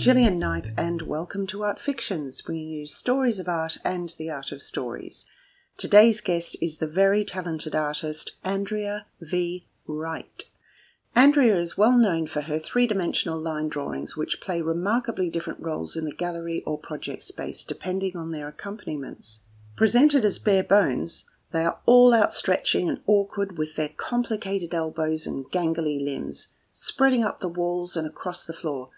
Gillian 0.00 0.38
Knipe, 0.38 0.68
and 0.78 1.02
welcome 1.02 1.46
to 1.48 1.62
Art 1.62 1.78
Fictions, 1.78 2.40
bringing 2.40 2.70
you 2.70 2.86
stories 2.86 3.38
of 3.38 3.48
art 3.48 3.76
and 3.84 4.08
the 4.16 4.30
art 4.30 4.50
of 4.50 4.62
stories. 4.62 5.26
Today's 5.76 6.22
guest 6.22 6.56
is 6.62 6.78
the 6.78 6.86
very 6.86 7.22
talented 7.22 7.74
artist 7.74 8.32
Andrea 8.42 9.04
V. 9.20 9.66
Wright. 9.86 10.44
Andrea 11.14 11.54
is 11.58 11.76
well 11.76 11.98
known 11.98 12.26
for 12.26 12.40
her 12.40 12.58
three 12.58 12.86
dimensional 12.86 13.38
line 13.38 13.68
drawings, 13.68 14.16
which 14.16 14.40
play 14.40 14.62
remarkably 14.62 15.28
different 15.28 15.60
roles 15.60 15.96
in 15.96 16.06
the 16.06 16.14
gallery 16.14 16.62
or 16.64 16.78
project 16.78 17.22
space 17.22 17.62
depending 17.62 18.16
on 18.16 18.30
their 18.30 18.48
accompaniments. 18.48 19.42
Presented 19.76 20.24
as 20.24 20.38
bare 20.38 20.64
bones, 20.64 21.26
they 21.50 21.66
are 21.66 21.78
all 21.84 22.14
outstretching 22.14 22.88
and 22.88 23.02
awkward 23.06 23.58
with 23.58 23.76
their 23.76 23.90
complicated 23.90 24.72
elbows 24.72 25.26
and 25.26 25.44
gangly 25.50 26.02
limbs, 26.02 26.54
spreading 26.72 27.22
up 27.22 27.40
the 27.40 27.48
walls 27.48 27.98
and 27.98 28.06
across 28.06 28.46
the 28.46 28.54
floor 28.54 28.88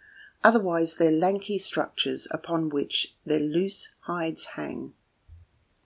otherwise 0.45 0.97
they're 0.97 1.11
lanky 1.11 1.59
structures 1.59 2.29
upon 2.31 2.69
which 2.69 3.15
their 3.25 3.41
loose 3.41 3.91
hides 4.01 4.45
hang. 4.57 4.93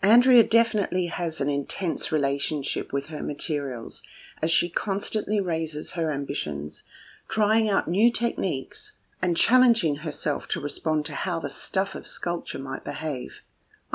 Andrea 0.02 0.44
definitely 0.44 1.06
has 1.06 1.40
an 1.40 1.48
intense 1.48 2.12
relationship 2.12 2.92
with 2.92 3.06
her 3.06 3.22
materials 3.22 4.02
as 4.42 4.50
she 4.50 4.68
constantly 4.68 5.40
raises 5.40 5.92
her 5.92 6.10
ambitions, 6.12 6.84
trying 7.28 7.68
out 7.68 7.88
new 7.88 8.10
techniques 8.10 8.96
and 9.22 9.36
challenging 9.36 9.96
herself 9.96 10.46
to 10.48 10.60
respond 10.60 11.06
to 11.06 11.14
how 11.14 11.40
the 11.40 11.50
stuff 11.50 11.94
of 11.94 12.06
sculpture 12.06 12.58
might 12.58 12.84
behave. 12.84 13.42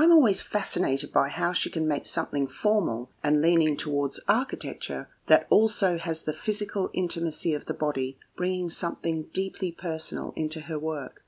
I'm 0.01 0.11
always 0.11 0.41
fascinated 0.41 1.13
by 1.13 1.29
how 1.29 1.53
she 1.53 1.69
can 1.69 1.87
make 1.87 2.07
something 2.07 2.47
formal 2.47 3.11
and 3.23 3.39
leaning 3.39 3.77
towards 3.77 4.19
architecture 4.27 5.07
that 5.27 5.45
also 5.51 5.99
has 5.99 6.23
the 6.23 6.33
physical 6.33 6.89
intimacy 6.91 7.53
of 7.53 7.67
the 7.67 7.75
body, 7.75 8.17
bringing 8.35 8.67
something 8.67 9.27
deeply 9.31 9.71
personal 9.71 10.33
into 10.35 10.61
her 10.61 10.79
work. 10.79 11.23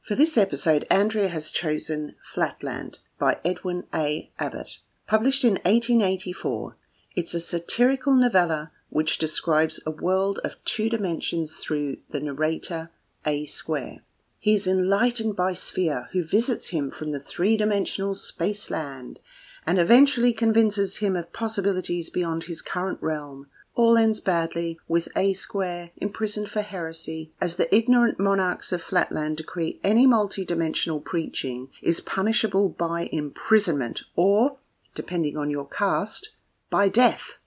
For 0.00 0.16
this 0.16 0.36
episode, 0.36 0.84
Andrea 0.90 1.28
has 1.28 1.52
chosen 1.52 2.16
Flatland 2.20 2.98
by 3.16 3.38
Edwin 3.44 3.84
A. 3.94 4.32
Abbott. 4.40 4.80
Published 5.06 5.44
in 5.44 5.52
1884, 5.62 6.76
it's 7.14 7.32
a 7.32 7.38
satirical 7.38 8.14
novella 8.14 8.72
which 8.88 9.18
describes 9.18 9.80
a 9.86 9.92
world 9.92 10.40
of 10.42 10.56
two 10.64 10.88
dimensions 10.88 11.58
through 11.58 11.98
the 12.10 12.18
narrator, 12.18 12.90
A 13.24 13.46
Square. 13.46 13.98
He 14.44 14.54
is 14.54 14.66
enlightened 14.66 15.36
by 15.36 15.54
Sphere, 15.54 16.10
who 16.12 16.22
visits 16.22 16.68
him 16.68 16.90
from 16.90 17.12
the 17.12 17.18
three 17.18 17.56
dimensional 17.56 18.14
space 18.14 18.70
land 18.70 19.20
and 19.66 19.78
eventually 19.78 20.34
convinces 20.34 20.98
him 20.98 21.16
of 21.16 21.32
possibilities 21.32 22.10
beyond 22.10 22.44
his 22.44 22.60
current 22.60 22.98
realm. 23.00 23.46
All 23.74 23.96
ends 23.96 24.20
badly, 24.20 24.78
with 24.86 25.08
A 25.16 25.32
Square 25.32 25.92
imprisoned 25.96 26.50
for 26.50 26.60
heresy, 26.60 27.32
as 27.40 27.56
the 27.56 27.74
ignorant 27.74 28.20
monarchs 28.20 28.70
of 28.70 28.82
Flatland 28.82 29.38
decree 29.38 29.80
any 29.82 30.06
multi-dimensional 30.06 31.00
preaching 31.00 31.70
is 31.80 32.02
punishable 32.02 32.68
by 32.68 33.08
imprisonment 33.12 34.02
or, 34.14 34.58
depending 34.94 35.38
on 35.38 35.48
your 35.48 35.66
caste, 35.66 36.34
by 36.68 36.90
death. 36.90 37.38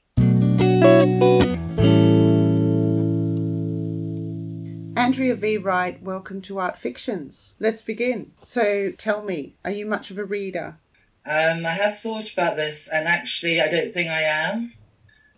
Andrea 5.07 5.35
V. 5.35 5.57
Wright, 5.57 6.03
welcome 6.03 6.41
to 6.41 6.57
Art 6.57 6.77
Fictions. 6.77 7.55
Let's 7.61 7.81
begin. 7.81 8.33
So 8.41 8.91
tell 8.91 9.23
me, 9.23 9.55
are 9.63 9.71
you 9.71 9.85
much 9.85 10.11
of 10.11 10.17
a 10.17 10.25
reader? 10.25 10.79
Um, 11.25 11.65
I 11.65 11.71
have 11.71 11.97
thought 11.97 12.33
about 12.33 12.57
this, 12.57 12.89
and 12.89 13.07
actually, 13.07 13.61
I 13.61 13.69
don't 13.69 13.93
think 13.93 14.09
I 14.09 14.23
am. 14.23 14.73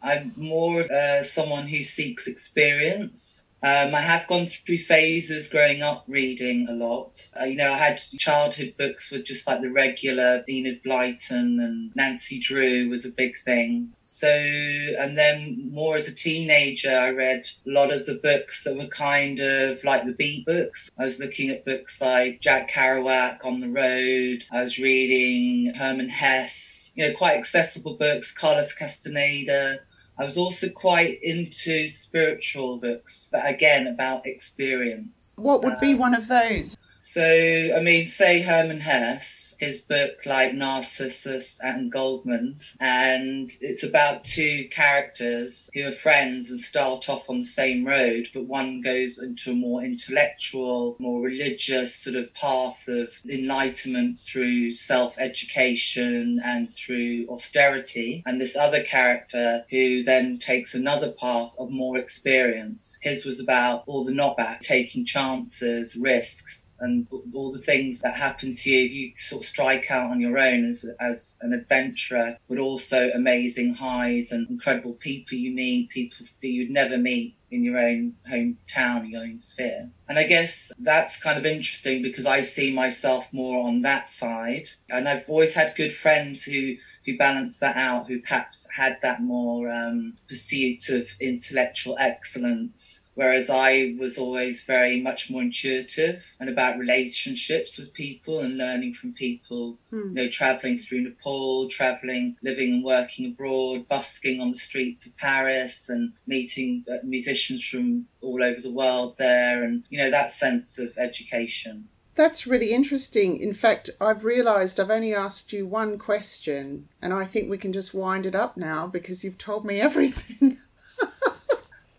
I'm 0.01 0.33
more 0.35 0.91
uh, 0.91 1.21
someone 1.21 1.67
who 1.67 1.83
seeks 1.83 2.25
experience. 2.25 3.43
Um, 3.61 3.93
I 3.93 4.01
have 4.01 4.27
gone 4.27 4.47
through 4.47 4.77
phases 4.77 5.49
growing 5.49 5.81
up 5.81 6.05
reading 6.07 6.67
a 6.69 6.73
lot. 6.73 7.29
Uh, 7.39 7.43
you 7.43 7.55
know, 7.55 7.73
I 7.73 7.77
had 7.77 7.97
childhood 7.97 8.75
books 8.77 9.11
with 9.11 9.25
just 9.25 9.45
like 9.47 9.61
the 9.61 9.71
regular 9.71 10.43
Enid 10.47 10.81
Blyton 10.83 11.61
and 11.63 11.95
Nancy 11.95 12.39
Drew 12.39 12.87
was 12.89 13.05
a 13.05 13.11
big 13.11 13.37
thing. 13.37 13.93
So, 14.01 14.29
and 14.29 15.17
then 15.17 15.69
more 15.71 15.97
as 15.97 16.07
a 16.07 16.15
teenager, 16.15 16.91
I 16.91 17.09
read 17.09 17.47
a 17.67 17.69
lot 17.69 17.91
of 17.91 18.05
the 18.05 18.15
books 18.15 18.63
that 18.63 18.77
were 18.77 18.87
kind 18.87 19.39
of 19.39 19.83
like 19.83 20.05
the 20.05 20.13
beat 20.13 20.45
books. 20.45 20.89
I 20.97 21.03
was 21.03 21.19
looking 21.19 21.49
at 21.49 21.65
books 21.65 22.01
like 22.01 22.39
Jack 22.39 22.71
Kerouac 22.71 23.45
on 23.45 23.59
the 23.59 23.69
road. 23.69 24.45
I 24.51 24.63
was 24.63 24.79
reading 24.79 25.73
Hermann 25.73 26.09
Hesse, 26.09 26.91
you 26.95 27.05
know, 27.05 27.13
quite 27.13 27.37
accessible 27.37 27.95
books, 27.95 28.31
Carlos 28.31 28.73
Castaneda. 28.73 29.79
I 30.19 30.23
was 30.25 30.37
also 30.37 30.67
quite 30.67 31.23
into 31.23 31.87
spiritual 31.87 32.77
books, 32.77 33.29
but 33.31 33.49
again 33.49 33.87
about 33.87 34.27
experience. 34.27 35.33
What 35.37 35.63
would 35.63 35.75
um, 35.75 35.79
be 35.79 35.95
one 35.95 36.13
of 36.13 36.27
those? 36.27 36.75
So, 36.99 37.23
I 37.23 37.79
mean, 37.81 38.05
say 38.07 38.41
Herman 38.41 38.81
Hesse 38.81 39.48
his 39.59 39.81
book 39.81 40.25
like 40.25 40.53
Narcissus 40.53 41.59
and 41.61 41.91
Goldmund. 41.91 42.63
And 42.79 43.51
it's 43.61 43.83
about 43.83 44.23
two 44.23 44.67
characters 44.71 45.69
who 45.73 45.87
are 45.87 45.91
friends 45.91 46.49
and 46.49 46.59
start 46.59 47.09
off 47.09 47.29
on 47.29 47.39
the 47.39 47.45
same 47.45 47.85
road, 47.85 48.29
but 48.33 48.45
one 48.45 48.81
goes 48.81 49.21
into 49.21 49.51
a 49.51 49.55
more 49.55 49.83
intellectual, 49.83 50.95
more 50.99 51.21
religious 51.21 51.93
sort 51.93 52.15
of 52.15 52.33
path 52.33 52.87
of 52.87 53.13
enlightenment 53.29 54.17
through 54.17 54.71
self 54.71 55.17
education 55.19 56.39
and 56.43 56.73
through 56.73 57.27
austerity. 57.29 58.23
And 58.25 58.39
this 58.39 58.55
other 58.55 58.81
character 58.81 59.65
who 59.69 60.03
then 60.03 60.37
takes 60.39 60.73
another 60.73 61.11
path 61.11 61.53
of 61.59 61.69
more 61.69 61.97
experience. 61.97 62.97
His 63.01 63.25
was 63.25 63.39
about 63.39 63.83
all 63.87 64.05
the 64.05 64.13
knockback, 64.13 64.61
taking 64.61 65.03
chances, 65.05 65.97
risks 65.97 66.68
and 66.81 67.07
all 67.33 67.51
the 67.51 67.59
things 67.59 68.01
that 68.01 68.15
happen 68.15 68.53
to 68.53 68.69
you, 68.69 68.81
you 68.81 69.11
sort 69.17 69.43
of 69.43 69.47
strike 69.47 69.91
out 69.91 70.11
on 70.11 70.21
your 70.21 70.37
own 70.37 70.69
as, 70.69 70.85
as 70.99 71.37
an 71.41 71.53
adventurer, 71.53 72.37
but 72.47 72.57
also 72.57 73.09
amazing 73.13 73.73
highs 73.73 74.31
and 74.31 74.49
incredible 74.49 74.93
people 74.93 75.37
you 75.37 75.51
meet, 75.51 75.89
people 75.89 76.25
that 76.41 76.47
you'd 76.47 76.71
never 76.71 76.97
meet 76.97 77.35
in 77.51 77.63
your 77.63 77.79
own 77.79 78.13
hometown, 78.29 79.09
your 79.09 79.23
own 79.23 79.39
sphere. 79.39 79.89
And 80.07 80.19
I 80.19 80.23
guess 80.23 80.71
that's 80.79 81.21
kind 81.21 81.37
of 81.37 81.45
interesting 81.45 82.01
because 82.01 82.25
I 82.25 82.41
see 82.41 82.71
myself 82.71 83.31
more 83.33 83.67
on 83.67 83.81
that 83.81 84.07
side. 84.07 84.69
And 84.89 85.07
I've 85.07 85.27
always 85.27 85.55
had 85.55 85.75
good 85.75 85.93
friends 85.93 86.43
who 86.43 86.75
who 87.05 87.17
balance 87.17 87.57
that 87.59 87.75
out, 87.75 88.07
who 88.07 88.19
perhaps 88.19 88.67
had 88.75 88.99
that 89.01 89.21
more 89.21 89.69
um, 89.69 90.17
pursuit 90.27 90.89
of 90.89 91.07
intellectual 91.19 91.95
excellence 91.99 93.01
Whereas 93.19 93.49
I 93.49 93.95
was 93.99 94.17
always 94.17 94.63
very 94.63 95.01
much 95.01 95.29
more 95.29 95.41
intuitive 95.41 96.25
and 96.39 96.49
about 96.49 96.79
relationships 96.79 97.77
with 97.77 97.93
people 97.93 98.39
and 98.39 98.57
learning 98.57 98.93
from 98.93 99.11
people. 99.11 99.77
Hmm. 99.89 100.15
You 100.15 100.23
know, 100.23 100.29
traveling 100.29 100.77
through 100.77 101.01
Nepal, 101.01 101.67
traveling, 101.67 102.37
living 102.41 102.75
and 102.75 102.81
working 102.81 103.25
abroad, 103.25 103.89
busking 103.89 104.39
on 104.39 104.51
the 104.51 104.57
streets 104.57 105.05
of 105.05 105.17
Paris 105.17 105.89
and 105.89 106.13
meeting 106.27 106.85
uh, 106.89 106.99
musicians 107.03 107.61
from 107.61 108.05
all 108.21 108.41
over 108.41 108.61
the 108.61 108.71
world 108.71 109.17
there. 109.17 109.65
And, 109.65 109.83
you 109.89 109.97
know, 109.97 110.09
that 110.09 110.31
sense 110.31 110.79
of 110.79 110.97
education. 110.97 111.89
That's 112.15 112.47
really 112.47 112.71
interesting. 112.71 113.41
In 113.41 113.53
fact, 113.53 113.89
I've 113.99 114.23
realised 114.23 114.79
I've 114.79 114.89
only 114.89 115.13
asked 115.13 115.51
you 115.51 115.67
one 115.67 115.97
question, 115.97 116.87
and 117.01 117.13
I 117.13 117.25
think 117.25 117.49
we 117.49 117.57
can 117.57 117.73
just 117.73 117.93
wind 117.93 118.25
it 118.25 118.33
up 118.33 118.55
now 118.55 118.87
because 118.87 119.25
you've 119.25 119.37
told 119.37 119.65
me 119.65 119.81
everything. 119.81 120.59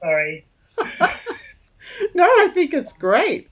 Sorry. 0.01 0.47
no, 2.15 2.25
I 2.25 2.51
think 2.53 2.75
it's 2.75 2.93
great. 2.93 3.49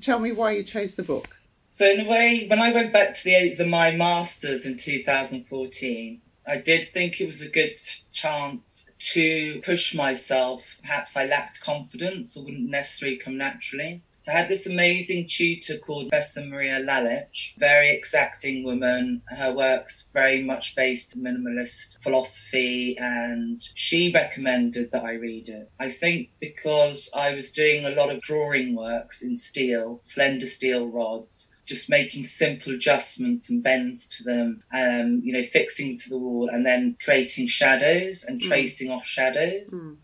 Tell 0.00 0.18
me 0.18 0.32
why 0.32 0.52
you 0.52 0.62
chose 0.62 0.94
the 0.94 1.02
book. 1.02 1.36
So 1.70 1.90
in 1.90 2.06
a 2.06 2.08
way, 2.08 2.46
when 2.48 2.60
I 2.60 2.72
went 2.72 2.92
back 2.92 3.14
to 3.14 3.24
the, 3.24 3.54
the 3.54 3.66
my 3.66 3.90
masters 3.90 4.64
in 4.64 4.78
2014, 4.78 6.22
I 6.46 6.58
did 6.58 6.92
think 6.92 7.20
it 7.20 7.26
was 7.26 7.42
a 7.42 7.48
good 7.48 7.80
chance 8.12 8.86
to 8.98 9.60
push 9.62 9.94
myself. 9.94 10.78
Perhaps 10.80 11.16
I 11.16 11.26
lacked 11.26 11.60
confidence 11.60 12.36
or 12.36 12.44
wouldn't 12.44 12.70
necessarily 12.70 13.16
come 13.16 13.36
naturally. 13.36 14.02
So 14.18 14.32
I 14.32 14.36
had 14.36 14.48
this 14.48 14.66
amazing 14.66 15.26
tutor 15.28 15.76
called 15.76 16.08
Professor 16.08 16.44
Maria 16.44 16.80
Lalich, 16.80 17.56
very 17.58 17.90
exacting 17.90 18.64
woman. 18.64 19.22
Her 19.26 19.52
work's 19.52 20.08
very 20.12 20.42
much 20.42 20.76
based 20.76 21.18
minimalist 21.20 22.00
philosophy 22.02 22.96
and 22.98 23.68
she 23.74 24.12
recommended 24.12 24.92
that 24.92 25.04
I 25.04 25.14
read 25.14 25.48
it. 25.48 25.70
I 25.80 25.90
think 25.90 26.30
because 26.40 27.10
I 27.16 27.34
was 27.34 27.50
doing 27.50 27.84
a 27.84 27.90
lot 27.90 28.10
of 28.10 28.20
drawing 28.20 28.76
works 28.76 29.22
in 29.22 29.36
steel, 29.36 30.00
slender 30.02 30.46
steel 30.46 30.90
rods, 30.90 31.50
just 31.66 31.90
making 31.90 32.22
simple 32.24 32.72
adjustments 32.72 33.50
and 33.50 33.62
bends 33.62 34.06
to 34.06 34.22
them, 34.22 34.62
um, 34.72 35.20
you 35.24 35.32
know, 35.32 35.42
fixing 35.42 35.98
to 35.98 36.08
the 36.08 36.18
wall 36.18 36.48
and 36.48 36.64
then 36.64 36.96
creating 37.02 37.48
shadows 37.48 38.24
and 38.24 38.40
mm. 38.40 38.48
tracing 38.48 38.88
mm. 38.88 38.94
off 38.94 39.04
shadows. 39.04 39.74
Mm. 39.74 39.96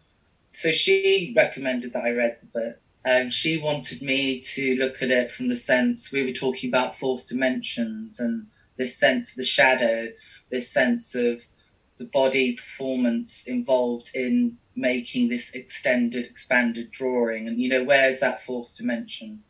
So 0.50 0.72
she 0.72 1.32
recommended 1.36 1.92
that 1.92 2.04
I 2.04 2.10
read 2.10 2.38
the 2.40 2.60
book. 2.60 2.76
Um, 3.04 3.30
she 3.30 3.58
wanted 3.58 4.02
me 4.02 4.40
to 4.40 4.76
look 4.76 5.02
at 5.02 5.10
it 5.10 5.30
from 5.30 5.48
the 5.48 5.56
sense 5.56 6.12
we 6.12 6.24
were 6.24 6.32
talking 6.32 6.68
about 6.68 6.98
fourth 6.98 7.28
dimensions 7.28 8.20
and 8.20 8.46
this 8.76 8.96
sense 8.96 9.30
of 9.30 9.36
the 9.36 9.44
shadow, 9.44 10.08
this 10.50 10.68
sense 10.68 11.14
of 11.14 11.46
the 11.98 12.04
body 12.04 12.54
performance 12.54 13.44
involved 13.46 14.10
in 14.14 14.58
making 14.74 15.28
this 15.28 15.54
extended, 15.54 16.24
expanded 16.24 16.90
drawing. 16.90 17.46
And, 17.46 17.60
you 17.60 17.68
know, 17.68 17.84
where's 17.84 18.20
that 18.20 18.44
fourth 18.44 18.76
dimension? 18.76 19.42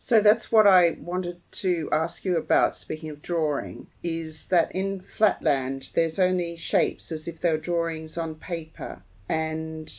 So 0.00 0.20
that's 0.20 0.52
what 0.52 0.68
I 0.68 0.96
wanted 1.00 1.40
to 1.50 1.88
ask 1.90 2.24
you 2.24 2.36
about, 2.36 2.76
speaking 2.76 3.10
of 3.10 3.20
drawing, 3.20 3.88
is 4.04 4.46
that 4.46 4.72
in 4.72 5.00
Flatland 5.00 5.90
there's 5.94 6.20
only 6.20 6.56
shapes 6.56 7.10
as 7.10 7.26
if 7.26 7.40
they 7.40 7.50
were 7.50 7.58
drawings 7.58 8.16
on 8.16 8.36
paper. 8.36 9.02
And 9.28 9.92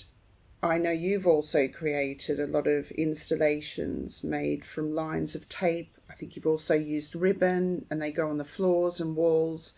I 0.64 0.78
know 0.78 0.92
you've 0.92 1.28
also 1.28 1.68
created 1.68 2.40
a 2.40 2.48
lot 2.48 2.66
of 2.66 2.92
installations 2.92 4.24
made 4.24 4.64
from 4.64 4.96
lines 4.96 5.36
of 5.36 5.50
tape. 5.50 5.98
I 6.10 6.14
think 6.14 6.38
you've 6.38 6.48
also 6.48 6.76
used 6.76 7.14
ribbon 7.14 7.86
and 7.92 8.02
they 8.02 8.12
go 8.12 8.30
on 8.30 8.38
the 8.38 8.46
floors 8.46 9.02
and 9.02 9.18
walls 9.18 9.74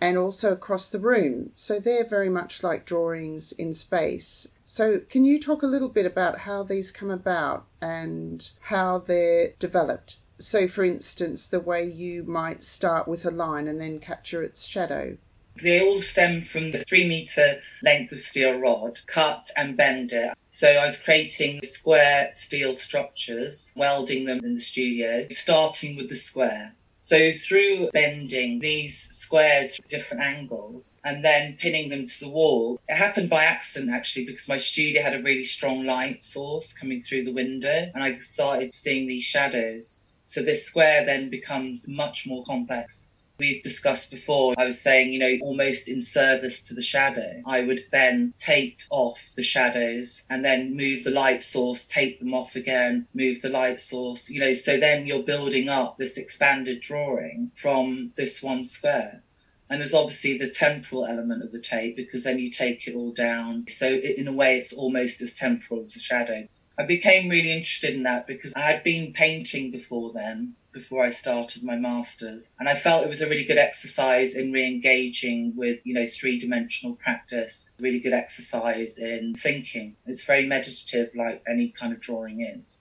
and 0.00 0.18
also 0.18 0.52
across 0.52 0.90
the 0.90 0.98
room. 0.98 1.52
So 1.54 1.78
they're 1.78 2.04
very 2.04 2.28
much 2.28 2.64
like 2.64 2.84
drawings 2.84 3.52
in 3.52 3.72
space. 3.74 4.48
So, 4.74 5.00
can 5.00 5.26
you 5.26 5.38
talk 5.38 5.62
a 5.62 5.66
little 5.66 5.90
bit 5.90 6.06
about 6.06 6.38
how 6.38 6.62
these 6.62 6.90
come 6.90 7.10
about 7.10 7.66
and 7.82 8.50
how 8.58 9.00
they're 9.00 9.52
developed? 9.58 10.16
So, 10.38 10.66
for 10.66 10.82
instance, 10.82 11.46
the 11.46 11.60
way 11.60 11.84
you 11.84 12.22
might 12.22 12.64
start 12.64 13.06
with 13.06 13.26
a 13.26 13.30
line 13.30 13.68
and 13.68 13.78
then 13.78 14.00
capture 14.00 14.42
its 14.42 14.64
shadow. 14.64 15.18
They 15.62 15.78
all 15.78 15.98
stem 15.98 16.40
from 16.40 16.72
the 16.72 16.78
three 16.78 17.06
meter 17.06 17.60
length 17.82 18.12
of 18.12 18.20
steel 18.20 18.58
rod, 18.60 19.00
cut 19.04 19.50
and 19.58 19.76
bend 19.76 20.10
it. 20.10 20.32
So 20.48 20.68
I 20.68 20.86
was 20.86 21.02
creating 21.02 21.60
square 21.64 22.30
steel 22.32 22.72
structures, 22.72 23.74
welding 23.76 24.24
them 24.24 24.42
in 24.42 24.54
the 24.54 24.60
studio, 24.60 25.26
starting 25.28 25.96
with 25.96 26.08
the 26.08 26.16
square. 26.16 26.72
So 27.04 27.32
through 27.32 27.88
bending 27.92 28.60
these 28.60 29.08
squares 29.10 29.80
different 29.88 30.22
angles 30.22 31.00
and 31.02 31.24
then 31.24 31.56
pinning 31.56 31.88
them 31.88 32.06
to 32.06 32.20
the 32.20 32.28
wall, 32.28 32.78
it 32.88 32.94
happened 32.94 33.28
by 33.28 33.42
accident 33.42 33.90
actually 33.90 34.24
because 34.24 34.48
my 34.48 34.56
studio 34.56 35.02
had 35.02 35.16
a 35.16 35.20
really 35.20 35.42
strong 35.42 35.84
light 35.84 36.22
source 36.22 36.72
coming 36.72 37.00
through 37.00 37.24
the 37.24 37.32
window 37.32 37.90
and 37.92 38.04
I 38.04 38.14
started 38.14 38.72
seeing 38.72 39.08
these 39.08 39.24
shadows. 39.24 40.00
So 40.26 40.42
this 40.42 40.64
square 40.64 41.04
then 41.04 41.28
becomes 41.28 41.88
much 41.88 42.24
more 42.24 42.44
complex 42.44 43.10
we've 43.42 43.60
discussed 43.60 44.12
before, 44.12 44.54
I 44.56 44.64
was 44.64 44.80
saying, 44.80 45.12
you 45.12 45.18
know, 45.18 45.36
almost 45.42 45.88
in 45.88 46.00
service 46.00 46.62
to 46.62 46.74
the 46.74 46.80
shadow, 46.80 47.42
I 47.44 47.64
would 47.64 47.86
then 47.90 48.34
tape 48.38 48.78
off 48.88 49.18
the 49.34 49.42
shadows 49.42 50.24
and 50.30 50.44
then 50.44 50.76
move 50.76 51.02
the 51.02 51.10
light 51.10 51.42
source, 51.42 51.84
take 51.84 52.20
them 52.20 52.34
off 52.34 52.54
again, 52.54 53.08
move 53.14 53.40
the 53.40 53.48
light 53.48 53.80
source, 53.80 54.30
you 54.30 54.38
know, 54.38 54.52
so 54.52 54.78
then 54.78 55.08
you're 55.08 55.24
building 55.24 55.68
up 55.68 55.98
this 55.98 56.16
expanded 56.16 56.80
drawing 56.80 57.50
from 57.56 58.12
this 58.16 58.44
one 58.44 58.64
square. 58.64 59.24
And 59.68 59.80
there's 59.80 59.94
obviously 59.94 60.38
the 60.38 60.48
temporal 60.48 61.04
element 61.04 61.42
of 61.42 61.50
the 61.50 61.60
tape 61.60 61.96
because 61.96 62.22
then 62.22 62.38
you 62.38 62.48
take 62.48 62.86
it 62.86 62.94
all 62.94 63.10
down. 63.10 63.64
So, 63.68 63.88
in 63.88 64.28
a 64.28 64.32
way, 64.32 64.58
it's 64.58 64.72
almost 64.72 65.20
as 65.22 65.32
temporal 65.32 65.80
as 65.80 65.94
the 65.94 66.00
shadow. 66.00 66.46
I 66.78 66.84
became 66.84 67.28
really 67.28 67.50
interested 67.50 67.94
in 67.94 68.02
that 68.02 68.26
because 68.26 68.52
I 68.54 68.60
had 68.60 68.84
been 68.84 69.12
painting 69.12 69.70
before 69.70 70.12
then 70.12 70.54
before 70.72 71.04
I 71.04 71.10
started 71.10 71.62
my 71.62 71.76
masters. 71.76 72.50
And 72.58 72.68
I 72.68 72.74
felt 72.74 73.04
it 73.04 73.08
was 73.08 73.22
a 73.22 73.28
really 73.28 73.44
good 73.44 73.58
exercise 73.58 74.34
in 74.34 74.52
re-engaging 74.52 75.54
with, 75.56 75.84
you 75.86 75.94
know, 75.94 76.06
three-dimensional 76.06 76.96
practice, 76.96 77.74
really 77.78 78.00
good 78.00 78.12
exercise 78.12 78.98
in 78.98 79.34
thinking. 79.34 79.96
It's 80.06 80.24
very 80.24 80.46
meditative 80.46 81.10
like 81.14 81.42
any 81.46 81.68
kind 81.68 81.92
of 81.92 82.00
drawing 82.00 82.40
is. 82.40 82.80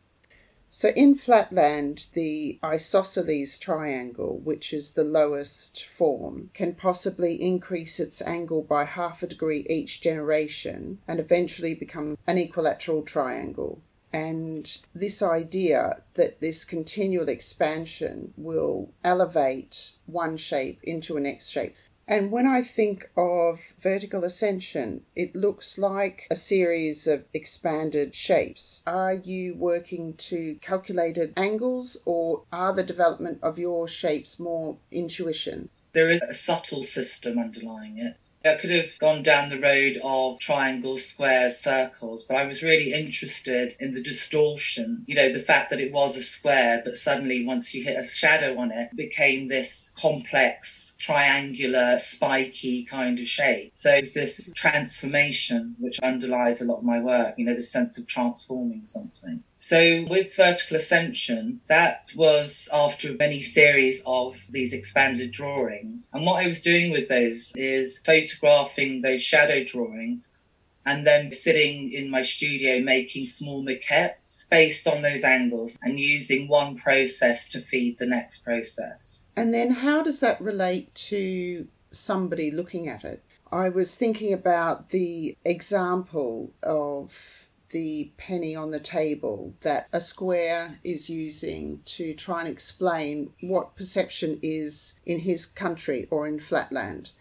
So 0.73 0.87
in 0.95 1.15
Flatland, 1.15 2.07
the 2.13 2.57
isosceles 2.63 3.59
triangle, 3.59 4.39
which 4.41 4.71
is 4.71 4.93
the 4.93 5.03
lowest 5.03 5.85
form, 5.85 6.49
can 6.53 6.75
possibly 6.75 7.33
increase 7.33 7.99
its 7.99 8.21
angle 8.21 8.61
by 8.61 8.85
half 8.85 9.21
a 9.21 9.27
degree 9.27 9.65
each 9.69 9.99
generation 9.99 10.99
and 11.09 11.19
eventually 11.19 11.75
become 11.75 12.17
an 12.25 12.37
equilateral 12.37 13.01
triangle. 13.01 13.81
And 14.13 14.77
this 14.93 15.21
idea 15.21 16.03
that 16.15 16.41
this 16.41 16.65
continual 16.65 17.29
expansion 17.29 18.33
will 18.35 18.91
elevate 19.03 19.93
one 20.05 20.37
shape 20.37 20.79
into 20.83 21.17
a 21.17 21.21
next 21.21 21.49
shape. 21.49 21.75
And 22.07 22.29
when 22.29 22.45
I 22.45 22.61
think 22.61 23.09
of 23.15 23.61
vertical 23.79 24.25
ascension, 24.25 25.05
it 25.15 25.33
looks 25.33 25.77
like 25.77 26.27
a 26.29 26.35
series 26.35 27.07
of 27.07 27.23
expanded 27.33 28.15
shapes. 28.15 28.83
Are 28.85 29.13
you 29.13 29.55
working 29.55 30.15
to 30.15 30.55
calculated 30.55 31.31
angles 31.37 32.01
or 32.03 32.43
are 32.51 32.73
the 32.73 32.83
development 32.83 33.39
of 33.41 33.57
your 33.57 33.87
shapes 33.87 34.39
more 34.39 34.77
intuition? 34.91 35.69
There 35.93 36.09
is 36.09 36.21
a 36.21 36.33
subtle 36.33 36.83
system 36.83 37.39
underlying 37.39 37.97
it. 37.97 38.17
I 38.43 38.55
could 38.55 38.71
have 38.71 38.97
gone 38.97 39.21
down 39.21 39.49
the 39.49 39.59
road 39.59 39.99
of 40.03 40.39
triangles, 40.39 41.05
squares, 41.05 41.57
circles, 41.57 42.23
but 42.23 42.37
I 42.37 42.45
was 42.45 42.63
really 42.63 42.91
interested 42.91 43.75
in 43.79 43.93
the 43.93 44.01
distortion. 44.01 45.03
You 45.07 45.15
know, 45.15 45.31
the 45.31 45.39
fact 45.39 45.69
that 45.69 45.79
it 45.79 45.91
was 45.91 46.17
a 46.17 46.23
square, 46.23 46.81
but 46.83 46.95
suddenly 46.95 47.45
once 47.45 47.73
you 47.75 47.83
hit 47.83 47.97
a 47.97 48.07
shadow 48.07 48.57
on 48.57 48.71
it, 48.71 48.89
it 48.91 48.97
became 48.97 49.47
this 49.47 49.91
complex, 49.95 50.95
triangular, 50.97 51.99
spiky 51.99 52.83
kind 52.83 53.19
of 53.19 53.27
shape. 53.27 53.71
So 53.75 53.91
it's 53.91 54.13
this 54.13 54.51
transformation 54.55 55.75
which 55.79 55.99
underlies 55.99 56.61
a 56.61 56.65
lot 56.65 56.79
of 56.79 56.83
my 56.83 56.99
work, 56.99 57.35
you 57.37 57.45
know, 57.45 57.55
the 57.55 57.63
sense 57.63 57.99
of 57.99 58.07
transforming 58.07 58.85
something. 58.85 59.43
So 59.63 60.05
with 60.09 60.35
vertical 60.35 60.77
ascension, 60.77 61.61
that 61.67 62.11
was 62.15 62.67
after 62.73 63.13
many 63.13 63.41
series 63.41 64.01
of 64.07 64.35
these 64.49 64.73
expanded 64.73 65.31
drawings. 65.31 66.09
And 66.13 66.25
what 66.25 66.43
I 66.43 66.47
was 66.47 66.61
doing 66.61 66.89
with 66.91 67.07
those 67.07 67.53
is 67.55 67.99
photographing 67.99 69.01
those 69.01 69.21
shadow 69.21 69.63
drawings 69.63 70.31
and 70.83 71.05
then 71.05 71.31
sitting 71.31 71.93
in 71.93 72.09
my 72.09 72.23
studio 72.23 72.81
making 72.81 73.27
small 73.27 73.63
maquettes 73.63 74.49
based 74.49 74.87
on 74.87 75.03
those 75.03 75.23
angles 75.23 75.77
and 75.83 75.99
using 75.99 76.47
one 76.47 76.75
process 76.75 77.47
to 77.49 77.59
feed 77.59 77.99
the 77.99 78.07
next 78.07 78.39
process. 78.39 79.27
And 79.35 79.53
then 79.53 79.69
how 79.69 80.01
does 80.01 80.21
that 80.21 80.41
relate 80.41 80.93
to 80.95 81.67
somebody 81.91 82.49
looking 82.49 82.87
at 82.87 83.03
it? 83.03 83.23
I 83.51 83.69
was 83.69 83.95
thinking 83.95 84.33
about 84.33 84.89
the 84.89 85.37
example 85.45 86.53
of 86.63 87.40
the 87.71 88.11
penny 88.17 88.55
on 88.55 88.71
the 88.71 88.79
table 88.79 89.53
that 89.61 89.87
a 89.91 89.99
square 89.99 90.79
is 90.83 91.09
using 91.09 91.81
to 91.85 92.13
try 92.13 92.41
and 92.41 92.49
explain 92.49 93.31
what 93.41 93.75
perception 93.75 94.39
is 94.41 94.99
in 95.05 95.19
his 95.19 95.45
country 95.45 96.07
or 96.11 96.27
in 96.27 96.39
flatland. 96.39 97.11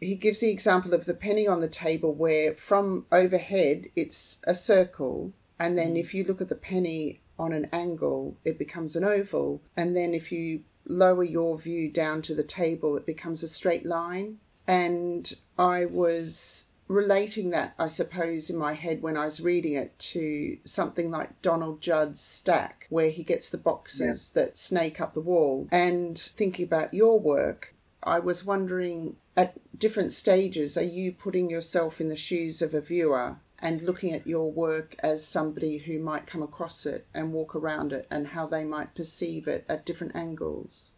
He 0.00 0.16
gives 0.16 0.40
the 0.40 0.50
example 0.50 0.94
of 0.94 1.04
the 1.04 1.14
penny 1.14 1.46
on 1.46 1.60
the 1.60 1.68
table 1.68 2.14
where 2.14 2.54
from 2.54 3.06
overhead 3.12 3.86
it's 3.96 4.40
a 4.46 4.54
circle, 4.54 5.32
and 5.58 5.76
then 5.76 5.94
mm. 5.94 6.00
if 6.00 6.14
you 6.14 6.24
look 6.24 6.40
at 6.40 6.48
the 6.48 6.54
penny 6.54 7.20
on 7.38 7.52
an 7.52 7.68
angle, 7.72 8.36
it 8.44 8.58
becomes 8.58 8.96
an 8.96 9.04
oval, 9.04 9.62
and 9.76 9.96
then 9.96 10.14
if 10.14 10.32
you 10.32 10.62
lower 10.86 11.24
your 11.24 11.58
view 11.58 11.90
down 11.90 12.22
to 12.22 12.34
the 12.34 12.42
table, 12.42 12.96
it 12.96 13.06
becomes 13.06 13.42
a 13.42 13.48
straight 13.48 13.86
line. 13.86 14.38
And 14.66 15.32
I 15.58 15.86
was 15.86 16.69
relating 16.90 17.50
that, 17.50 17.72
I 17.78 17.86
suppose, 17.86 18.50
in 18.50 18.56
my 18.56 18.72
head 18.72 19.00
when 19.00 19.16
I 19.16 19.24
was 19.24 19.40
reading 19.40 19.74
it 19.74 19.96
to 20.10 20.58
something 20.64 21.08
like 21.08 21.40
Donald 21.40 21.80
Judd's 21.80 22.20
stack, 22.20 22.88
where 22.90 23.10
he 23.10 23.22
gets 23.22 23.48
the 23.48 23.58
boxes 23.58 24.32
yeah. 24.34 24.42
that 24.42 24.58
snake 24.58 25.00
up 25.00 25.14
the 25.14 25.20
wall. 25.20 25.68
And 25.70 26.18
thinking 26.18 26.64
about 26.64 26.92
your 26.92 27.20
work, 27.20 27.76
I 28.02 28.18
was 28.18 28.44
wondering 28.44 29.16
at 29.36 29.56
different 29.78 30.12
stages, 30.12 30.76
are 30.76 30.82
you 30.82 31.12
putting 31.12 31.48
yourself 31.48 32.00
in 32.00 32.08
the 32.08 32.16
shoes 32.16 32.60
of 32.60 32.74
a 32.74 32.80
viewer 32.80 33.36
and 33.60 33.82
looking 33.82 34.12
at 34.12 34.26
your 34.26 34.50
work 34.50 34.96
as 35.00 35.24
somebody 35.24 35.78
who 35.78 36.00
might 36.00 36.26
come 36.26 36.42
across 36.42 36.86
it 36.86 37.06
and 37.14 37.32
walk 37.32 37.54
around 37.54 37.92
it 37.92 38.08
and 38.10 38.28
how 38.28 38.46
they 38.46 38.64
might 38.64 38.96
perceive 38.96 39.46
it 39.46 39.64
at 39.68 39.86
different 39.86 40.16
angles? 40.16 40.90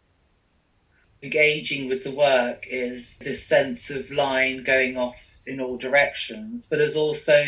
Engaging 1.21 1.87
with 1.87 2.03
the 2.03 2.11
work 2.11 2.65
is 2.67 3.19
this 3.19 3.45
sense 3.45 3.91
of 3.91 4.09
line 4.09 4.63
going 4.63 4.97
off 4.97 5.32
in 5.45 5.59
all 5.59 5.77
directions, 5.77 6.65
but 6.65 6.77
there's 6.77 6.95
also, 6.95 7.43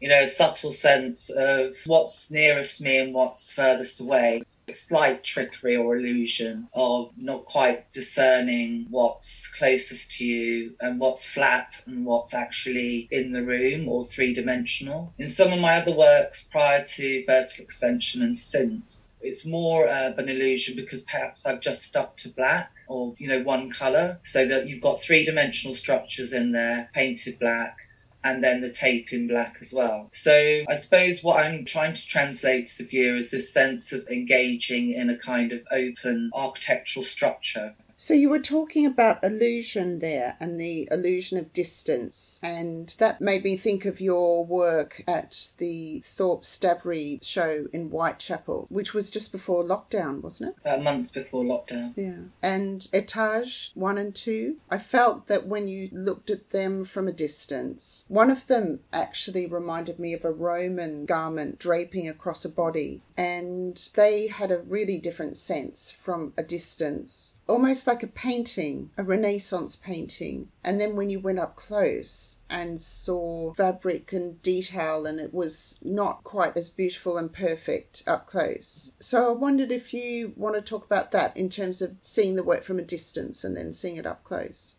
you 0.00 0.08
know, 0.08 0.22
a 0.22 0.26
subtle 0.26 0.72
sense 0.72 1.30
of 1.30 1.76
what's 1.86 2.30
nearest 2.30 2.80
me 2.82 2.98
and 2.98 3.14
what's 3.14 3.52
furthest 3.52 4.00
away. 4.00 4.42
A 4.68 4.74
slight 4.74 5.24
trickery 5.24 5.76
or 5.76 5.96
illusion 5.96 6.68
of 6.72 7.12
not 7.18 7.46
quite 7.46 7.90
discerning 7.90 8.86
what's 8.90 9.48
closest 9.48 10.12
to 10.12 10.24
you 10.24 10.76
and 10.80 11.00
what's 11.00 11.24
flat 11.24 11.82
and 11.84 12.06
what's 12.06 12.32
actually 12.32 13.08
in 13.10 13.32
the 13.32 13.42
room 13.42 13.88
or 13.88 14.04
three 14.04 14.32
dimensional. 14.32 15.12
In 15.18 15.26
some 15.26 15.52
of 15.52 15.58
my 15.58 15.78
other 15.78 15.92
works 15.92 16.44
prior 16.44 16.84
to 16.84 17.24
Vertical 17.26 17.64
Extension 17.64 18.22
and 18.22 18.38
since, 18.38 19.08
it's 19.22 19.46
more 19.46 19.88
uh, 19.88 20.10
of 20.10 20.18
an 20.18 20.28
illusion 20.28 20.76
because 20.76 21.02
perhaps 21.02 21.46
I've 21.46 21.60
just 21.60 21.82
stuck 21.82 22.16
to 22.18 22.28
black 22.28 22.72
or, 22.88 23.14
you 23.18 23.28
know, 23.28 23.42
one 23.42 23.70
color 23.70 24.20
so 24.22 24.46
that 24.46 24.68
you've 24.68 24.82
got 24.82 25.00
three 25.00 25.24
dimensional 25.24 25.74
structures 25.74 26.32
in 26.32 26.52
there, 26.52 26.90
painted 26.92 27.38
black, 27.38 27.88
and 28.24 28.42
then 28.42 28.60
the 28.60 28.70
tape 28.70 29.12
in 29.12 29.26
black 29.26 29.56
as 29.60 29.72
well. 29.72 30.08
So 30.12 30.64
I 30.68 30.74
suppose 30.74 31.24
what 31.24 31.44
I'm 31.44 31.64
trying 31.64 31.94
to 31.94 32.06
translate 32.06 32.68
to 32.68 32.78
the 32.78 32.84
viewer 32.84 33.16
is 33.16 33.30
this 33.30 33.52
sense 33.52 33.92
of 33.92 34.06
engaging 34.08 34.92
in 34.92 35.10
a 35.10 35.16
kind 35.16 35.52
of 35.52 35.62
open 35.70 36.30
architectural 36.34 37.04
structure. 37.04 37.74
So 38.02 38.14
you 38.14 38.30
were 38.30 38.40
talking 38.40 38.84
about 38.84 39.22
illusion 39.22 40.00
there 40.00 40.36
and 40.40 40.58
the 40.58 40.88
illusion 40.90 41.38
of 41.38 41.52
distance, 41.52 42.40
and 42.42 42.92
that 42.98 43.20
made 43.20 43.44
me 43.44 43.56
think 43.56 43.84
of 43.84 44.00
your 44.00 44.44
work 44.44 45.04
at 45.06 45.50
the 45.58 46.02
Thorpe 46.04 46.42
Stavry 46.42 47.24
show 47.24 47.68
in 47.72 47.90
Whitechapel, 47.90 48.66
which 48.70 48.92
was 48.92 49.08
just 49.08 49.30
before 49.30 49.62
lockdown, 49.62 50.20
wasn't 50.20 50.50
it? 50.50 50.56
About 50.62 50.82
months 50.82 51.12
before 51.12 51.44
lockdown. 51.44 51.92
Yeah. 51.94 52.22
And 52.42 52.88
Etage 52.92 53.70
1 53.74 53.98
and 53.98 54.12
2, 54.12 54.56
I 54.68 54.78
felt 54.78 55.28
that 55.28 55.46
when 55.46 55.68
you 55.68 55.88
looked 55.92 56.28
at 56.28 56.50
them 56.50 56.84
from 56.84 57.06
a 57.06 57.12
distance, 57.12 58.04
one 58.08 58.30
of 58.30 58.48
them 58.48 58.80
actually 58.92 59.46
reminded 59.46 60.00
me 60.00 60.12
of 60.12 60.24
a 60.24 60.32
Roman 60.32 61.04
garment 61.04 61.60
draping 61.60 62.08
across 62.08 62.44
a 62.44 62.48
body, 62.48 63.00
and 63.16 63.88
they 63.94 64.28
had 64.28 64.50
a 64.50 64.60
really 64.60 64.98
different 64.98 65.36
sense 65.36 65.90
from 65.90 66.32
a 66.36 66.42
distance 66.42 67.36
almost 67.52 67.86
like 67.86 68.02
a 68.02 68.06
painting, 68.06 68.90
a 68.96 69.04
Renaissance 69.04 69.76
painting. 69.76 70.48
And 70.64 70.80
then 70.80 70.96
when 70.96 71.10
you 71.10 71.20
went 71.20 71.38
up 71.38 71.54
close 71.54 72.38
and 72.48 72.80
saw 72.80 73.52
fabric 73.52 74.12
and 74.12 74.40
detail, 74.42 75.04
and 75.04 75.20
it 75.20 75.34
was 75.34 75.78
not 75.82 76.24
quite 76.24 76.56
as 76.56 76.70
beautiful 76.70 77.18
and 77.18 77.32
perfect 77.32 78.02
up 78.06 78.26
close. 78.26 78.92
So 79.00 79.30
I 79.30 79.36
wondered 79.36 79.70
if 79.70 79.92
you 79.92 80.32
want 80.36 80.54
to 80.54 80.62
talk 80.62 80.86
about 80.86 81.10
that 81.10 81.36
in 81.36 81.50
terms 81.50 81.82
of 81.82 81.96
seeing 82.00 82.36
the 82.36 82.42
work 82.42 82.62
from 82.62 82.78
a 82.78 82.82
distance 82.82 83.44
and 83.44 83.56
then 83.56 83.72
seeing 83.72 83.96
it 83.96 84.06
up 84.06 84.24
close. 84.24 84.76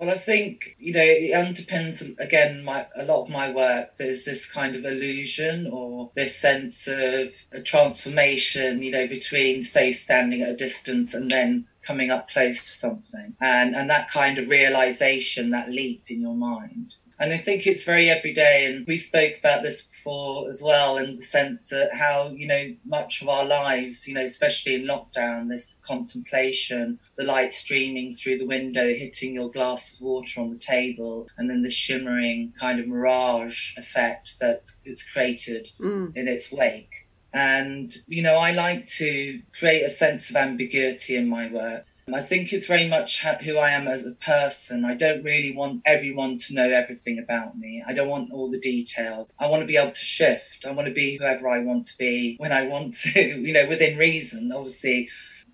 Well, 0.00 0.08
I 0.08 0.16
think 0.16 0.76
you 0.78 0.94
know 0.94 1.04
it 1.04 1.32
underpins 1.34 2.18
again 2.18 2.64
my 2.64 2.86
a 2.96 3.04
lot 3.04 3.20
of 3.20 3.28
my 3.28 3.50
work. 3.50 3.96
There's 3.98 4.24
this 4.24 4.50
kind 4.50 4.74
of 4.74 4.86
illusion 4.86 5.66
or 5.70 6.10
this 6.14 6.34
sense 6.34 6.88
of 6.88 7.34
a 7.52 7.60
transformation, 7.60 8.82
you 8.82 8.92
know, 8.92 9.06
between 9.06 9.62
say 9.62 9.92
standing 9.92 10.40
at 10.40 10.48
a 10.48 10.56
distance 10.56 11.12
and 11.12 11.30
then 11.30 11.66
coming 11.82 12.10
up 12.10 12.30
close 12.30 12.64
to 12.64 12.70
something, 12.70 13.36
and 13.42 13.76
and 13.76 13.90
that 13.90 14.08
kind 14.08 14.38
of 14.38 14.48
realization, 14.48 15.50
that 15.50 15.68
leap 15.68 16.04
in 16.08 16.22
your 16.22 16.34
mind. 16.34 16.96
And 17.20 17.34
I 17.34 17.36
think 17.36 17.66
it's 17.66 17.84
very 17.84 18.08
everyday. 18.08 18.64
And 18.64 18.86
we 18.86 18.96
spoke 18.96 19.34
about 19.38 19.62
this 19.62 19.82
before 19.82 20.48
as 20.48 20.62
well, 20.64 20.96
in 20.96 21.16
the 21.16 21.22
sense 21.22 21.68
that 21.68 21.94
how, 21.94 22.30
you 22.30 22.46
know, 22.46 22.64
much 22.86 23.20
of 23.20 23.28
our 23.28 23.44
lives, 23.44 24.08
you 24.08 24.14
know, 24.14 24.22
especially 24.22 24.74
in 24.74 24.86
lockdown, 24.86 25.50
this 25.50 25.78
contemplation, 25.84 26.98
the 27.16 27.24
light 27.24 27.52
streaming 27.52 28.14
through 28.14 28.38
the 28.38 28.46
window, 28.46 28.94
hitting 28.94 29.34
your 29.34 29.50
glass 29.50 29.94
of 29.94 30.00
water 30.00 30.40
on 30.40 30.50
the 30.50 30.58
table, 30.58 31.28
and 31.36 31.50
then 31.50 31.62
the 31.62 31.70
shimmering 31.70 32.54
kind 32.58 32.80
of 32.80 32.88
mirage 32.88 33.76
effect 33.76 34.40
that 34.40 34.70
is 34.86 35.02
created 35.02 35.70
mm. 35.78 36.16
in 36.16 36.26
its 36.26 36.50
wake. 36.50 37.06
And, 37.32 37.94
you 38.08 38.22
know, 38.22 38.36
I 38.36 38.52
like 38.52 38.86
to 38.86 39.40
create 39.56 39.82
a 39.82 39.90
sense 39.90 40.30
of 40.30 40.36
ambiguity 40.36 41.16
in 41.16 41.28
my 41.28 41.48
work. 41.48 41.84
I 42.14 42.22
think 42.22 42.52
it's 42.52 42.66
very 42.66 42.88
much 42.88 43.24
who 43.24 43.58
I 43.58 43.70
am 43.70 43.88
as 43.88 44.06
a 44.06 44.12
person. 44.12 44.84
I 44.84 44.94
don't 44.94 45.22
really 45.22 45.54
want 45.54 45.82
everyone 45.84 46.38
to 46.38 46.54
know 46.54 46.70
everything 46.70 47.18
about 47.18 47.58
me. 47.58 47.82
I 47.86 47.92
don't 47.92 48.08
want 48.08 48.32
all 48.32 48.50
the 48.50 48.60
details. 48.60 49.28
I 49.38 49.46
want 49.46 49.62
to 49.62 49.66
be 49.66 49.76
able 49.76 49.92
to 49.92 50.04
shift. 50.04 50.64
I 50.64 50.72
want 50.72 50.88
to 50.88 50.94
be 50.94 51.16
whoever 51.16 51.48
I 51.48 51.60
want 51.60 51.86
to 51.86 51.98
be 51.98 52.36
when 52.38 52.52
I 52.52 52.66
want 52.66 52.94
to, 52.94 53.20
you 53.40 53.52
know, 53.52 53.68
within 53.68 53.98
reason, 53.98 54.52
obviously. 54.52 55.08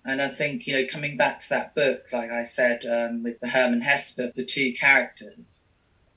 And 0.05 0.21
I 0.21 0.29
think, 0.29 0.67
you 0.67 0.75
know, 0.75 0.85
coming 0.85 1.17
back 1.17 1.39
to 1.41 1.49
that 1.49 1.75
book, 1.75 2.05
like 2.13 2.31
I 2.31 2.43
said, 2.43 2.85
um, 2.85 3.23
with 3.23 3.39
the 3.39 3.49
Herman 3.49 3.81
Hesse 3.81 4.13
book, 4.13 4.33
the 4.35 4.45
two 4.45 4.73
characters, 4.73 5.63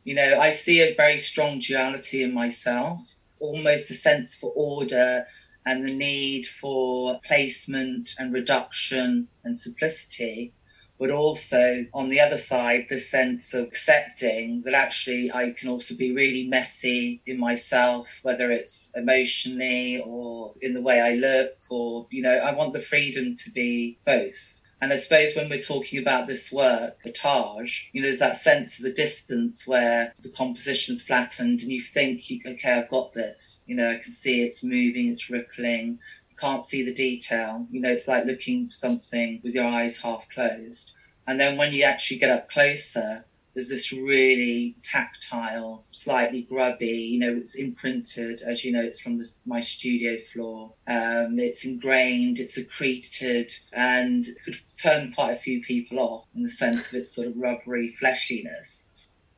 you 0.04 0.14
know, 0.14 0.38
I 0.38 0.50
see 0.50 0.80
a 0.80 0.94
very 0.94 1.18
strong 1.18 1.58
duality 1.58 2.22
in 2.22 2.32
myself, 2.32 3.00
almost 3.40 3.90
a 3.90 3.94
sense 3.94 4.34
for 4.34 4.52
order 4.54 5.26
and 5.66 5.82
the 5.82 5.94
need 5.94 6.46
for 6.46 7.20
placement 7.24 8.14
and 8.18 8.32
reduction 8.32 9.28
and 9.44 9.56
simplicity, 9.56 10.52
but 10.98 11.10
also 11.10 11.86
on 11.94 12.10
the 12.10 12.20
other 12.20 12.36
side, 12.36 12.86
the 12.88 12.98
sense 12.98 13.54
of 13.54 13.64
accepting 13.64 14.62
that 14.62 14.74
actually 14.74 15.30
I 15.32 15.52
can 15.52 15.70
also 15.70 15.94
be 15.96 16.12
really 16.12 16.46
messy 16.46 17.22
in 17.26 17.38
myself, 17.38 18.20
whether 18.22 18.50
it's 18.50 18.92
emotionally 18.94 20.02
or 20.04 20.54
in 20.60 20.74
the 20.74 20.82
way 20.82 21.00
I 21.00 21.14
look, 21.14 21.56
or, 21.70 22.06
you 22.10 22.22
know, 22.22 22.36
I 22.36 22.52
want 22.52 22.74
the 22.74 22.80
freedom 22.80 23.34
to 23.34 23.50
be 23.50 23.98
both. 24.04 24.59
And 24.80 24.92
I 24.92 24.96
suppose 24.96 25.36
when 25.36 25.50
we're 25.50 25.60
talking 25.60 26.00
about 26.00 26.26
this 26.26 26.50
work, 26.50 27.02
the 27.02 27.12
Taj, 27.12 27.84
you 27.92 28.00
know, 28.00 28.06
there's 28.06 28.18
that 28.20 28.36
sense 28.36 28.78
of 28.78 28.84
the 28.84 28.92
distance 28.92 29.66
where 29.66 30.14
the 30.20 30.30
composition's 30.30 31.02
flattened 31.02 31.60
and 31.60 31.70
you 31.70 31.82
think, 31.82 32.22
okay, 32.46 32.72
I've 32.72 32.88
got 32.88 33.12
this. 33.12 33.62
You 33.66 33.76
know, 33.76 33.90
I 33.90 33.96
can 33.96 34.10
see 34.10 34.42
it's 34.42 34.64
moving, 34.64 35.10
it's 35.10 35.28
rippling. 35.28 35.98
You 36.30 36.36
can't 36.38 36.64
see 36.64 36.82
the 36.82 36.94
detail. 36.94 37.66
You 37.70 37.82
know, 37.82 37.90
it's 37.90 38.08
like 38.08 38.24
looking 38.24 38.70
something 38.70 39.40
with 39.42 39.54
your 39.54 39.66
eyes 39.66 40.00
half 40.00 40.28
closed. 40.30 40.92
And 41.26 41.38
then 41.38 41.58
when 41.58 41.74
you 41.74 41.82
actually 41.82 42.18
get 42.18 42.30
up 42.30 42.48
closer, 42.48 43.26
there's 43.54 43.68
this 43.68 43.92
really 43.92 44.76
tactile, 44.82 45.84
slightly 45.90 46.42
grubby, 46.42 46.86
you 46.86 47.18
know, 47.18 47.34
it's 47.34 47.56
imprinted, 47.56 48.42
as 48.42 48.64
you 48.64 48.72
know, 48.72 48.82
it's 48.82 49.00
from 49.00 49.18
the, 49.18 49.28
my 49.44 49.60
studio 49.60 50.20
floor. 50.20 50.72
Um, 50.86 51.38
it's 51.38 51.64
ingrained, 51.64 52.38
it's 52.38 52.58
accreted, 52.58 53.52
and 53.72 54.26
could 54.44 54.60
turn 54.76 55.12
quite 55.12 55.32
a 55.32 55.36
few 55.36 55.60
people 55.62 55.98
off 55.98 56.26
in 56.34 56.42
the 56.42 56.50
sense 56.50 56.88
of 56.88 56.94
its 56.94 57.10
sort 57.10 57.26
of 57.26 57.36
rubbery 57.36 57.94
fleshiness. 58.00 58.84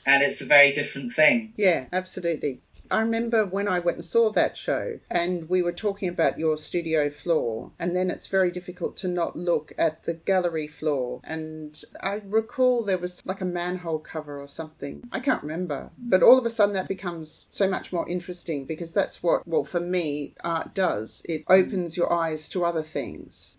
And 0.04 0.23
it's 0.23 0.40
a 0.40 0.47
very 0.47 0.73
different 0.73 1.12
thing. 1.12 1.54
Yeah, 1.57 1.87
absolutely. 1.92 2.61
I 2.92 3.00
remember 3.00 3.46
when 3.46 3.68
I 3.68 3.78
went 3.78 3.96
and 3.96 4.04
saw 4.04 4.30
that 4.30 4.56
show 4.56 4.99
and 5.11 5.49
we 5.49 5.62
were 5.62 5.72
talking 5.72 6.08
about 6.08 6.38
your 6.38 6.56
studio 6.56 7.11
floor, 7.11 7.72
and 7.78 7.96
then 7.96 8.11
it's 8.11 8.26
very 8.26 8.50
difficult 8.50 8.96
to 8.99 9.08
not 9.08 9.37
look 9.37 9.72
at 9.78 10.04
the 10.04 10.14
gallery 10.14 10.66
floor. 10.66 11.20
And 11.25 11.82
I 12.02 12.20
recall 12.25 12.84
there 12.84 12.99
was 12.99 13.25
like 13.25 13.40
a 13.40 13.46
manhole 13.46 13.99
cover 13.99 14.40
or 14.40 14.49
something. 14.49 15.08
I 15.11 15.20
can't 15.20 15.42
remember. 15.42 15.90
But 15.99 16.22
all 16.22 16.38
of 16.38 16.46
a 16.46 16.50
sudden 16.50 16.75
that 16.75 16.88
becomes 16.88 17.46
so 17.50 17.68
much 17.68 17.92
more 17.92 18.08
interesting 18.08 18.64
because 18.66 18.92
that's 18.92 19.22
what, 19.22 19.46
well, 19.46 19.64
for 19.64 19.80
me, 19.80 20.34
art 20.44 20.75
does. 20.75 21.22
It 21.28 21.44
opens 21.49 21.96
your 21.96 22.12
eyes 22.12 22.49
to 22.50 22.64
other 22.64 22.82
things. 22.82 23.58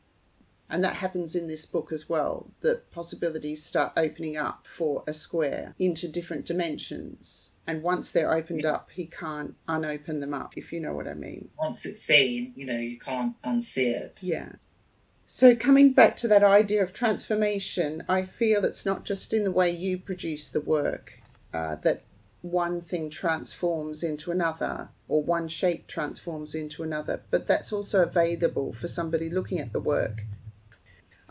And 0.73 0.83
that 0.83 0.95
happens 0.97 1.35
in 1.35 1.47
this 1.47 1.65
book 1.65 1.93
as 1.93 2.09
well. 2.09 2.51
The 2.59 2.81
possibilities 2.91 3.63
start 3.63 3.93
opening 3.95 4.35
up 4.35 4.67
for 4.67 5.03
a 5.07 5.13
square 5.13 5.75
into 5.79 6.09
different 6.09 6.45
dimensions 6.45 7.51
and 7.65 7.81
once 7.81 8.11
they're 8.11 8.33
opened 8.33 8.65
up, 8.65 8.91
he 8.91 9.05
can't 9.05 9.55
unopen 9.67 10.19
them 10.19 10.33
up, 10.33 10.57
if 10.57 10.73
you 10.73 10.81
know 10.81 10.93
what 10.93 11.07
I 11.07 11.13
mean. 11.13 11.49
Once 11.57 11.85
it's 11.85 12.01
seen, 12.01 12.51
you 12.55 12.65
know, 12.65 12.77
you 12.77 12.99
can't 12.99 13.41
unsee 13.41 13.93
it. 13.93 14.17
Yeah. 14.21 14.53
So, 15.25 15.55
coming 15.55 15.93
back 15.93 16.17
to 16.17 16.27
that 16.27 16.43
idea 16.43 16.83
of 16.83 16.91
transformation, 16.91 18.03
I 18.09 18.23
feel 18.23 18.65
it's 18.65 18.85
not 18.85 19.05
just 19.05 19.33
in 19.33 19.45
the 19.45 19.51
way 19.51 19.71
you 19.71 19.97
produce 19.97 20.49
the 20.49 20.61
work 20.61 21.21
uh, 21.53 21.77
that 21.77 22.03
one 22.41 22.81
thing 22.81 23.09
transforms 23.09 24.03
into 24.03 24.29
another 24.29 24.89
or 25.07 25.23
one 25.23 25.47
shape 25.47 25.87
transforms 25.87 26.53
into 26.53 26.83
another, 26.83 27.23
but 27.31 27.47
that's 27.47 27.71
also 27.71 28.03
available 28.03 28.73
for 28.73 28.89
somebody 28.89 29.29
looking 29.29 29.59
at 29.59 29.71
the 29.71 29.79
work. 29.79 30.25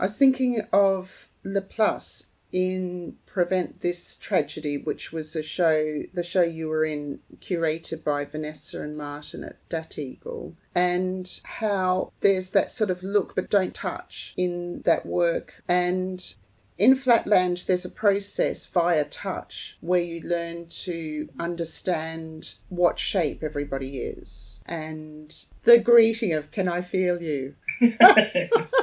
I 0.03 0.07
was 0.07 0.19
thinking 0.19 0.61
of 0.73 1.29
Laplace 1.45 2.27
in 2.51 3.19
Prevent 3.25 3.83
This 3.83 4.17
Tragedy, 4.17 4.77
which 4.77 5.13
was 5.13 5.37
a 5.37 5.45
show, 5.45 6.03
the 6.13 6.25
show 6.25 6.43
you 6.43 6.71
were 6.71 6.85
in, 6.85 7.21
curated 7.39 8.03
by 8.03 8.25
Vanessa 8.25 8.83
and 8.83 8.97
Martin 8.97 9.45
at 9.45 9.69
Dat 9.69 10.01
Eagle, 10.01 10.57
and 10.75 11.41
how 11.45 12.11
there's 12.21 12.51
that 12.51 12.73
sort 12.73 12.91
of 12.91 13.05
look 13.05 13.37
but 13.37 13.49
don't 13.49 13.77
touch 13.77 14.35
in 14.37 14.83
that 14.87 15.07
work. 15.07 15.63
And 15.69 16.35
in 16.77 16.97
Flatland, 16.97 17.67
there's 17.69 17.85
a 17.85 17.89
process 17.89 18.67
via 18.67 19.05
touch 19.05 19.79
where 19.81 20.01
you 20.01 20.21
learn 20.23 20.67
to 20.67 21.29
understand 21.39 22.55
what 22.71 22.99
shape 22.99 23.45
everybody 23.45 23.99
is. 23.99 24.65
And 24.67 25.33
the 25.63 25.79
greeting 25.79 26.33
of, 26.33 26.51
Can 26.51 26.69
I 26.69 26.83
feel 26.83 27.23
you? 27.23 27.55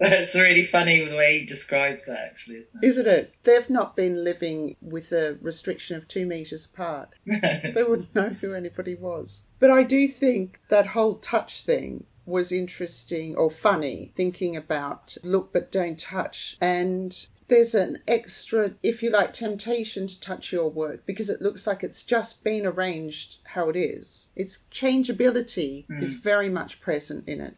That's 0.08 0.34
really 0.34 0.64
funny 0.64 1.04
the 1.04 1.14
way 1.14 1.40
he 1.40 1.44
describes 1.44 2.06
that, 2.06 2.20
actually, 2.20 2.56
isn't 2.56 2.82
it? 2.82 2.86
Isn't 2.86 3.06
it? 3.06 3.34
They've 3.44 3.68
not 3.68 3.96
been 3.96 4.24
living 4.24 4.76
with 4.80 5.12
a 5.12 5.38
restriction 5.42 5.94
of 5.94 6.08
two 6.08 6.24
metres 6.24 6.64
apart. 6.64 7.10
they 7.26 7.82
wouldn't 7.82 8.14
know 8.14 8.30
who 8.30 8.54
anybody 8.54 8.94
was. 8.94 9.42
But 9.58 9.70
I 9.70 9.82
do 9.82 10.08
think 10.08 10.58
that 10.68 10.86
whole 10.86 11.16
touch 11.16 11.62
thing 11.62 12.06
was 12.24 12.50
interesting 12.50 13.36
or 13.36 13.50
funny, 13.50 14.12
thinking 14.16 14.56
about 14.56 15.18
look 15.22 15.52
but 15.52 15.70
don't 15.70 15.98
touch. 15.98 16.56
And 16.62 17.14
there's 17.48 17.74
an 17.74 17.98
extra, 18.08 18.72
if 18.82 19.02
you 19.02 19.10
like, 19.10 19.34
temptation 19.34 20.06
to 20.06 20.18
touch 20.18 20.50
your 20.50 20.70
work 20.70 21.04
because 21.04 21.28
it 21.28 21.42
looks 21.42 21.66
like 21.66 21.82
it's 21.82 22.02
just 22.02 22.42
been 22.42 22.64
arranged 22.64 23.36
how 23.48 23.68
it 23.68 23.76
is. 23.76 24.30
Its 24.34 24.60
changeability 24.70 25.84
mm. 25.90 26.00
is 26.00 26.14
very 26.14 26.48
much 26.48 26.80
present 26.80 27.28
in 27.28 27.40
it 27.40 27.56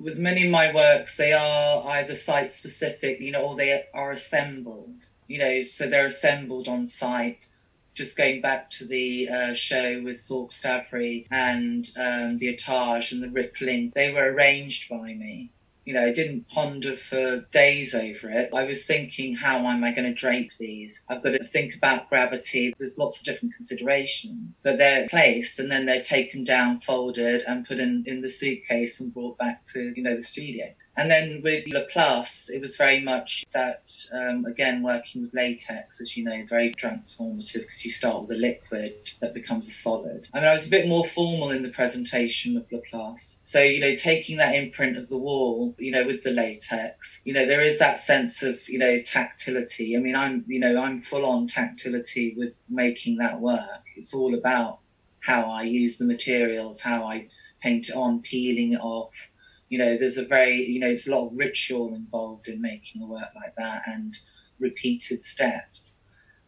with 0.00 0.18
many 0.18 0.44
of 0.44 0.50
my 0.50 0.72
works, 0.72 1.16
they 1.16 1.32
are 1.32 1.86
either 1.86 2.14
site 2.14 2.50
specific, 2.50 3.20
you 3.20 3.32
know, 3.32 3.42
or 3.42 3.54
they 3.54 3.84
are 3.92 4.10
assembled, 4.10 5.08
you 5.28 5.38
know, 5.38 5.60
so 5.62 5.86
they're 5.86 6.06
assembled 6.06 6.68
on 6.68 6.86
site. 6.86 7.46
Just 7.92 8.16
going 8.16 8.40
back 8.40 8.70
to 8.70 8.86
the 8.86 9.28
uh, 9.28 9.52
show 9.52 10.00
with 10.02 10.20
Thorpe 10.20 10.52
Stavry 10.52 11.26
and 11.30 11.90
um, 11.96 12.38
the 12.38 12.48
Etage 12.48 13.12
and 13.12 13.22
the 13.22 13.28
Rippling, 13.28 13.92
they 13.94 14.10
were 14.10 14.32
arranged 14.32 14.88
by 14.88 15.12
me. 15.12 15.50
You 15.84 15.94
know, 15.94 16.06
I 16.06 16.12
didn't 16.12 16.48
ponder 16.48 16.94
for 16.94 17.46
days 17.50 17.94
over 17.94 18.30
it. 18.30 18.50
I 18.54 18.64
was 18.64 18.86
thinking, 18.86 19.34
how 19.34 19.58
am 19.66 19.82
I 19.82 19.92
going 19.92 20.04
to 20.04 20.14
drape 20.14 20.52
these? 20.58 21.02
I've 21.08 21.22
got 21.22 21.30
to 21.30 21.44
think 21.44 21.74
about 21.74 22.08
gravity. 22.08 22.72
There's 22.78 22.98
lots 22.98 23.18
of 23.18 23.24
different 23.24 23.54
considerations, 23.54 24.60
but 24.62 24.78
they're 24.78 25.08
placed 25.08 25.58
and 25.58 25.70
then 25.70 25.86
they're 25.86 26.00
taken 26.00 26.44
down, 26.44 26.80
folded, 26.80 27.42
and 27.46 27.66
put 27.66 27.78
in, 27.78 28.04
in 28.06 28.20
the 28.20 28.28
suitcase 28.28 29.00
and 29.00 29.12
brought 29.12 29.38
back 29.38 29.64
to, 29.72 29.92
you 29.96 30.02
know, 30.02 30.14
the 30.14 30.22
studio. 30.22 30.72
And 31.00 31.10
then 31.10 31.40
with 31.42 31.66
Laplace, 31.66 32.50
it 32.50 32.60
was 32.60 32.76
very 32.76 33.00
much 33.00 33.46
that, 33.54 33.90
um, 34.12 34.44
again, 34.44 34.82
working 34.82 35.22
with 35.22 35.32
latex, 35.32 35.98
as 35.98 36.14
you 36.14 36.22
know, 36.22 36.44
very 36.46 36.74
transformative 36.74 37.60
because 37.60 37.82
you 37.86 37.90
start 37.90 38.20
with 38.20 38.32
a 38.32 38.36
liquid 38.36 39.12
that 39.20 39.32
becomes 39.32 39.66
a 39.66 39.70
solid. 39.70 40.28
I 40.34 40.40
mean, 40.40 40.48
I 40.50 40.52
was 40.52 40.66
a 40.66 40.70
bit 40.70 40.86
more 40.86 41.06
formal 41.06 41.52
in 41.52 41.62
the 41.62 41.70
presentation 41.70 42.54
of 42.54 42.70
Laplace. 42.70 43.38
So, 43.42 43.62
you 43.62 43.80
know, 43.80 43.94
taking 43.94 44.36
that 44.36 44.54
imprint 44.54 44.98
of 44.98 45.08
the 45.08 45.16
wall, 45.16 45.74
you 45.78 45.90
know, 45.90 46.04
with 46.04 46.22
the 46.22 46.32
latex, 46.32 47.22
you 47.24 47.32
know, 47.32 47.46
there 47.46 47.62
is 47.62 47.78
that 47.78 47.98
sense 47.98 48.42
of, 48.42 48.68
you 48.68 48.78
know, 48.78 49.00
tactility. 49.00 49.96
I 49.96 50.00
mean, 50.00 50.16
I'm, 50.16 50.44
you 50.48 50.60
know, 50.60 50.82
I'm 50.82 51.00
full 51.00 51.24
on 51.24 51.46
tactility 51.46 52.34
with 52.36 52.52
making 52.68 53.16
that 53.16 53.40
work. 53.40 53.86
It's 53.96 54.12
all 54.12 54.34
about 54.34 54.80
how 55.20 55.50
I 55.50 55.62
use 55.62 55.96
the 55.96 56.04
materials, 56.04 56.82
how 56.82 57.06
I 57.06 57.28
paint 57.62 57.88
it 57.88 57.96
on, 57.96 58.20
peeling 58.20 58.74
it 58.74 58.80
off 58.82 59.30
you 59.70 59.78
know, 59.78 59.96
there's 59.96 60.18
a 60.18 60.24
very, 60.24 60.56
you 60.56 60.80
know, 60.80 60.88
it's 60.88 61.08
a 61.08 61.12
lot 61.12 61.28
of 61.28 61.32
ritual 61.32 61.94
involved 61.94 62.48
in 62.48 62.60
making 62.60 63.00
a 63.00 63.06
work 63.06 63.30
like 63.36 63.54
that 63.56 63.82
and 63.86 64.18
repeated 64.58 65.22
steps. 65.22 65.96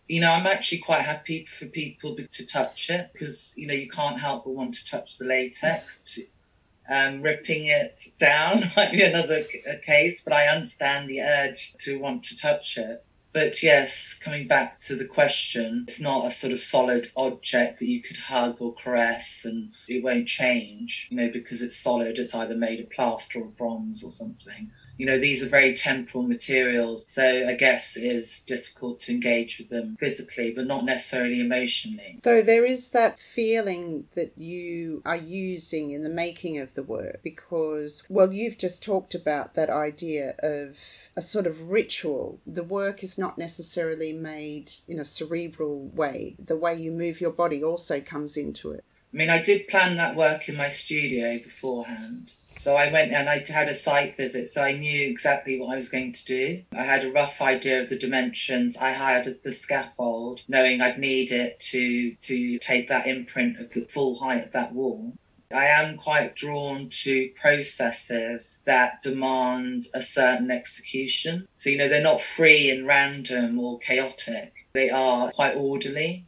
You 0.09 0.21
know, 0.21 0.33
I'm 0.33 0.47
actually 0.47 0.79
quite 0.79 1.03
happy 1.03 1.47
for 1.47 1.67
people 1.67 2.17
to 2.17 2.45
touch 2.45 2.91
it 2.91 3.11
because, 3.13 3.55
you 3.57 3.69
know, 3.69 3.75
you 3.75 3.89
can't 3.89 4.21
help 4.21 4.45
but 4.45 4.51
want 4.51 4.75
to 4.75 4.85
touch 4.85 5.17
the 5.17 5.25
latex. 5.25 6.19
Um, 6.91 7.23
ripping 7.23 7.67
it 7.67 8.07
down 8.19 8.61
might 8.77 8.91
be 8.91 9.03
another 9.03 9.45
case, 9.83 10.21
but 10.21 10.33
I 10.33 10.49
understand 10.49 11.09
the 11.09 11.21
urge 11.21 11.75
to 11.83 12.01
want 12.01 12.25
to 12.25 12.37
touch 12.37 12.77
it. 12.77 13.05
But 13.33 13.63
yes, 13.63 14.13
coming 14.13 14.47
back 14.47 14.79
to 14.81 14.95
the 14.95 15.07
question, 15.07 15.85
it's 15.89 16.01
not 16.01 16.27
a 16.27 16.31
sort 16.31 16.53
of 16.53 16.61
solid 16.61 17.09
object 17.17 17.79
that 17.79 17.89
you 17.89 18.03
could 18.03 18.19
hug 18.19 18.61
or 18.61 18.75
caress 18.75 19.47
and 19.47 19.73
it 19.89 20.05
won't 20.05 20.29
change, 20.29 21.09
you 21.11 21.17
know, 21.17 21.31
because 21.31 21.63
it's 21.63 21.77
solid. 21.77 22.19
It's 22.19 22.35
either 22.35 22.55
made 22.55 22.81
of 22.81 22.91
plaster 22.91 23.41
or 23.41 23.47
bronze 23.47 24.05
or 24.05 24.11
something 24.11 24.71
you 24.99 25.07
know, 25.07 25.19
these 25.19 25.43
are 25.43 25.49
very 25.49 25.75
temporal 25.75 26.25
materials. 26.25 27.05
So 27.09 27.47
I 27.49 27.55
guess 27.55 27.97
it 27.97 28.05
is 28.05 28.41
difficult 28.41 29.01
to 29.01 29.13
engage 29.13 29.59
with 29.59 29.69
them 29.69 29.97
physically, 29.99 30.51
but 30.51 30.67
not 30.67 30.85
necessarily 30.85 31.41
emotionally. 31.41 32.21
Though 32.23 32.43
there 32.43 32.65
is 32.65 32.91
that 32.91 33.19
feeling 33.19 34.07
that 34.15 34.37
you 34.37 35.03
are 35.05 35.17
using 35.17 35.91
in 35.91 36.03
the 36.03 36.09
making 36.09 36.59
of 36.59 36.75
the 36.75 36.83
work 36.83 37.21
because, 37.23 38.05
well, 38.09 38.33
you've 38.33 38.59
just 38.59 38.83
talked 38.83 39.15
about 39.15 39.55
that 39.55 39.71
idea 39.71 40.35
of 40.43 40.79
a 41.17 41.23
sort 41.23 41.47
of 41.47 41.71
ritual. 41.71 42.41
The 42.47 42.63
work 42.63 43.03
is 43.03 43.19
not 43.19 43.39
necessarily 43.39 44.13
made 44.13 44.73
in 44.87 44.99
a 44.99 45.05
cerebral 45.05 45.89
way. 45.89 46.37
The 46.39 46.57
way 46.57 46.75
you 46.75 46.93
move 46.93 47.21
your 47.21 47.33
body 47.33 47.63
also 47.63 48.01
comes 48.01 48.37
into 48.37 48.71
it. 48.73 48.85
I 49.13 49.17
mean, 49.17 49.31
I 49.31 49.43
did 49.43 49.69
plan 49.69 49.97
that 49.97 50.17
work 50.17 50.49
in 50.49 50.57
my 50.57 50.69
studio 50.69 51.39
beforehand. 51.39 52.33
So 52.57 52.77
I 52.77 52.93
went 52.93 53.13
and 53.13 53.29
I 53.29 53.45
had 53.49 53.69
a 53.69 53.75
site 53.75 54.17
visit, 54.17 54.49
so 54.49 54.63
I 54.63 54.73
knew 54.73 55.07
exactly 55.07 55.59
what 55.59 55.73
I 55.73 55.77
was 55.77 55.89
going 55.89 56.13
to 56.13 56.25
do. 56.25 56.63
I 56.77 56.85
had 56.85 57.05
a 57.05 57.11
rough 57.11 57.41
idea 57.41 57.83
of 57.83 57.89
the 57.89 57.99
dimensions. 57.99 58.77
I 58.77 58.93
hired 58.93 59.43
the 59.43 59.53
scaffold, 59.53 60.43
knowing 60.49 60.81
I'd 60.81 60.99
need 60.99 61.31
it 61.31 61.61
to 61.71 62.15
to 62.15 62.59
take 62.59 62.89
that 62.89 63.07
imprint 63.07 63.59
of 63.59 63.71
the 63.71 63.83
full 63.83 64.19
height 64.19 64.45
of 64.45 64.53
that 64.53 64.73
wall. 64.73 65.15
I 65.53 65.67
am 65.67 65.97
quite 65.97 66.35
drawn 66.35 66.89
to 66.89 67.29
processes 67.31 68.61
that 68.65 69.03
demand 69.03 69.87
a 69.93 70.03
certain 70.03 70.51
execution. 70.51 71.47
So, 71.57 71.71
you 71.71 71.79
know, 71.79 71.89
they're 71.89 72.03
not 72.03 72.23
free 72.23 72.71
and 72.71 72.87
random 72.87 73.59
or 73.59 73.79
chaotic. 73.79 74.67
They 74.73 74.91
are 74.91 75.31
quite 75.31 75.55
orderly. 75.57 76.25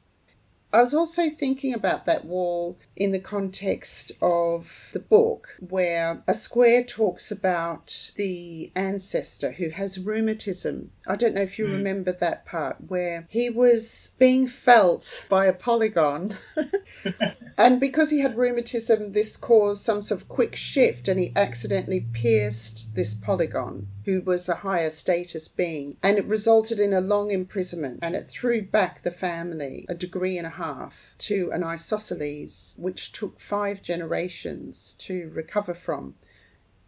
I 0.74 0.80
was 0.80 0.92
also 0.92 1.30
thinking 1.30 1.72
about 1.72 2.04
that 2.06 2.24
wall 2.24 2.80
in 2.96 3.12
the 3.12 3.20
context 3.20 4.10
of 4.20 4.90
the 4.92 4.98
book, 4.98 5.56
where 5.60 6.24
a 6.26 6.34
square 6.34 6.82
talks 6.82 7.30
about 7.30 8.10
the 8.16 8.72
ancestor 8.74 9.52
who 9.52 9.68
has 9.68 10.00
rheumatism. 10.00 10.90
I 11.06 11.14
don't 11.14 11.32
know 11.32 11.42
if 11.42 11.60
you 11.60 11.66
mm. 11.66 11.74
remember 11.74 12.10
that 12.10 12.44
part, 12.44 12.78
where 12.88 13.28
he 13.30 13.48
was 13.50 14.16
being 14.18 14.48
felt 14.48 15.24
by 15.28 15.46
a 15.46 15.52
polygon. 15.52 16.38
and 17.56 17.78
because 17.78 18.10
he 18.10 18.18
had 18.18 18.36
rheumatism, 18.36 19.12
this 19.12 19.36
caused 19.36 19.84
some 19.84 20.02
sort 20.02 20.22
of 20.22 20.28
quick 20.28 20.56
shift, 20.56 21.06
and 21.06 21.20
he 21.20 21.32
accidentally 21.36 22.04
pierced 22.12 22.96
this 22.96 23.14
polygon 23.14 23.86
who 24.04 24.20
was 24.20 24.48
a 24.48 24.56
higher 24.56 24.90
status 24.90 25.48
being, 25.48 25.96
and 26.02 26.18
it 26.18 26.26
resulted 26.26 26.78
in 26.78 26.92
a 26.92 27.00
long 27.00 27.30
imprisonment, 27.30 28.00
and 28.02 28.14
it 28.14 28.28
threw 28.28 28.62
back 28.62 29.02
the 29.02 29.10
family 29.10 29.86
a 29.88 29.94
degree 29.94 30.36
and 30.38 30.46
a 30.46 30.50
half 30.50 31.14
to 31.18 31.50
an 31.52 31.62
isosceles, 31.62 32.74
which 32.76 33.12
took 33.12 33.40
five 33.40 33.82
generations 33.82 34.94
to 34.98 35.30
recover 35.34 35.74
from. 35.74 36.14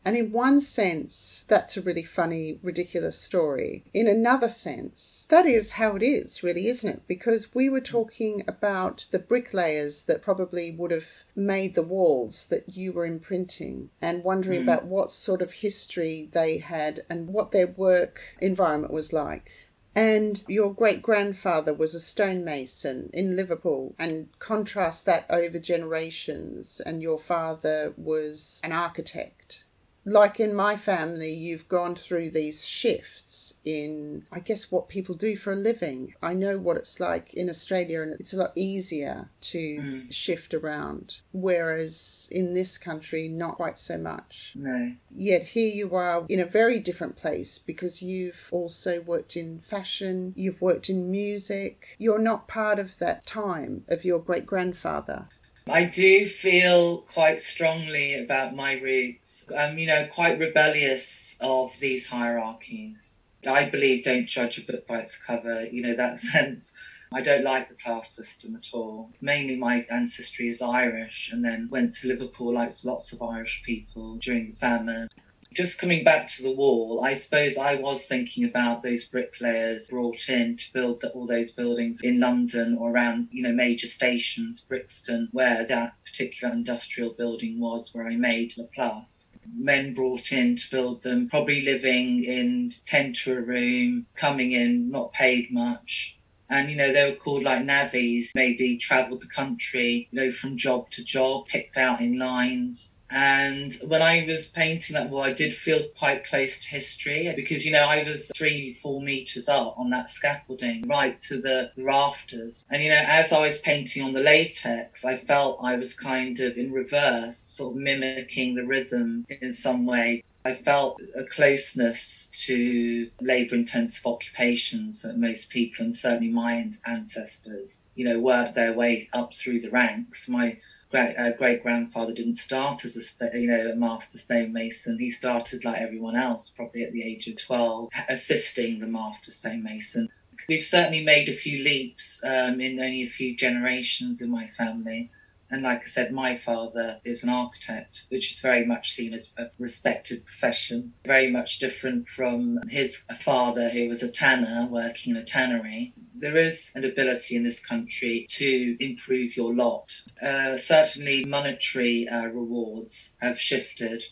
And 0.06 0.16
in 0.16 0.30
one 0.30 0.60
sense, 0.60 1.44
that's 1.48 1.76
a 1.76 1.80
really 1.80 2.04
funny, 2.04 2.60
ridiculous 2.62 3.18
story. 3.18 3.82
In 3.92 4.06
another 4.06 4.48
sense, 4.48 5.26
that 5.30 5.46
is 5.46 5.72
how 5.72 5.96
it 5.96 6.02
is, 6.04 6.44
really, 6.44 6.68
isn't 6.68 6.88
it? 6.88 7.02
Because 7.08 7.52
we 7.56 7.68
were 7.68 7.80
talking 7.80 8.44
about 8.46 9.06
the 9.10 9.18
bricklayers 9.18 10.04
that 10.04 10.22
probably 10.22 10.70
would 10.70 10.92
have 10.92 11.08
made 11.34 11.74
the 11.74 11.82
walls 11.82 12.46
that 12.50 12.76
you 12.76 12.92
were 12.92 13.04
imprinting 13.04 13.90
and 14.00 14.22
wondering 14.22 14.60
mm. 14.60 14.62
about 14.62 14.84
what 14.84 15.10
sort 15.10 15.42
of 15.42 15.54
history 15.54 16.28
they 16.30 16.58
had 16.58 17.00
and 17.10 17.26
what 17.26 17.50
their 17.50 17.66
work 17.66 18.36
environment 18.40 18.92
was 18.92 19.12
like. 19.12 19.50
And 19.96 20.44
your 20.46 20.72
great 20.72 21.02
grandfather 21.02 21.74
was 21.74 21.96
a 21.96 22.00
stonemason 22.00 23.10
in 23.12 23.34
Liverpool, 23.34 23.96
and 23.98 24.28
contrast 24.38 25.04
that 25.06 25.26
over 25.30 25.58
generations, 25.58 26.80
and 26.80 27.02
your 27.02 27.18
father 27.18 27.92
was 27.96 28.60
an 28.62 28.70
architect 28.70 29.64
like 30.06 30.38
in 30.38 30.54
my 30.54 30.76
family, 30.76 31.32
you've 31.32 31.68
gone 31.68 31.96
through 31.96 32.30
these 32.30 32.66
shifts 32.66 33.54
in, 33.64 34.24
I 34.30 34.38
guess, 34.38 34.70
what 34.70 34.88
people 34.88 35.16
do 35.16 35.34
for 35.34 35.52
a 35.52 35.56
living. 35.56 36.14
I 36.22 36.32
know 36.32 36.58
what 36.58 36.76
it's 36.76 37.00
like 37.00 37.34
in 37.34 37.50
Australia, 37.50 38.02
and 38.02 38.12
it's 38.12 38.32
a 38.32 38.38
lot 38.38 38.52
easier 38.54 39.30
to 39.40 39.58
mm. 39.58 40.12
shift 40.12 40.54
around, 40.54 41.22
whereas 41.32 42.28
in 42.30 42.54
this 42.54 42.78
country, 42.78 43.26
not 43.26 43.56
quite 43.56 43.80
so 43.80 43.98
much. 43.98 44.52
No. 44.54 44.94
Yet 45.10 45.42
here 45.42 45.74
you 45.74 45.96
are 45.96 46.24
in 46.28 46.38
a 46.38 46.46
very 46.46 46.78
different 46.78 47.16
place 47.16 47.58
because 47.58 48.00
you've 48.00 48.48
also 48.52 49.00
worked 49.00 49.36
in 49.36 49.58
fashion, 49.58 50.34
you've 50.36 50.60
worked 50.60 50.88
in 50.88 51.10
music. 51.10 51.96
You're 51.98 52.20
not 52.20 52.46
part 52.46 52.78
of 52.78 52.98
that 52.98 53.26
time 53.26 53.84
of 53.88 54.04
your 54.04 54.20
great 54.20 54.46
grandfather. 54.46 55.28
I 55.68 55.84
do 55.84 56.26
feel 56.26 56.98
quite 56.98 57.40
strongly 57.40 58.14
about 58.14 58.54
my 58.54 58.74
roots. 58.74 59.48
I'm, 59.56 59.78
you 59.78 59.88
know, 59.88 60.06
quite 60.06 60.38
rebellious 60.38 61.36
of 61.40 61.76
these 61.80 62.08
hierarchies. 62.08 63.20
I 63.44 63.64
believe 63.64 64.04
don't 64.04 64.26
judge 64.26 64.58
a 64.58 64.64
book 64.64 64.86
by 64.86 65.00
its 65.00 65.16
cover, 65.16 65.64
you 65.64 65.82
know, 65.82 65.96
that 65.96 66.20
sense. 66.32 66.72
I 67.12 67.20
don't 67.20 67.44
like 67.44 67.68
the 67.68 67.74
class 67.74 68.10
system 68.10 68.54
at 68.54 68.68
all. 68.72 69.10
Mainly 69.20 69.56
my 69.56 69.86
ancestry 69.90 70.48
is 70.48 70.62
Irish 70.62 71.32
and 71.32 71.42
then 71.42 71.68
went 71.68 71.94
to 71.94 72.08
Liverpool 72.08 72.54
like 72.54 72.70
lots 72.84 73.12
of 73.12 73.22
Irish 73.22 73.62
people 73.64 74.16
during 74.16 74.46
the 74.46 74.52
famine 74.52 75.08
just 75.56 75.80
coming 75.80 76.04
back 76.04 76.28
to 76.28 76.42
the 76.42 76.52
wall, 76.52 77.02
I 77.02 77.14
suppose 77.14 77.56
I 77.56 77.76
was 77.76 78.06
thinking 78.06 78.44
about 78.44 78.82
those 78.82 79.04
bricklayers 79.04 79.88
brought 79.88 80.28
in 80.28 80.56
to 80.56 80.72
build 80.74 81.00
the, 81.00 81.08
all 81.12 81.26
those 81.26 81.50
buildings 81.50 82.02
in 82.02 82.20
London 82.20 82.76
or 82.78 82.92
around, 82.92 83.30
you 83.32 83.42
know, 83.42 83.52
major 83.52 83.86
stations, 83.86 84.60
Brixton, 84.60 85.30
where 85.32 85.64
that 85.64 85.94
particular 86.04 86.52
industrial 86.52 87.14
building 87.14 87.58
was 87.58 87.94
where 87.94 88.06
I 88.06 88.16
made 88.16 88.52
Laplace. 88.58 89.30
Men 89.56 89.94
brought 89.94 90.30
in 90.30 90.56
to 90.56 90.70
build 90.70 91.02
them, 91.02 91.26
probably 91.26 91.62
living 91.62 92.24
in 92.24 92.70
tent 92.84 93.16
to 93.20 93.38
a 93.38 93.40
room, 93.40 94.06
coming 94.14 94.52
in, 94.52 94.90
not 94.90 95.14
paid 95.14 95.50
much, 95.50 96.18
and 96.50 96.70
you 96.70 96.76
know 96.76 96.92
they 96.92 97.10
were 97.10 97.16
called 97.16 97.42
like 97.42 97.64
navvies 97.64 98.30
maybe 98.34 98.76
traveled 98.76 99.20
the 99.20 99.26
country 99.26 100.08
you 100.12 100.20
know 100.20 100.30
from 100.30 100.56
job 100.56 100.88
to 100.90 101.02
job 101.02 101.44
picked 101.46 101.76
out 101.76 102.00
in 102.00 102.18
lines 102.18 102.94
and 103.10 103.74
when 103.86 104.02
I 104.02 104.24
was 104.26 104.48
painting 104.48 104.94
that 104.94 105.10
wall, 105.10 105.22
I 105.22 105.32
did 105.32 105.54
feel 105.54 105.80
quite 105.96 106.24
close 106.24 106.58
to 106.64 106.68
history 106.68 107.32
because, 107.36 107.64
you 107.64 107.72
know, 107.72 107.86
I 107.86 108.02
was 108.02 108.30
three, 108.34 108.74
four 108.74 109.00
meters 109.00 109.48
up 109.48 109.78
on 109.78 109.90
that 109.90 110.10
scaffolding 110.10 110.86
right 110.88 111.18
to 111.20 111.40
the 111.40 111.70
rafters. 111.78 112.64
And, 112.70 112.82
you 112.82 112.90
know, 112.90 113.02
as 113.06 113.32
I 113.32 113.40
was 113.40 113.58
painting 113.58 114.02
on 114.02 114.12
the 114.12 114.22
latex, 114.22 115.04
I 115.04 115.16
felt 115.16 115.60
I 115.62 115.76
was 115.76 115.94
kind 115.94 116.38
of 116.40 116.56
in 116.58 116.72
reverse, 116.72 117.36
sort 117.36 117.76
of 117.76 117.82
mimicking 117.82 118.54
the 118.54 118.66
rhythm 118.66 119.26
in 119.40 119.52
some 119.52 119.86
way. 119.86 120.24
I 120.44 120.54
felt 120.54 121.02
a 121.16 121.24
closeness 121.24 122.30
to 122.46 123.10
labour 123.20 123.56
intensive 123.56 124.06
occupations 124.06 125.02
that 125.02 125.18
most 125.18 125.50
people, 125.50 125.84
and 125.84 125.96
certainly 125.96 126.32
my 126.32 126.68
ancestors, 126.86 127.82
you 127.96 128.04
know, 128.04 128.20
worked 128.20 128.54
their 128.54 128.72
way 128.72 129.08
up 129.12 129.34
through 129.34 129.60
the 129.60 129.70
ranks. 129.70 130.28
My 130.28 130.58
great 130.90 131.16
uh, 131.16 131.32
great 131.32 131.62
grandfather 131.62 132.12
didn't 132.12 132.36
start 132.36 132.84
as 132.84 132.96
a 132.96 133.38
you 133.38 133.48
know 133.48 133.70
a 133.70 133.76
master 133.76 134.18
stonemason. 134.18 134.98
He 134.98 135.10
started 135.10 135.64
like 135.64 135.80
everyone 135.80 136.16
else, 136.16 136.48
probably 136.48 136.82
at 136.84 136.92
the 136.92 137.02
age 137.02 137.26
of 137.28 137.36
twelve, 137.36 137.90
assisting 138.08 138.80
the 138.80 138.86
master 138.86 139.32
stonemason. 139.32 140.08
We've 140.48 140.62
certainly 140.62 141.02
made 141.02 141.28
a 141.28 141.32
few 141.34 141.62
leaps 141.64 142.22
um, 142.24 142.60
in 142.60 142.78
only 142.78 143.02
a 143.02 143.08
few 143.08 143.34
generations 143.34 144.20
in 144.20 144.30
my 144.30 144.48
family. 144.48 145.10
And 145.50 145.62
like 145.62 145.82
I 145.82 145.86
said, 145.86 146.12
my 146.12 146.36
father 146.36 147.00
is 147.04 147.22
an 147.22 147.28
architect, 147.28 148.06
which 148.08 148.32
is 148.32 148.40
very 148.40 148.64
much 148.64 148.92
seen 148.92 149.14
as 149.14 149.32
a 149.36 149.46
respected 149.58 150.24
profession, 150.24 150.92
very 151.04 151.30
much 151.30 151.58
different 151.58 152.08
from 152.08 152.60
his 152.68 153.04
father, 153.20 153.68
who 153.68 153.88
was 153.88 154.02
a 154.02 154.10
tanner 154.10 154.66
working 154.66 155.14
in 155.14 155.22
a 155.22 155.24
tannery. 155.24 155.92
There 156.14 156.36
is 156.36 156.72
an 156.74 156.84
ability 156.84 157.36
in 157.36 157.44
this 157.44 157.64
country 157.64 158.26
to 158.30 158.76
improve 158.80 159.36
your 159.36 159.54
lot. 159.54 160.00
Uh, 160.20 160.56
certainly, 160.56 161.24
monetary 161.24 162.08
uh, 162.08 162.26
rewards 162.26 163.14
have 163.20 163.40
shifted. 163.40 164.02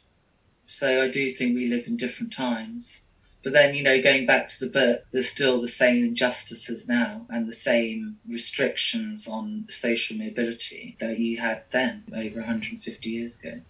So 0.67 1.03
I 1.03 1.09
do 1.09 1.29
think 1.31 1.55
we 1.55 1.69
live 1.69 1.87
in 1.87 1.97
different 1.97 2.33
times. 2.33 3.04
But 3.45 3.53
then, 3.53 3.75
you 3.75 3.83
know, 3.83 4.03
going 4.03 4.25
back 4.25 4.49
to 4.49 4.61
the 4.61 4.71
book, 4.71 5.05
there's 5.13 5.29
still 5.29 5.61
the 5.61 5.69
same 5.69 6.03
injustices 6.03 6.89
now 6.89 7.27
and 7.29 7.47
the 7.47 7.53
same 7.53 8.17
restrictions 8.27 9.29
on 9.29 9.67
social 9.69 10.17
mobility 10.17 10.97
that 10.99 11.19
you 11.19 11.37
had 11.37 11.65
then 11.71 12.05
over 12.13 12.41
150 12.41 13.11
years 13.11 13.39
ago. 13.39 13.61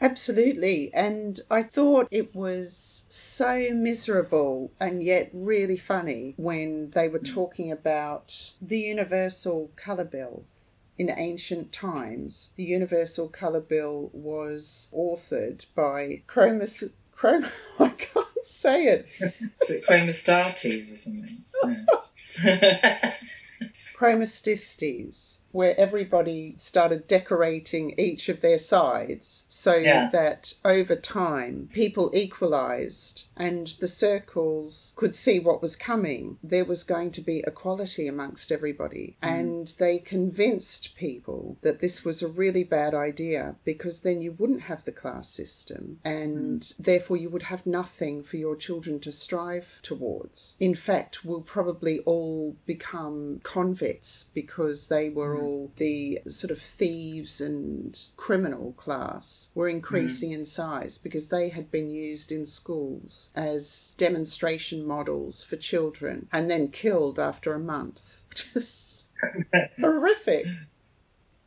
Absolutely. 0.00 0.92
And 0.94 1.40
I 1.50 1.64
thought 1.64 2.06
it 2.12 2.32
was 2.32 3.04
so 3.08 3.70
miserable 3.72 4.70
and 4.78 5.02
yet 5.02 5.30
really 5.32 5.76
funny 5.76 6.34
when 6.36 6.90
they 6.90 7.08
were 7.08 7.18
mm. 7.18 7.34
talking 7.34 7.72
about 7.72 8.54
the 8.62 8.78
Universal 8.78 9.72
Colour 9.74 10.04
Bill. 10.04 10.44
In 10.96 11.10
ancient 11.16 11.72
times, 11.72 12.50
the 12.56 12.64
Universal 12.64 13.28
Colour 13.28 13.60
Bill 13.60 14.10
was 14.12 14.88
authored 14.92 15.66
by 15.74 16.22
Chromis. 16.26 16.90
Chrom- 17.16 17.50
I 17.80 17.88
say 18.42 18.84
it. 18.86 19.06
Is 19.62 19.70
it 19.70 19.86
Chromastates 19.86 20.92
or 20.92 20.96
something? 20.96 21.44
Yeah. 22.44 23.12
Where 25.52 25.78
everybody 25.78 26.54
started 26.56 27.08
decorating 27.08 27.94
each 27.98 28.28
of 28.28 28.40
their 28.40 28.58
sides 28.58 29.44
so 29.48 29.76
yeah. 29.76 30.08
that 30.10 30.54
over 30.64 30.94
time 30.96 31.68
people 31.72 32.10
equalized 32.14 33.28
and 33.36 33.66
the 33.80 33.88
circles 33.88 34.92
could 34.96 35.14
see 35.14 35.38
what 35.38 35.62
was 35.62 35.76
coming. 35.76 36.38
There 36.42 36.64
was 36.64 36.82
going 36.84 37.12
to 37.12 37.20
be 37.20 37.42
equality 37.46 38.06
amongst 38.06 38.52
everybody. 38.52 39.16
Mm. 39.22 39.28
And 39.40 39.74
they 39.78 39.98
convinced 39.98 40.96
people 40.96 41.56
that 41.62 41.80
this 41.80 42.04
was 42.04 42.22
a 42.22 42.28
really 42.28 42.64
bad 42.64 42.94
idea 42.94 43.56
because 43.64 44.00
then 44.00 44.20
you 44.20 44.32
wouldn't 44.32 44.62
have 44.62 44.84
the 44.84 44.92
class 44.92 45.28
system 45.28 45.98
and 46.04 46.60
mm. 46.60 46.74
therefore 46.78 47.16
you 47.16 47.30
would 47.30 47.44
have 47.44 47.66
nothing 47.66 48.22
for 48.22 48.36
your 48.36 48.56
children 48.56 49.00
to 49.00 49.12
strive 49.12 49.80
towards. 49.82 50.56
In 50.60 50.74
fact, 50.74 51.24
we'll 51.24 51.40
probably 51.40 52.00
all 52.00 52.56
become 52.66 53.40
convicts 53.42 54.30
because 54.34 54.88
they 54.88 55.10
were 55.10 55.37
mm. 55.40 55.74
the 55.76 56.20
sort 56.28 56.50
of 56.50 56.60
thieves 56.60 57.40
and 57.40 57.98
criminal 58.16 58.72
class 58.72 59.50
were 59.54 59.68
increasing 59.68 60.30
in 60.32 60.44
size 60.44 60.98
because 60.98 61.28
they 61.28 61.48
had 61.48 61.70
been 61.70 61.90
used 61.90 62.32
in 62.32 62.46
schools 62.46 63.30
as 63.34 63.94
demonstration 63.98 64.86
models 64.86 65.44
for 65.44 65.56
children 65.56 66.28
and 66.32 66.50
then 66.50 66.68
killed 66.68 67.18
after 67.18 67.54
a 67.54 67.60
month. 67.60 68.24
Just 68.34 69.10
horrific 69.80 70.46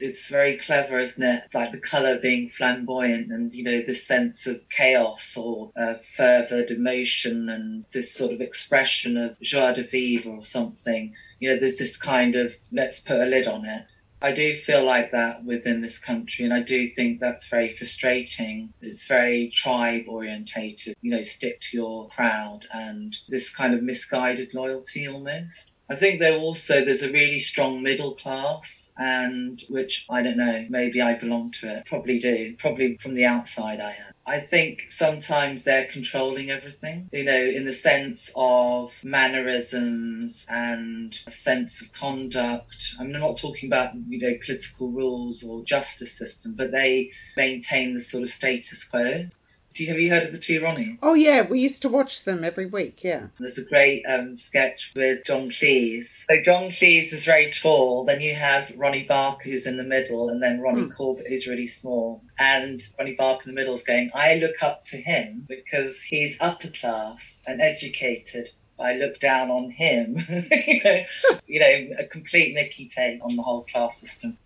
it's 0.02 0.28
very 0.30 0.58
clever, 0.58 1.00
isn't 1.00 1.24
it? 1.24 1.44
Like 1.54 1.72
the 1.72 1.80
colour 1.80 2.20
being 2.20 2.50
flamboyant 2.50 3.32
and, 3.32 3.54
you 3.54 3.64
know, 3.64 3.82
this 3.82 4.06
sense 4.06 4.48
of 4.48 4.68
chaos 4.70 5.38
or 5.38 5.72
uh, 5.76 5.96
fervid 6.16 6.72
emotion 6.72 7.50
and 7.50 7.86
this 7.94 8.14
sort 8.14 8.34
of 8.34 8.42
expression 8.42 9.18
of 9.18 9.40
joie 9.42 9.74
de 9.74 9.84
vivre 9.84 10.32
or 10.32 10.44
something. 10.44 11.14
You 11.40 11.50
know, 11.50 11.60
there's 11.60 11.78
this 11.78 11.98
kind 11.98 12.36
of 12.36 12.56
let's 12.72 13.00
put 13.00 13.22
a 13.22 13.26
lid 13.26 13.48
on 13.48 13.66
it. 13.66 13.86
I 14.24 14.32
do 14.32 14.54
feel 14.54 14.86
like 14.86 15.12
that 15.12 15.44
within 15.46 15.82
this 15.82 15.98
country, 15.98 16.46
and 16.46 16.54
I 16.54 16.60
do 16.60 16.86
think 16.86 17.20
that's 17.20 17.48
very 17.48 17.74
frustrating. 17.74 18.72
It's 18.80 19.08
very 19.08 19.50
tribe 19.50 20.04
orientated, 20.08 20.96
you 21.02 21.10
know, 21.10 21.24
stick 21.24 21.60
to 21.62 21.78
your 21.78 22.08
crowd 22.10 22.68
and 22.72 23.18
this 23.30 23.54
kind 23.54 23.74
of 23.74 23.82
misguided 23.82 24.54
loyalty 24.54 25.08
almost. 25.08 25.71
I 25.92 25.96
think 25.96 26.22
there 26.22 26.40
also 26.40 26.86
there's 26.86 27.04
a 27.04 27.12
really 27.12 27.38
strong 27.38 27.84
middle 27.84 28.16
class, 28.16 28.94
and 28.98 29.62
which 29.68 30.06
I 30.10 30.24
don't 30.24 30.38
know, 30.38 30.66
maybe 30.70 31.02
I 31.02 31.16
belong 31.16 31.52
to 31.60 31.68
it. 31.68 31.86
Probably 31.86 32.18
do. 32.18 32.56
Probably 32.58 32.96
from 32.96 33.14
the 33.14 33.26
outside, 33.26 33.82
I 33.82 33.92
am. 33.92 34.14
I 34.26 34.40
think 34.40 34.86
sometimes 34.88 35.66
they're 35.66 35.88
controlling 35.88 36.50
everything, 36.50 37.10
you 37.12 37.26
know, 37.26 37.44
in 37.44 37.66
the 37.66 37.74
sense 37.74 38.32
of 38.38 38.94
mannerisms 39.04 40.46
and 40.50 41.20
a 41.28 41.32
sense 41.32 41.82
of 41.82 41.92
conduct. 41.92 42.94
I'm 42.98 43.12
not 43.12 43.36
talking 43.36 43.68
about, 43.68 43.94
you 44.08 44.20
know, 44.20 44.38
political 44.46 44.92
rules 44.92 45.44
or 45.44 45.62
justice 45.66 46.18
system, 46.18 46.54
but 46.56 46.72
they 46.72 47.12
maintain 47.36 47.94
the 47.94 48.00
sort 48.00 48.24
of 48.24 48.30
status 48.30 48.86
quo. 48.86 49.28
Do 49.74 49.84
you, 49.84 49.90
have 49.90 50.00
you 50.00 50.10
heard 50.10 50.24
of 50.24 50.34
the 50.34 50.38
two 50.38 50.62
Ronnie? 50.62 50.98
Oh 51.02 51.14
yeah, 51.14 51.48
we 51.48 51.60
used 51.60 51.82
to 51.84 51.90
watch 51.90 52.24
them 52.24 52.44
every 52.44 52.66
week. 52.66 53.04
Yeah. 53.04 53.28
There's 53.40 53.58
a 53.58 53.66
great 53.66 54.04
um, 54.06 54.36
sketch 54.36 54.92
with 54.96 55.24
John 55.26 55.48
Cleese. 55.48 56.26
So 56.30 56.42
John 56.44 56.64
Cleese 56.66 57.14
is 57.14 57.26
very 57.26 57.52
tall. 57.52 58.04
Then 58.04 58.22
you 58.22 58.36
have 58.36 58.74
Ronnie 58.76 59.04
Barker 59.04 59.50
who's 59.50 59.66
in 59.66 59.78
the 59.78 59.84
middle, 59.84 60.30
and 60.30 60.44
then 60.44 60.60
Ronnie 60.60 60.84
hmm. 60.84 60.90
Corbett 60.90 61.28
who's 61.28 61.48
really 61.48 61.68
small. 61.68 62.22
And 62.38 62.82
Ronnie 63.00 63.16
Barker 63.16 63.50
in 63.50 63.56
the 63.56 63.60
middle 63.60 63.76
is 63.76 63.84
going, 63.84 64.10
"I 64.14 64.36
look 64.36 64.62
up 64.62 64.84
to 64.86 64.98
him 64.98 65.46
because 65.48 66.02
he's 66.02 66.38
upper 66.42 66.70
class 66.70 67.42
and 67.48 67.62
educated." 67.62 68.50
I 68.80 68.96
look 68.96 69.20
down 69.20 69.52
on 69.52 69.70
him. 69.70 70.18
you, 70.30 70.84
know, 70.84 71.02
you 71.46 71.60
know, 71.60 71.96
a 72.00 72.06
complete 72.06 72.56
Mickey 72.56 72.88
take 72.88 73.24
on 73.24 73.36
the 73.36 73.44
whole 73.44 73.62
class 73.62 74.02
system 74.02 74.40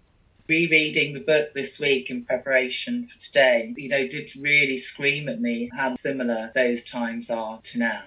rereading 0.48 1.14
the 1.14 1.20
book 1.20 1.54
this 1.54 1.80
week 1.80 2.10
in 2.10 2.26
preparation 2.26 3.08
for 3.08 3.20
today, 3.20 3.74
you 3.78 3.90
know, 3.90 4.08
did 4.08 4.36
really 4.36 4.78
scream 4.78 5.28
at 5.28 5.42
me 5.42 5.70
how 5.76 5.96
similar 5.96 6.52
those 6.54 6.84
times 6.84 7.30
are 7.30 7.60
to 7.62 7.80
now. 7.80 8.04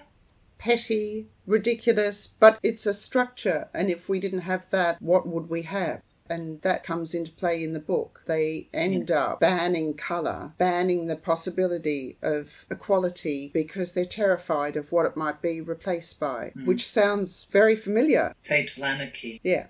Petty, 0.57 1.27
ridiculous, 1.45 2.27
but 2.27 2.59
it's 2.61 2.85
a 2.85 2.93
structure. 2.93 3.69
And 3.73 3.89
if 3.89 4.09
we 4.09 4.19
didn't 4.19 4.41
have 4.41 4.69
that, 4.71 5.01
what 5.01 5.25
would 5.27 5.49
we 5.49 5.63
have? 5.63 6.01
and 6.29 6.61
that 6.61 6.83
comes 6.83 7.15
into 7.15 7.31
play 7.31 7.63
in 7.63 7.73
the 7.73 7.79
book. 7.79 8.21
They 8.27 8.69
end 8.73 9.09
yeah. 9.09 9.23
up 9.23 9.39
banning 9.39 9.95
colour, 9.95 10.53
banning 10.57 11.07
the 11.07 11.15
possibility 11.15 12.17
of 12.21 12.65
equality 12.69 13.49
because 13.53 13.93
they're 13.93 14.05
terrified 14.05 14.75
of 14.75 14.91
what 14.91 15.05
it 15.05 15.17
might 15.17 15.41
be 15.41 15.59
replaced 15.59 16.19
by, 16.19 16.53
mm. 16.55 16.65
which 16.65 16.87
sounds 16.87 17.45
very 17.45 17.75
familiar. 17.75 18.35
Total 18.43 18.85
anarchy. 18.85 19.41
Yeah. 19.43 19.67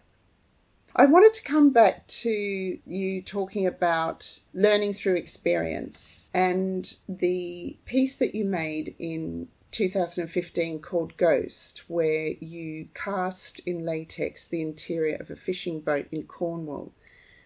I 0.99 1.05
wanted 1.05 1.31
to 1.35 1.43
come 1.43 1.71
back 1.71 2.05
to 2.07 2.29
you 2.29 3.21
talking 3.21 3.65
about 3.65 4.41
learning 4.53 4.91
through 4.91 5.15
experience 5.15 6.27
and 6.33 6.93
the 7.07 7.77
piece 7.85 8.17
that 8.17 8.35
you 8.35 8.43
made 8.43 8.95
in 8.99 9.47
2015 9.71 10.81
called 10.81 11.15
Ghost, 11.15 11.85
where 11.87 12.31
you 12.41 12.89
cast 12.93 13.59
in 13.59 13.85
latex 13.85 14.45
the 14.45 14.61
interior 14.61 15.15
of 15.15 15.29
a 15.29 15.37
fishing 15.37 15.79
boat 15.79 16.07
in 16.11 16.23
Cornwall. 16.23 16.91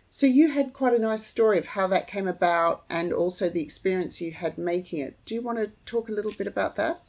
So 0.10 0.26
you 0.26 0.50
had 0.50 0.74
quite 0.74 0.96
a 0.96 1.00
nice 1.00 1.24
story 1.24 1.60
of 1.60 1.68
how 1.68 1.86
that 1.86 2.08
came 2.08 2.28
about 2.28 2.86
and 2.89 3.13
also 3.13 3.50
the 3.50 3.62
experience 3.62 4.20
you 4.20 4.32
had 4.32 4.58
making 4.58 4.98
it. 4.98 5.20
Do 5.26 5.36
you 5.36 5.44
want 5.44 5.60
to 5.60 5.70
talk 5.86 6.10
a 6.10 6.13
little 6.13 6.34
bit 6.34 6.48
about 6.48 6.76
that? 6.78 7.04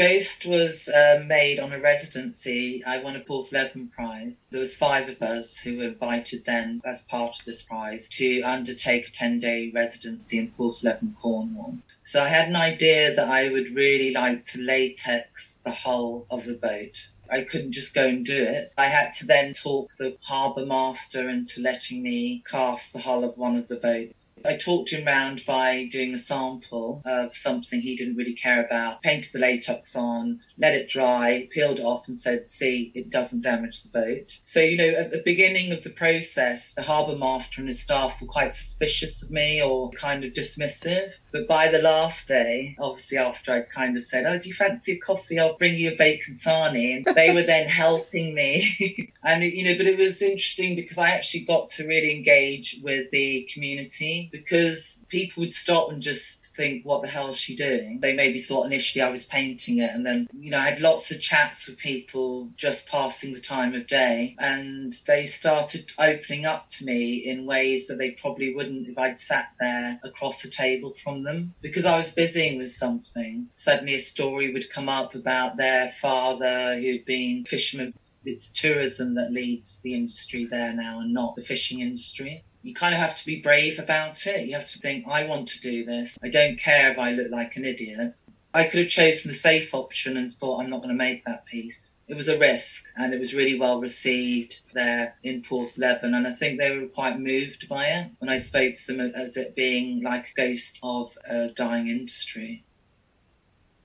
Ghost 0.00 0.46
was 0.46 0.88
uh, 0.88 1.22
made 1.26 1.60
on 1.60 1.74
a 1.74 1.78
residency. 1.78 2.82
I 2.86 3.00
won 3.00 3.16
a 3.16 3.20
Porthleven 3.20 3.92
Prize. 3.92 4.46
There 4.50 4.60
was 4.60 4.74
five 4.74 5.10
of 5.10 5.20
us 5.20 5.58
who 5.58 5.76
were 5.76 5.88
invited 5.88 6.46
then 6.46 6.80
as 6.86 7.02
part 7.02 7.38
of 7.38 7.44
this 7.44 7.62
prize 7.62 8.08
to 8.12 8.40
undertake 8.40 9.08
a 9.08 9.10
10-day 9.10 9.72
residency 9.74 10.38
in 10.38 10.52
Porthleven, 10.52 11.14
Cornwall. 11.20 11.80
So 12.02 12.22
I 12.22 12.28
had 12.28 12.48
an 12.48 12.56
idea 12.56 13.14
that 13.14 13.28
I 13.28 13.50
would 13.50 13.74
really 13.74 14.14
like 14.14 14.42
to 14.44 14.62
latex 14.62 15.60
the 15.62 15.70
hull 15.70 16.24
of 16.30 16.46
the 16.46 16.54
boat. 16.54 17.10
I 17.30 17.42
couldn't 17.42 17.72
just 17.72 17.94
go 17.94 18.08
and 18.08 18.24
do 18.24 18.42
it. 18.42 18.72
I 18.78 18.86
had 18.86 19.12
to 19.18 19.26
then 19.26 19.52
talk 19.52 19.90
the 19.98 20.16
harbour 20.22 20.64
master 20.64 21.28
into 21.28 21.60
letting 21.60 22.02
me 22.02 22.42
cast 22.50 22.94
the 22.94 23.00
hull 23.00 23.22
of 23.22 23.36
one 23.36 23.56
of 23.56 23.68
the 23.68 23.76
boats 23.76 24.14
I 24.44 24.56
talked 24.56 24.90
him 24.90 25.04
round 25.04 25.44
by 25.44 25.86
doing 25.90 26.14
a 26.14 26.18
sample 26.18 27.02
of 27.04 27.34
something 27.34 27.80
he 27.80 27.96
didn't 27.96 28.16
really 28.16 28.32
care 28.32 28.64
about, 28.64 29.02
painted 29.02 29.32
the 29.32 29.38
latex 29.38 29.94
on, 29.94 30.40
let 30.60 30.74
it 30.74 30.88
dry, 30.88 31.48
peeled 31.50 31.80
off, 31.80 32.06
and 32.06 32.16
said, 32.16 32.46
See, 32.46 32.92
it 32.94 33.10
doesn't 33.10 33.42
damage 33.42 33.82
the 33.82 33.88
boat. 33.88 34.40
So, 34.44 34.60
you 34.60 34.76
know, 34.76 34.88
at 34.88 35.10
the 35.10 35.22
beginning 35.24 35.72
of 35.72 35.82
the 35.82 35.90
process, 35.90 36.74
the 36.74 36.82
harbour 36.82 37.16
master 37.16 37.60
and 37.60 37.68
his 37.68 37.80
staff 37.80 38.20
were 38.20 38.26
quite 38.26 38.52
suspicious 38.52 39.22
of 39.22 39.30
me 39.30 39.62
or 39.62 39.90
kind 39.90 40.24
of 40.24 40.32
dismissive. 40.32 41.14
But 41.32 41.46
by 41.46 41.68
the 41.68 41.80
last 41.80 42.28
day, 42.28 42.76
obviously, 42.78 43.18
after 43.18 43.52
I'd 43.52 43.70
kind 43.70 43.96
of 43.96 44.02
said, 44.02 44.26
Oh, 44.26 44.38
do 44.38 44.48
you 44.48 44.54
fancy 44.54 44.92
a 44.92 44.98
coffee? 44.98 45.38
I'll 45.38 45.56
bring 45.56 45.76
you 45.76 45.92
a 45.92 45.96
bacon 45.96 46.34
sarnie. 46.34 46.96
And 46.96 47.16
they 47.16 47.32
were 47.32 47.42
then 47.42 47.66
helping 47.68 48.34
me. 48.34 49.12
and, 49.24 49.42
you 49.42 49.64
know, 49.64 49.76
but 49.76 49.86
it 49.86 49.98
was 49.98 50.20
interesting 50.20 50.76
because 50.76 50.98
I 50.98 51.10
actually 51.10 51.44
got 51.44 51.68
to 51.70 51.86
really 51.86 52.14
engage 52.14 52.80
with 52.82 53.10
the 53.10 53.48
community 53.52 54.28
because 54.32 55.04
people 55.08 55.40
would 55.40 55.52
stop 55.52 55.90
and 55.90 56.02
just 56.02 56.54
think, 56.56 56.84
what 56.84 57.02
the 57.02 57.08
hell 57.08 57.28
is 57.28 57.36
she 57.36 57.56
doing? 57.56 58.00
They 58.00 58.14
maybe 58.14 58.38
thought 58.38 58.66
initially 58.66 59.02
I 59.02 59.10
was 59.10 59.24
painting 59.24 59.78
it. 59.78 59.90
And 59.90 60.04
then, 60.04 60.28
you 60.32 60.49
know, 60.50 60.58
I 60.58 60.70
had 60.70 60.80
lots 60.80 61.10
of 61.10 61.20
chats 61.20 61.66
with 61.66 61.78
people 61.78 62.50
just 62.56 62.88
passing 62.88 63.32
the 63.32 63.40
time 63.40 63.74
of 63.74 63.86
day. 63.86 64.36
And 64.38 64.94
they 65.06 65.26
started 65.26 65.92
opening 65.98 66.44
up 66.44 66.68
to 66.68 66.84
me 66.84 67.16
in 67.16 67.46
ways 67.46 67.86
that 67.88 67.98
they 67.98 68.12
probably 68.12 68.54
wouldn't 68.54 68.88
if 68.88 68.98
I'd 68.98 69.18
sat 69.18 69.52
there 69.58 70.00
across 70.02 70.42
the 70.42 70.50
table 70.50 70.94
from 71.02 71.24
them. 71.24 71.54
Because 71.60 71.86
I 71.86 71.96
was 71.96 72.14
busying 72.14 72.58
with 72.58 72.70
something, 72.70 73.48
suddenly 73.54 73.94
a 73.94 74.00
story 74.00 74.52
would 74.52 74.70
come 74.70 74.88
up 74.88 75.14
about 75.14 75.56
their 75.56 75.90
father 76.00 76.76
who'd 76.76 77.04
been 77.04 77.44
fisherman 77.44 77.94
it's 78.22 78.50
tourism 78.50 79.14
that 79.14 79.32
leads 79.32 79.80
the 79.80 79.94
industry 79.94 80.44
there 80.44 80.74
now 80.74 81.00
and 81.00 81.14
not 81.14 81.34
the 81.36 81.42
fishing 81.42 81.80
industry 81.80 82.44
you 82.62 82.74
kind 82.74 82.94
of 82.94 83.00
have 83.00 83.14
to 83.14 83.26
be 83.26 83.40
brave 83.40 83.78
about 83.78 84.26
it. 84.26 84.46
You 84.46 84.54
have 84.54 84.66
to 84.66 84.78
think, 84.78 85.06
I 85.08 85.24
want 85.24 85.48
to 85.48 85.60
do 85.60 85.84
this. 85.84 86.18
I 86.22 86.28
don't 86.28 86.58
care 86.58 86.92
if 86.92 86.98
I 86.98 87.12
look 87.12 87.30
like 87.30 87.56
an 87.56 87.64
idiot. 87.64 88.14
I 88.52 88.64
could 88.64 88.80
have 88.80 88.88
chosen 88.88 89.30
the 89.30 89.34
safe 89.34 89.74
option 89.74 90.16
and 90.16 90.30
thought, 90.30 90.60
I'm 90.60 90.70
not 90.70 90.82
going 90.82 90.88
to 90.88 90.94
make 90.94 91.24
that 91.24 91.46
piece. 91.46 91.94
It 92.08 92.16
was 92.16 92.28
a 92.28 92.38
risk 92.38 92.92
and 92.96 93.14
it 93.14 93.20
was 93.20 93.34
really 93.34 93.58
well 93.58 93.80
received 93.80 94.60
there 94.72 95.14
in 95.22 95.42
Porthleven. 95.42 96.16
And 96.16 96.26
I 96.26 96.32
think 96.32 96.58
they 96.58 96.76
were 96.76 96.88
quite 96.88 97.20
moved 97.20 97.68
by 97.68 97.86
it 97.86 98.10
when 98.18 98.28
I 98.28 98.38
spoke 98.38 98.74
to 98.74 98.86
them 98.92 99.12
as 99.14 99.36
it 99.36 99.54
being 99.54 100.02
like 100.02 100.30
a 100.30 100.34
ghost 100.34 100.80
of 100.82 101.16
a 101.30 101.48
dying 101.48 101.86
industry. 101.88 102.64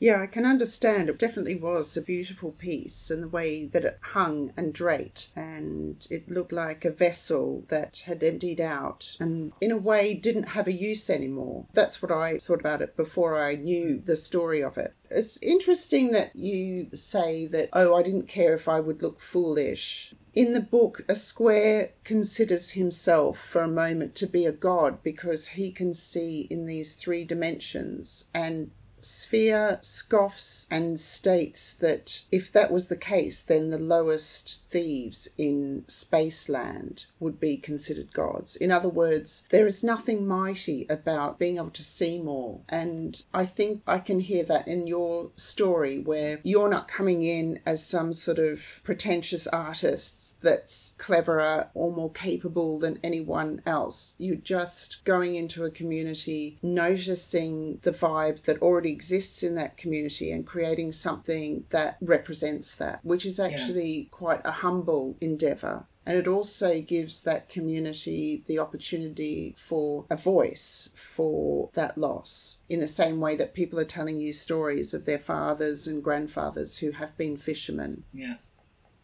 Yeah, 0.06 0.22
I 0.22 0.28
can 0.28 0.46
understand. 0.46 1.10
It 1.10 1.18
definitely 1.18 1.56
was 1.56 1.98
a 1.98 2.02
beautiful 2.04 2.52
piece, 2.52 3.10
and 3.10 3.24
the 3.24 3.28
way 3.28 3.66
that 3.66 3.86
it 3.86 3.98
hung 4.04 4.54
and 4.56 4.72
draped, 4.72 5.30
and 5.36 6.06
it 6.12 6.30
looked 6.30 6.52
like 6.52 6.86
a 6.86 6.92
vessel 6.92 7.64
that 7.70 8.04
had 8.06 8.24
emptied 8.24 8.62
out 8.62 9.18
and, 9.20 9.52
in 9.60 9.72
a 9.72 9.78
way, 9.78 10.14
didn't 10.14 10.50
have 10.50 10.68
a 10.68 10.72
use 10.72 11.10
anymore. 11.10 11.66
That's 11.74 12.04
what 12.04 12.12
I 12.12 12.38
thought 12.38 12.60
about 12.60 12.84
it 12.84 12.96
before 12.96 13.42
I 13.42 13.56
knew 13.56 14.00
the 14.00 14.16
story 14.16 14.62
of 14.62 14.78
it. 14.78 14.94
It's 15.10 15.42
interesting 15.42 16.12
that 16.12 16.36
you 16.36 16.90
say 16.94 17.48
that, 17.48 17.70
oh, 17.74 17.96
I 17.96 18.04
didn't 18.04 18.28
care 18.28 18.54
if 18.54 18.68
I 18.70 18.82
would 18.82 19.02
look 19.02 19.20
foolish. 19.20 20.14
In 20.36 20.54
the 20.54 20.62
book, 20.62 21.02
a 21.10 21.16
square 21.16 21.94
considers 22.04 22.74
himself 22.74 23.40
for 23.40 23.64
a 23.64 23.68
moment 23.68 24.14
to 24.16 24.28
be 24.28 24.46
a 24.46 24.52
god 24.52 25.02
because 25.02 25.48
he 25.48 25.72
can 25.72 25.96
see 25.96 26.42
in 26.52 26.68
these 26.68 26.94
three 26.94 27.26
dimensions 27.26 28.30
and 28.36 28.70
Sphere 29.06 29.78
scoffs 29.82 30.66
and 30.72 31.00
states 31.00 31.76
that 31.76 32.24
if 32.32 32.52
that 32.52 32.72
was 32.72 32.88
the 32.88 32.98
case, 32.98 33.44
then 33.44 33.70
the 33.70 33.78
lowest 33.78 34.64
thieves 34.72 35.30
in 35.38 35.84
Spaceland 35.88 37.06
would 37.20 37.40
be 37.40 37.56
considered 37.56 38.14
gods. 38.14 38.56
In 38.56 38.72
other 38.72 38.90
words, 38.90 39.48
there 39.52 39.68
is 39.68 39.84
nothing 39.84 40.26
mighty 40.26 40.88
about 40.90 41.38
being 41.38 41.58
able 41.58 41.70
to 41.70 41.84
see 41.84 42.20
more. 42.20 42.62
And 42.68 43.24
I 43.32 43.46
think 43.46 43.84
I 43.86 44.00
can 44.00 44.22
hear 44.22 44.44
that 44.46 44.68
in 44.68 44.88
your 44.88 45.30
story 45.36 46.00
where 46.00 46.40
you're 46.44 46.68
not 46.68 46.88
coming 46.88 47.22
in 47.22 47.60
as 47.64 47.86
some 47.86 48.12
sort 48.12 48.40
of 48.40 48.82
pretentious 48.84 49.46
artist 49.48 50.42
that's 50.42 50.96
cleverer 50.98 51.70
or 51.76 51.92
more 51.92 52.12
capable 52.12 52.80
than 52.80 53.00
anyone 53.04 53.62
else. 53.68 54.16
You're 54.18 54.36
just 54.36 55.06
going 55.06 55.36
into 55.36 55.64
a 55.64 55.70
community, 55.70 56.58
noticing 56.64 57.78
the 57.84 57.92
vibe 57.92 58.42
that 58.44 58.62
already 58.64 58.95
exists 58.96 59.44
in 59.44 59.56
that 59.56 59.78
community 59.78 60.32
and 60.32 60.46
creating 60.46 60.92
something 60.92 61.66
that 61.70 61.98
represents 62.02 62.76
that, 62.76 63.00
which 63.04 63.26
is 63.26 63.40
actually 63.40 63.92
yeah. 63.92 64.08
quite 64.12 64.42
a 64.46 64.52
humble 64.52 65.18
endeavour. 65.20 65.86
And 66.08 66.18
it 66.18 66.28
also 66.28 66.82
gives 66.82 67.24
that 67.24 67.50
community 67.50 68.44
the 68.46 68.60
opportunity 68.60 69.56
for 69.58 70.06
a 70.10 70.16
voice 70.16 70.92
for 70.96 71.72
that 71.74 71.98
loss, 71.98 72.60
in 72.70 72.80
the 72.80 72.88
same 72.88 73.20
way 73.20 73.36
that 73.36 73.56
people 73.56 73.80
are 73.80 73.86
telling 73.98 74.20
you 74.20 74.32
stories 74.32 74.94
of 74.94 75.06
their 75.06 75.18
fathers 75.18 75.88
and 75.88 76.04
grandfathers 76.04 76.78
who 76.78 76.92
have 76.92 77.18
been 77.18 77.38
fishermen. 77.38 78.04
Yeah 78.14 78.36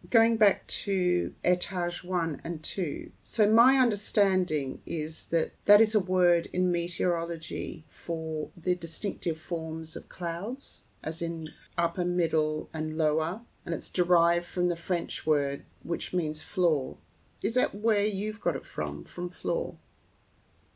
going 0.09 0.37
back 0.37 0.65
to 0.67 1.33
etage 1.43 2.03
one 2.03 2.41
and 2.43 2.63
two. 2.63 3.11
So, 3.21 3.47
my 3.47 3.75
understanding 3.75 4.81
is 4.85 5.27
that 5.27 5.53
that 5.65 5.81
is 5.81 5.93
a 5.93 5.99
word 5.99 6.47
in 6.51 6.71
meteorology 6.71 7.85
for 8.05 8.49
the 8.55 8.75
distinctive 8.75 9.39
forms 9.39 9.95
of 9.95 10.09
clouds, 10.09 10.83
as 11.03 11.21
in 11.21 11.49
upper, 11.77 12.05
middle, 12.05 12.69
and 12.73 12.97
lower, 12.97 13.41
and 13.65 13.75
it's 13.75 13.89
derived 13.89 14.45
from 14.45 14.69
the 14.69 14.75
French 14.75 15.25
word 15.25 15.63
which 15.83 16.13
means 16.13 16.43
floor. 16.43 16.97
Is 17.41 17.55
that 17.55 17.73
where 17.73 18.05
you've 18.05 18.41
got 18.41 18.55
it 18.55 18.65
from, 18.65 19.03
from 19.03 19.29
floor? 19.29 19.75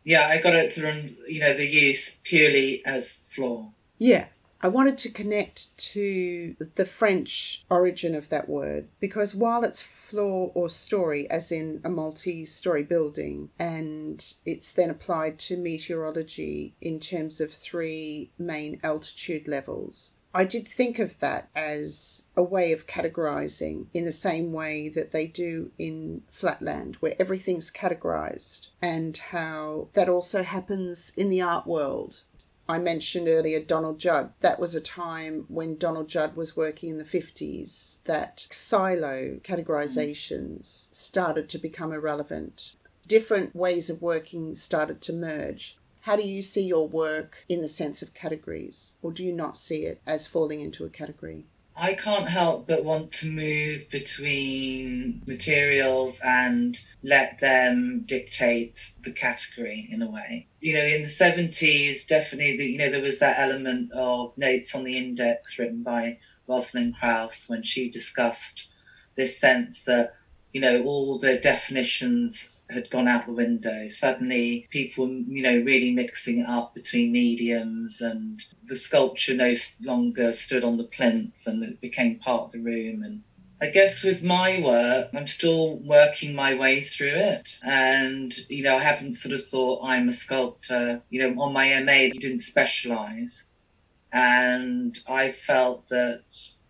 Yeah, 0.03 0.27
I 0.27 0.39
got 0.39 0.55
it 0.55 0.73
from, 0.73 1.17
you 1.27 1.39
know, 1.39 1.53
the 1.53 1.65
use 1.65 2.19
purely 2.23 2.83
as 2.85 3.19
floor. 3.29 3.71
Yeah. 3.97 4.27
I 4.65 4.67
wanted 4.67 4.97
to 4.97 5.11
connect 5.11 5.77
to 5.93 6.55
the 6.73 6.87
French 6.87 7.63
origin 7.69 8.15
of 8.15 8.29
that 8.29 8.49
word 8.49 8.87
because 8.99 9.35
while 9.35 9.63
it's 9.63 9.83
floor 9.83 10.51
or 10.55 10.71
story, 10.71 11.29
as 11.29 11.51
in 11.51 11.81
a 11.83 11.89
multi 11.91 12.45
story 12.45 12.81
building, 12.81 13.51
and 13.59 14.25
it's 14.43 14.73
then 14.73 14.89
applied 14.89 15.37
to 15.41 15.55
meteorology 15.55 16.73
in 16.81 16.99
terms 16.99 17.39
of 17.39 17.53
three 17.53 18.31
main 18.39 18.79
altitude 18.81 19.47
levels, 19.47 20.13
I 20.33 20.45
did 20.45 20.67
think 20.67 20.97
of 20.97 21.19
that 21.19 21.47
as 21.55 22.23
a 22.35 22.41
way 22.41 22.71
of 22.71 22.87
categorizing 22.87 23.85
in 23.93 24.03
the 24.03 24.11
same 24.11 24.51
way 24.51 24.89
that 24.89 25.11
they 25.11 25.27
do 25.27 25.73
in 25.77 26.23
Flatland, 26.31 26.95
where 26.95 27.13
everything's 27.19 27.69
categorized, 27.69 28.69
and 28.81 29.15
how 29.15 29.89
that 29.93 30.09
also 30.09 30.41
happens 30.41 31.13
in 31.15 31.29
the 31.29 31.43
art 31.43 31.67
world. 31.67 32.23
I 32.67 32.79
mentioned 32.79 33.27
earlier 33.27 33.59
Donald 33.59 33.99
Judd. 33.99 34.33
That 34.39 34.59
was 34.59 34.73
a 34.73 34.81
time 34.81 35.45
when 35.49 35.77
Donald 35.77 36.07
Judd 36.07 36.35
was 36.35 36.57
working 36.57 36.89
in 36.89 36.97
the 36.97 37.03
50s 37.03 37.97
that 38.05 38.47
silo 38.49 39.39
categorizations 39.43 40.93
started 40.93 41.47
to 41.49 41.59
become 41.59 41.93
irrelevant. 41.93 42.73
Different 43.07 43.55
ways 43.55 43.91
of 43.91 44.01
working 44.01 44.55
started 44.55 44.99
to 45.01 45.13
merge. 45.13 45.77
How 46.01 46.15
do 46.15 46.27
you 46.27 46.41
see 46.41 46.63
your 46.63 46.87
work 46.87 47.45
in 47.47 47.61
the 47.61 47.69
sense 47.69 48.01
of 48.01 48.15
categories, 48.15 48.95
or 49.01 49.11
do 49.11 49.23
you 49.23 49.33
not 49.33 49.57
see 49.57 49.85
it 49.85 50.01
as 50.07 50.25
falling 50.27 50.59
into 50.59 50.85
a 50.85 50.89
category? 50.89 51.45
I 51.77 51.93
can't 51.93 52.29
help 52.29 52.67
but 52.67 52.85
want 52.85 53.11
to 53.13 53.27
move 53.27 53.89
between 53.89 55.21
materials 55.27 56.21
and 56.23 56.79
let 57.03 57.39
them 57.39 58.03
dictate 58.05 58.93
the 59.01 59.11
category 59.11 59.87
in 59.91 60.01
a 60.01 60.09
way. 60.09 60.47
You 60.61 60.75
know, 60.75 60.83
in 60.83 61.01
the 61.01 61.07
70s, 61.07 62.07
definitely, 62.07 62.55
the, 62.55 62.65
you 62.65 62.77
know, 62.77 62.89
there 62.89 63.01
was 63.01 63.19
that 63.19 63.39
element 63.39 63.91
of 63.91 64.37
notes 64.37 64.73
on 64.73 64.85
the 64.85 64.97
index 64.97 65.59
written 65.59 65.83
by 65.83 66.17
Rosalind 66.47 66.95
Krauss 66.97 67.49
when 67.49 67.61
she 67.61 67.89
discussed 67.89 68.69
this 69.15 69.37
sense 69.37 69.83
that, 69.83 70.15
you 70.53 70.61
know, 70.61 70.81
all 70.83 71.17
the 71.19 71.37
definitions 71.37 72.54
had 72.69 72.89
gone 72.89 73.07
out 73.07 73.27
the 73.27 73.33
window. 73.33 73.87
Suddenly, 73.89 74.67
people, 74.69 75.07
you 75.07 75.41
know, 75.43 75.59
really 75.59 75.91
mixing 75.91 76.39
it 76.39 76.47
up 76.47 76.73
between 76.73 77.11
mediums, 77.11 78.01
and 78.01 78.43
the 78.65 78.75
sculpture 78.75 79.35
no 79.35 79.53
longer 79.83 80.31
stood 80.31 80.63
on 80.63 80.77
the 80.77 80.83
plinth 80.83 81.45
and 81.45 81.63
it 81.63 81.81
became 81.81 82.19
part 82.19 82.45
of 82.45 82.51
the 82.51 82.59
room. 82.59 83.03
And 83.03 83.21
I 83.61 83.67
guess 83.67 84.03
with 84.03 84.23
my 84.23 84.61
work, 84.63 85.09
I'm 85.13 85.27
still 85.27 85.77
working 85.77 86.35
my 86.35 86.55
way 86.55 86.81
through 86.81 87.13
it. 87.15 87.57
And, 87.63 88.35
you 88.49 88.63
know, 88.63 88.77
I 88.77 88.83
haven't 88.83 89.13
sort 89.13 89.33
of 89.33 89.43
thought 89.43 89.81
I'm 89.83 90.09
a 90.09 90.11
sculptor. 90.11 91.03
You 91.09 91.21
know, 91.21 91.41
on 91.41 91.53
my 91.53 91.79
MA, 91.81 92.11
you 92.13 92.19
didn't 92.19 92.39
specialize. 92.39 93.45
And 94.11 94.97
I 95.07 95.31
felt 95.31 95.87
that 95.89 96.23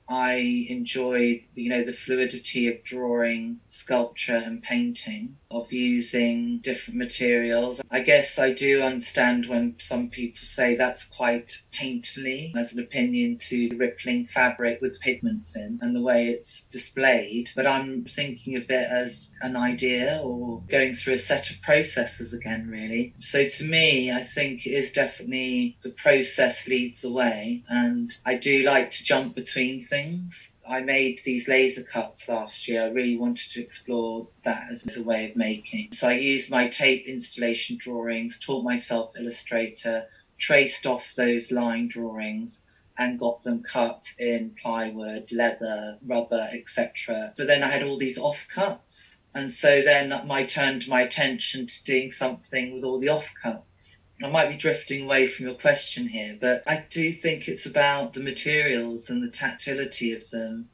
I 0.07 0.67
enjoyed, 0.69 1.41
you 1.55 1.69
know, 1.69 1.83
the 1.83 1.93
fluidity 1.93 2.67
of 2.67 2.83
drawing, 2.83 3.59
sculpture, 3.69 4.41
and 4.45 4.61
painting, 4.61 5.37
of 5.55 5.71
using 5.71 6.59
different 6.59 6.97
materials. 6.97 7.81
I 7.89 8.01
guess 8.01 8.37
I 8.37 8.51
do 8.51 8.81
understand 8.81 9.45
when 9.47 9.75
some 9.77 10.09
people 10.09 10.41
say 10.41 10.75
that's 10.75 11.05
quite 11.05 11.63
painterly 11.73 12.55
as 12.55 12.73
an 12.73 12.79
opinion 12.79 13.37
to 13.37 13.69
the 13.69 13.77
rippling 13.77 14.25
fabric 14.25 14.81
with 14.81 14.99
pigments 14.99 15.55
in 15.55 15.79
and 15.81 15.95
the 15.95 16.01
way 16.01 16.27
it's 16.27 16.67
displayed. 16.67 17.51
But 17.55 17.67
I'm 17.67 18.05
thinking 18.05 18.55
of 18.55 18.69
it 18.69 18.87
as 18.91 19.31
an 19.41 19.55
idea 19.55 20.21
or 20.23 20.61
going 20.69 20.93
through 20.93 21.13
a 21.13 21.17
set 21.17 21.49
of 21.49 21.61
processes 21.61 22.33
again, 22.33 22.67
really. 22.69 23.13
So 23.19 23.47
to 23.47 23.63
me, 23.63 24.11
I 24.11 24.23
think 24.23 24.65
it 24.65 24.71
is 24.71 24.91
definitely 24.91 25.77
the 25.81 25.89
process 25.89 26.67
leads 26.67 27.01
the 27.01 27.11
way. 27.11 27.63
And 27.69 28.11
I 28.25 28.35
do 28.35 28.63
like 28.63 28.91
to 28.91 29.03
jump 29.03 29.35
between 29.35 29.83
things. 29.83 30.51
I 30.67 30.81
made 30.81 31.21
these 31.23 31.47
laser 31.47 31.83
cuts 31.83 32.27
last 32.27 32.67
year. 32.67 32.83
I 32.83 32.89
really 32.89 33.17
wanted 33.17 33.51
to 33.51 33.61
explore 33.61 34.27
that 34.43 34.71
as, 34.71 34.85
as, 34.87 34.97
a 34.97 35.03
way 35.03 35.29
of 35.29 35.35
making. 35.35 35.91
So 35.91 36.07
I 36.07 36.13
used 36.13 36.49
my 36.49 36.67
tape 36.67 37.05
installation 37.07 37.77
drawings, 37.77 38.39
taught 38.39 38.63
myself 38.63 39.11
Illustrator, 39.17 40.07
traced 40.37 40.85
off 40.85 41.13
those 41.15 41.51
line 41.51 41.87
drawings, 41.87 42.63
and 42.97 43.19
got 43.19 43.43
them 43.43 43.61
cut 43.61 44.13
in 44.17 44.55
plywood, 44.61 45.31
leather, 45.31 45.99
rubber, 46.05 46.47
etc. 46.53 47.33
But 47.37 47.47
then 47.47 47.61
I 47.61 47.67
had 47.67 47.83
all 47.83 47.97
these 47.97 48.17
offcuts. 48.17 49.17
And 49.33 49.51
so 49.51 49.81
then 49.81 50.13
I 50.13 50.45
turned 50.45 50.87
my 50.87 51.01
attention 51.01 51.67
to 51.67 51.83
doing 51.83 52.09
something 52.09 52.73
with 52.73 52.85
all 52.85 52.99
the 52.99 53.07
offcuts. 53.07 53.94
I 54.23 54.29
might 54.29 54.49
be 54.49 54.55
drifting 54.55 55.03
away 55.03 55.27
from 55.27 55.45
your 55.45 55.55
question 55.55 56.07
here, 56.07 56.37
but 56.39 56.63
I 56.65 56.85
do 56.89 57.11
think 57.11 57.47
it's 57.47 57.65
about 57.65 58.13
the 58.13 58.21
materials 58.21 59.09
and 59.09 59.21
the 59.21 59.29
tactility 59.29 60.13
of 60.13 60.29
them 60.29 60.69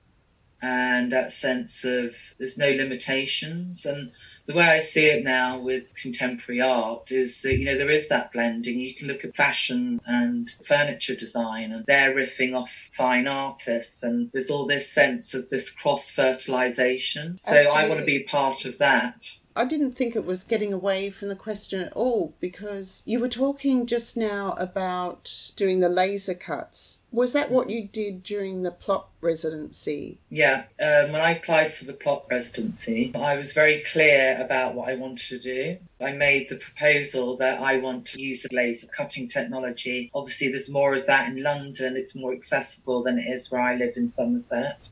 and 0.62 1.12
that 1.12 1.32
sense 1.32 1.84
of 1.84 2.15
there's 2.38 2.58
no 2.58 2.69
limitations. 2.69 3.86
And 3.86 4.12
the 4.45 4.54
way 4.54 4.65
I 4.65 4.80
see 4.80 5.08
it 5.08 5.23
now 5.23 5.58
with 5.58 5.95
contemporary 5.95 6.62
art 6.62 7.12
is 7.12 7.41
that, 7.41 7.58
you 7.58 7.65
know, 7.65 7.77
there 7.77 7.89
is 7.89 8.10
that 8.10 8.32
blending. 8.32 8.80
You 8.80 8.93
can 8.93 9.08
look 9.08 9.25
at 9.25 9.36
fashion 9.36 9.99
and 10.06 10.49
furniture 10.63 11.15
design, 11.15 11.71
and 11.71 11.86
they're 11.88 12.15
riffing 12.15 12.56
off 12.56 12.71
fine 12.91 13.27
artists, 13.27 14.04
and 14.04 14.30
there's 14.34 14.51
all 14.51 14.67
this 14.67 14.91
sense 14.91 15.34
of 15.34 15.47
this 15.49 15.71
cross 15.71 16.12
fertilization. 16.12 17.39
So 17.41 17.56
Absolutely. 17.56 17.82
I 17.82 17.88
want 17.88 17.99
to 18.01 18.06
be 18.06 18.19
part 18.19 18.65
of 18.65 18.77
that. 18.77 19.38
I 19.55 19.65
didn't 19.65 19.93
think 19.93 20.15
it 20.15 20.25
was 20.25 20.43
getting 20.43 20.71
away 20.71 21.09
from 21.09 21.27
the 21.27 21.35
question 21.35 21.81
at 21.81 21.93
all 21.93 22.35
because 22.39 23.03
you 23.05 23.19
were 23.19 23.27
talking 23.27 23.85
just 23.85 24.15
now 24.15 24.53
about 24.57 25.51
doing 25.55 25.79
the 25.79 25.89
laser 25.89 26.33
cuts. 26.33 27.01
Was 27.11 27.33
that 27.33 27.51
what 27.51 27.69
you 27.69 27.87
did 27.87 28.23
during 28.23 28.63
the 28.63 28.71
plot 28.71 29.09
residency? 29.19 30.19
Yeah, 30.29 30.63
um, 30.81 31.11
when 31.11 31.21
I 31.21 31.31
applied 31.31 31.73
for 31.73 31.83
the 31.83 31.93
plot 31.93 32.25
residency, 32.31 33.11
I 33.13 33.35
was 33.35 33.51
very 33.51 33.81
clear 33.81 34.37
about 34.39 34.75
what 34.75 34.87
I 34.87 34.95
wanted 34.95 35.27
to 35.27 35.39
do. 35.39 35.77
I 36.01 36.13
made 36.13 36.47
the 36.47 36.55
proposal 36.55 37.35
that 37.37 37.59
I 37.59 37.77
want 37.77 38.05
to 38.07 38.21
use 38.21 38.43
the 38.43 38.55
laser 38.55 38.87
cutting 38.87 39.27
technology. 39.27 40.09
Obviously, 40.13 40.49
there's 40.49 40.69
more 40.69 40.95
of 40.95 41.05
that 41.07 41.29
in 41.29 41.43
London, 41.43 41.97
it's 41.97 42.15
more 42.15 42.33
accessible 42.33 43.03
than 43.03 43.19
it 43.19 43.29
is 43.29 43.51
where 43.51 43.61
I 43.61 43.75
live 43.75 43.97
in 43.97 44.07
Somerset. 44.07 44.89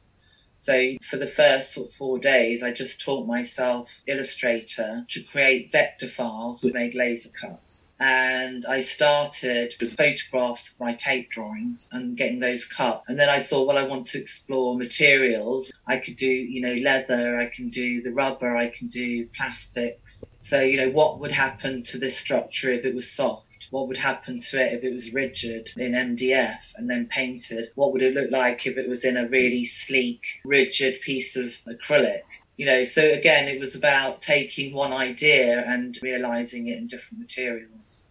So 0.59 0.97
for 1.09 1.15
the 1.15 1.25
first 1.25 1.73
sort 1.73 1.87
of 1.87 1.93
four 1.93 2.19
days, 2.19 2.61
I 2.61 2.71
just 2.73 2.99
taught 2.99 3.25
myself 3.25 4.03
Illustrator 4.07 5.05
to 5.07 5.23
create 5.23 5.71
vector 5.71 6.05
files 6.07 6.61
with 6.61 6.73
made 6.73 6.93
laser 6.93 7.29
cuts. 7.29 7.93
And 7.97 8.65
I 8.65 8.81
started 8.81 9.75
with 9.79 9.95
photographs 9.95 10.73
of 10.73 10.79
my 10.81 10.93
tape 10.93 11.31
drawings 11.31 11.87
and 11.93 12.17
getting 12.17 12.39
those 12.39 12.65
cut. 12.65 13.03
And 13.07 13.17
then 13.17 13.29
I 13.29 13.39
thought, 13.39 13.67
well, 13.67 13.77
I 13.77 13.87
want 13.87 14.07
to 14.07 14.19
explore 14.19 14.77
materials. 14.77 15.71
I 15.87 15.97
could 15.97 16.17
do, 16.17 16.27
you 16.27 16.61
know, 16.61 16.73
leather, 16.73 17.37
I 17.37 17.45
can 17.45 17.69
do 17.69 18.01
the 18.01 18.11
rubber, 18.11 18.57
I 18.57 18.67
can 18.67 18.87
do 18.87 19.27
plastics. 19.27 20.25
So, 20.41 20.59
you 20.59 20.75
know, 20.75 20.89
what 20.89 21.21
would 21.21 21.31
happen 21.31 21.83
to 21.83 21.97
this 21.97 22.17
structure 22.17 22.69
if 22.69 22.85
it 22.85 22.93
was 22.93 23.09
soft? 23.09 23.48
What 23.69 23.87
would 23.87 23.97
happen 23.97 24.39
to 24.39 24.59
it 24.59 24.73
if 24.73 24.83
it 24.83 24.91
was 24.91 25.13
rigid 25.13 25.71
in 25.77 25.93
MDF 25.93 26.73
and 26.75 26.89
then 26.89 27.07
painted? 27.07 27.69
What 27.75 27.91
would 27.91 28.01
it 28.01 28.13
look 28.13 28.31
like 28.31 28.65
if 28.65 28.77
it 28.77 28.89
was 28.89 29.05
in 29.05 29.17
a 29.17 29.27
really 29.27 29.65
sleek, 29.65 30.25
rigid 30.43 30.99
piece 31.01 31.35
of 31.35 31.57
acrylic? 31.67 32.23
You 32.57 32.65
know, 32.65 32.83
so 32.83 33.03
again, 33.03 33.47
it 33.47 33.59
was 33.59 33.75
about 33.75 34.21
taking 34.21 34.73
one 34.73 34.91
idea 34.91 35.63
and 35.65 35.97
realizing 36.01 36.67
it 36.67 36.77
in 36.77 36.87
different 36.87 37.19
materials. 37.19 38.03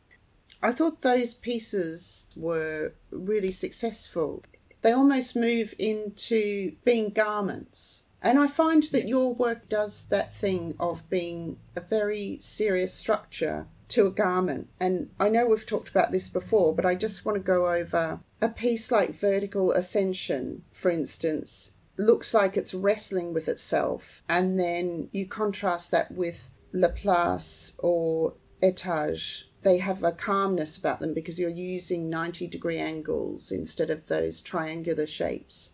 I 0.62 0.72
thought 0.72 1.02
those 1.02 1.34
pieces 1.34 2.26
were 2.36 2.94
really 3.10 3.50
successful. 3.50 4.42
They 4.82 4.92
almost 4.92 5.36
move 5.36 5.74
into 5.78 6.72
being 6.84 7.10
garments. 7.10 8.04
And 8.20 8.38
I 8.38 8.48
find 8.48 8.82
that 8.84 9.06
your 9.06 9.34
work 9.34 9.68
does 9.68 10.06
that 10.06 10.34
thing 10.34 10.74
of 10.80 11.08
being 11.08 11.58
a 11.76 11.80
very 11.80 12.38
serious 12.40 12.92
structure 12.92 13.68
to 13.88 14.06
a 14.06 14.10
garment. 14.10 14.68
And 14.78 15.10
I 15.18 15.28
know 15.28 15.46
we've 15.46 15.66
talked 15.66 15.88
about 15.88 16.12
this 16.12 16.28
before, 16.28 16.74
but 16.74 16.86
I 16.86 16.94
just 16.94 17.24
want 17.24 17.36
to 17.36 17.42
go 17.42 17.72
over 17.72 18.20
a 18.40 18.48
piece 18.48 18.92
like 18.92 19.18
Vertical 19.18 19.72
Ascension, 19.72 20.62
for 20.72 20.90
instance, 20.90 21.72
looks 21.98 22.32
like 22.32 22.56
it's 22.56 22.74
wrestling 22.74 23.34
with 23.34 23.48
itself. 23.48 24.22
And 24.28 24.58
then 24.58 25.08
you 25.12 25.26
contrast 25.26 25.90
that 25.90 26.12
with 26.12 26.50
La 26.72 26.88
Place 26.88 27.74
or 27.78 28.34
Etage. 28.62 29.44
They 29.62 29.78
have 29.78 30.04
a 30.04 30.12
calmness 30.12 30.76
about 30.76 31.00
them 31.00 31.14
because 31.14 31.40
you're 31.40 31.50
using 31.50 32.08
90 32.08 32.46
degree 32.46 32.78
angles 32.78 33.50
instead 33.50 33.90
of 33.90 34.06
those 34.06 34.40
triangular 34.40 35.06
shapes. 35.06 35.70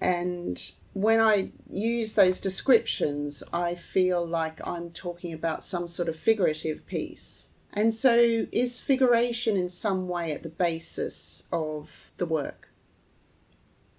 And 0.00 0.60
when 0.94 1.20
I 1.20 1.50
use 1.70 2.14
those 2.14 2.40
descriptions, 2.40 3.42
I 3.52 3.74
feel 3.74 4.24
like 4.24 4.66
I'm 4.66 4.90
talking 4.90 5.32
about 5.32 5.64
some 5.64 5.88
sort 5.88 6.08
of 6.08 6.16
figurative 6.16 6.86
piece. 6.86 7.50
And 7.72 7.92
so, 7.92 8.46
is 8.52 8.80
figuration 8.80 9.56
in 9.56 9.68
some 9.68 10.08
way 10.08 10.32
at 10.32 10.44
the 10.44 10.48
basis 10.48 11.42
of 11.52 12.12
the 12.16 12.26
work? 12.26 12.70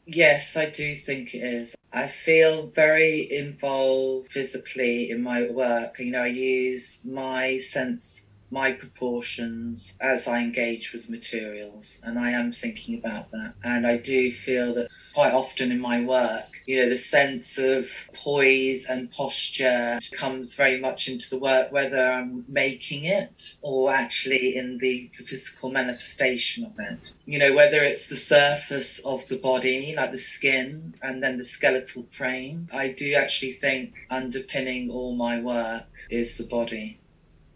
Yes, 0.07 0.55
I 0.55 0.69
do 0.69 0.95
think 0.95 1.33
it 1.33 1.43
is. 1.43 1.75
I 1.91 2.07
feel 2.07 2.67
very 2.67 3.27
involved 3.29 4.31
physically 4.31 5.09
in 5.09 5.21
my 5.21 5.47
work. 5.47 5.99
You 5.99 6.11
know, 6.11 6.23
I 6.23 6.27
use 6.27 7.01
my 7.03 7.57
sense 7.57 8.24
my 8.51 8.71
proportions 8.71 9.95
as 9.99 10.27
I 10.27 10.41
engage 10.41 10.93
with 10.93 11.09
materials. 11.09 11.99
And 12.03 12.17
I 12.19 12.31
am 12.31 12.51
thinking 12.51 12.97
about 12.97 13.31
that. 13.31 13.53
And 13.63 13.85
I 13.85 13.97
do 13.97 14.31
feel 14.31 14.73
that 14.75 14.89
quite 15.13 15.33
often 15.33 15.71
in 15.71 15.79
my 15.79 16.01
work, 16.01 16.63
you 16.65 16.77
know, 16.77 16.89
the 16.89 16.97
sense 16.97 17.57
of 17.57 17.89
poise 18.13 18.85
and 18.89 19.11
posture 19.11 19.99
comes 20.13 20.55
very 20.55 20.79
much 20.79 21.07
into 21.07 21.29
the 21.29 21.39
work, 21.39 21.71
whether 21.71 22.11
I'm 22.11 22.45
making 22.47 23.05
it 23.05 23.55
or 23.61 23.91
actually 23.91 24.55
in 24.55 24.77
the, 24.77 25.09
the 25.17 25.23
physical 25.23 25.71
manifestation 25.71 26.65
of 26.65 26.73
it. 26.79 27.13
You 27.25 27.39
know, 27.39 27.53
whether 27.53 27.83
it's 27.83 28.07
the 28.07 28.15
surface 28.15 28.99
of 28.99 29.27
the 29.27 29.37
body, 29.37 29.93
like 29.95 30.11
the 30.11 30.17
skin, 30.17 30.93
and 31.01 31.23
then 31.23 31.37
the 31.37 31.43
skeletal 31.43 32.05
frame. 32.11 32.67
I 32.73 32.89
do 32.89 33.13
actually 33.15 33.51
think 33.51 34.05
underpinning 34.09 34.89
all 34.89 35.15
my 35.15 35.39
work 35.39 35.85
is 36.09 36.37
the 36.37 36.45
body 36.45 36.99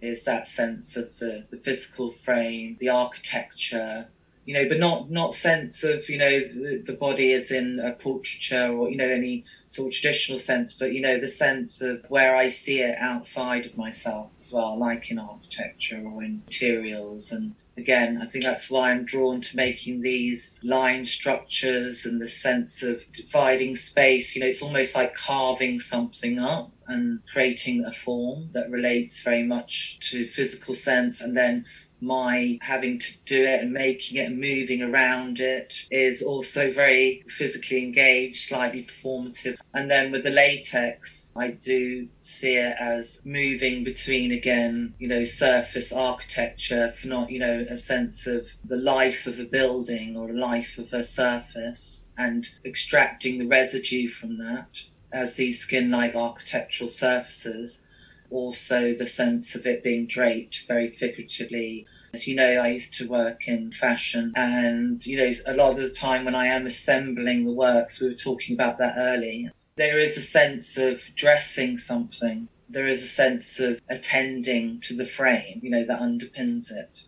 is 0.02 0.24
that 0.26 0.48
sense 0.48 0.96
of 0.96 1.18
the, 1.20 1.46
the 1.50 1.58
physical 1.58 2.12
frame, 2.12 2.78
the 2.80 2.90
architecture, 2.90 4.08
you 4.50 4.56
know, 4.56 4.68
but 4.68 4.80
not 4.80 5.12
not 5.12 5.36
sense 5.36 5.84
of 5.84 6.10
you 6.10 6.18
know 6.18 6.40
the, 6.40 6.82
the 6.84 6.94
body 6.94 7.34
as 7.34 7.52
in 7.52 7.80
a 7.80 7.94
portraiture 7.94 8.70
or 8.72 8.90
you 8.90 8.98
know 8.98 9.06
any 9.06 9.46
sort 9.68 9.90
of 9.90 9.94
traditional 9.94 10.40
sense, 10.40 10.74
but 10.74 10.92
you 10.92 11.02
know 11.02 11.20
the 11.20 11.28
sense 11.28 11.84
of 11.84 12.04
where 12.10 12.36
I 12.36 12.48
see 12.48 12.80
it 12.80 12.98
outside 12.98 13.68
of 13.68 13.78
myself 13.78 14.32
as 14.40 14.52
well, 14.52 14.76
like 14.76 15.12
in 15.12 15.20
architecture 15.20 16.02
or 16.04 16.24
in 16.24 16.42
materials. 16.46 17.32
And 17.32 17.54
again, 17.78 18.20
I 18.20 18.26
think 18.26 18.44
that's 18.44 18.72
why 18.72 18.90
I'm 18.90 19.06
drawn 19.06 19.42
to 19.42 19.56
making 19.56 20.02
these 20.02 20.60
line 20.64 21.06
structures 21.06 22.08
and 22.08 22.20
the 22.20 22.28
sense 22.28 22.82
of 22.82 23.06
dividing 23.12 23.76
space. 23.76 24.36
You 24.36 24.42
know, 24.42 24.48
it's 24.48 24.64
almost 24.64 24.96
like 24.96 25.14
carving 25.14 25.80
something 25.80 26.40
up 26.40 26.72
and 26.90 27.22
creating 27.32 27.86
a 27.86 27.92
form 27.92 28.50
that 28.52 28.70
relates 28.70 29.22
very 29.22 29.44
much 29.44 30.00
to 30.10 30.26
physical 30.26 30.74
sense 30.74 31.22
and 31.22 31.36
then 31.36 31.66
my 32.02 32.58
having 32.62 33.00
to 33.00 33.18
do 33.26 33.44
it 33.44 33.62
and 33.62 33.72
making 33.72 34.18
it 34.18 34.28
and 34.28 34.40
moving 34.40 34.82
around 34.82 35.40
it 35.40 35.86
is 35.92 36.22
also 36.22 36.72
very 36.72 37.24
physically 37.28 37.84
engaged, 37.84 38.48
slightly 38.48 38.84
performative. 38.84 39.58
And 39.74 39.90
then 39.90 40.12
with 40.12 40.24
the 40.24 40.30
latex, 40.30 41.34
I 41.36 41.52
do 41.52 42.08
see 42.20 42.56
it 42.56 42.76
as 42.80 43.22
moving 43.26 43.84
between 43.84 44.32
again, 44.32 44.94
you 45.00 45.08
know, 45.08 45.24
surface 45.24 45.92
architecture 45.92 46.92
for 46.92 47.08
not, 47.08 47.32
you 47.32 47.40
know, 47.40 47.66
a 47.70 47.78
sense 47.78 48.28
of 48.28 48.48
the 48.64 48.78
life 48.78 49.28
of 49.28 49.40
a 49.40 49.46
building 49.46 50.16
or 50.18 50.30
a 50.30 50.34
life 50.34 50.78
of 50.78 50.94
a 50.94 51.04
surface 51.04 52.08
and 52.18 52.48
extracting 52.66 53.38
the 53.38 53.48
residue 53.48 54.08
from 54.08 54.38
that 54.38 54.84
as 55.12 55.36
these 55.36 55.60
skin 55.60 55.92
like 55.92 56.16
architectural 56.16 56.90
surfaces. 56.90 57.82
Also, 58.30 58.94
the 58.94 59.08
sense 59.08 59.56
of 59.56 59.66
it 59.66 59.84
being 59.84 60.06
draped 60.06 60.66
very 60.68 60.90
figuratively 60.90 61.88
As 62.14 62.28
you 62.28 62.36
know, 62.36 62.54
I 62.54 62.70
used 62.70 62.94
to 62.96 63.08
work 63.08 63.48
in 63.48 63.72
fashion, 63.72 64.34
and 64.36 65.06
you 65.06 65.18
know, 65.18 65.32
a 65.46 65.56
lot 65.56 65.72
of 65.72 65.78
the 65.78 65.90
time 65.90 66.26
when 66.26 66.36
I 66.36 66.48
am 66.48 66.66
assembling 66.66 67.46
the 67.46 67.54
works, 67.54 68.00
we 68.02 68.08
were 68.08 68.16
talking 68.16 68.56
about 68.56 68.78
that 68.80 68.96
early. 68.98 69.50
There 69.76 70.00
is 70.00 70.18
a 70.18 70.22
sense 70.22 70.78
of 70.78 71.12
dressing 71.16 71.78
something. 71.78 72.48
There 72.68 72.88
is 72.88 73.02
a 73.04 73.08
sense 73.08 73.60
of 73.60 73.80
attending 73.90 74.80
to 74.82 74.96
the 74.96 75.06
frame, 75.06 75.60
you 75.62 75.70
know, 75.70 75.86
that 75.86 76.02
underpins 76.02 76.72
it. 76.72 77.06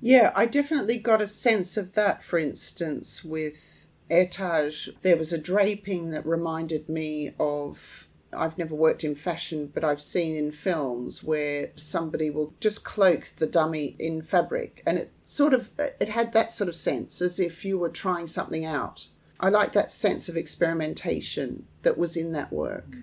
Yeah, 0.00 0.32
I 0.34 0.46
definitely 0.46 0.98
got 0.98 1.20
a 1.20 1.26
sense 1.26 1.76
of 1.76 1.94
that, 1.94 2.22
for 2.22 2.38
instance, 2.38 3.24
with 3.24 3.71
Etage. 4.10 4.90
There 5.02 5.16
was 5.16 5.32
a 5.32 5.38
draping 5.38 6.10
that 6.10 6.26
reminded 6.26 6.88
me 6.88 7.32
of 7.38 8.08
I've 8.34 8.56
never 8.56 8.74
worked 8.74 9.04
in 9.04 9.14
fashion, 9.14 9.70
but 9.74 9.84
I've 9.84 10.00
seen 10.00 10.36
in 10.36 10.52
films 10.52 11.22
where 11.22 11.70
somebody 11.76 12.30
will 12.30 12.54
just 12.60 12.84
cloak 12.84 13.32
the 13.36 13.46
dummy 13.46 13.94
in 13.98 14.22
fabric, 14.22 14.82
and 14.86 14.98
it 14.98 15.12
sort 15.22 15.52
of 15.52 15.70
it 15.78 16.08
had 16.08 16.32
that 16.32 16.52
sort 16.52 16.68
of 16.68 16.74
sense 16.74 17.20
as 17.20 17.38
if 17.38 17.64
you 17.64 17.78
were 17.78 17.90
trying 17.90 18.26
something 18.26 18.64
out. 18.64 19.08
I 19.38 19.48
like 19.48 19.72
that 19.72 19.90
sense 19.90 20.28
of 20.28 20.36
experimentation 20.36 21.66
that 21.82 21.98
was 21.98 22.16
in 22.16 22.32
that 22.32 22.52
work. 22.52 22.96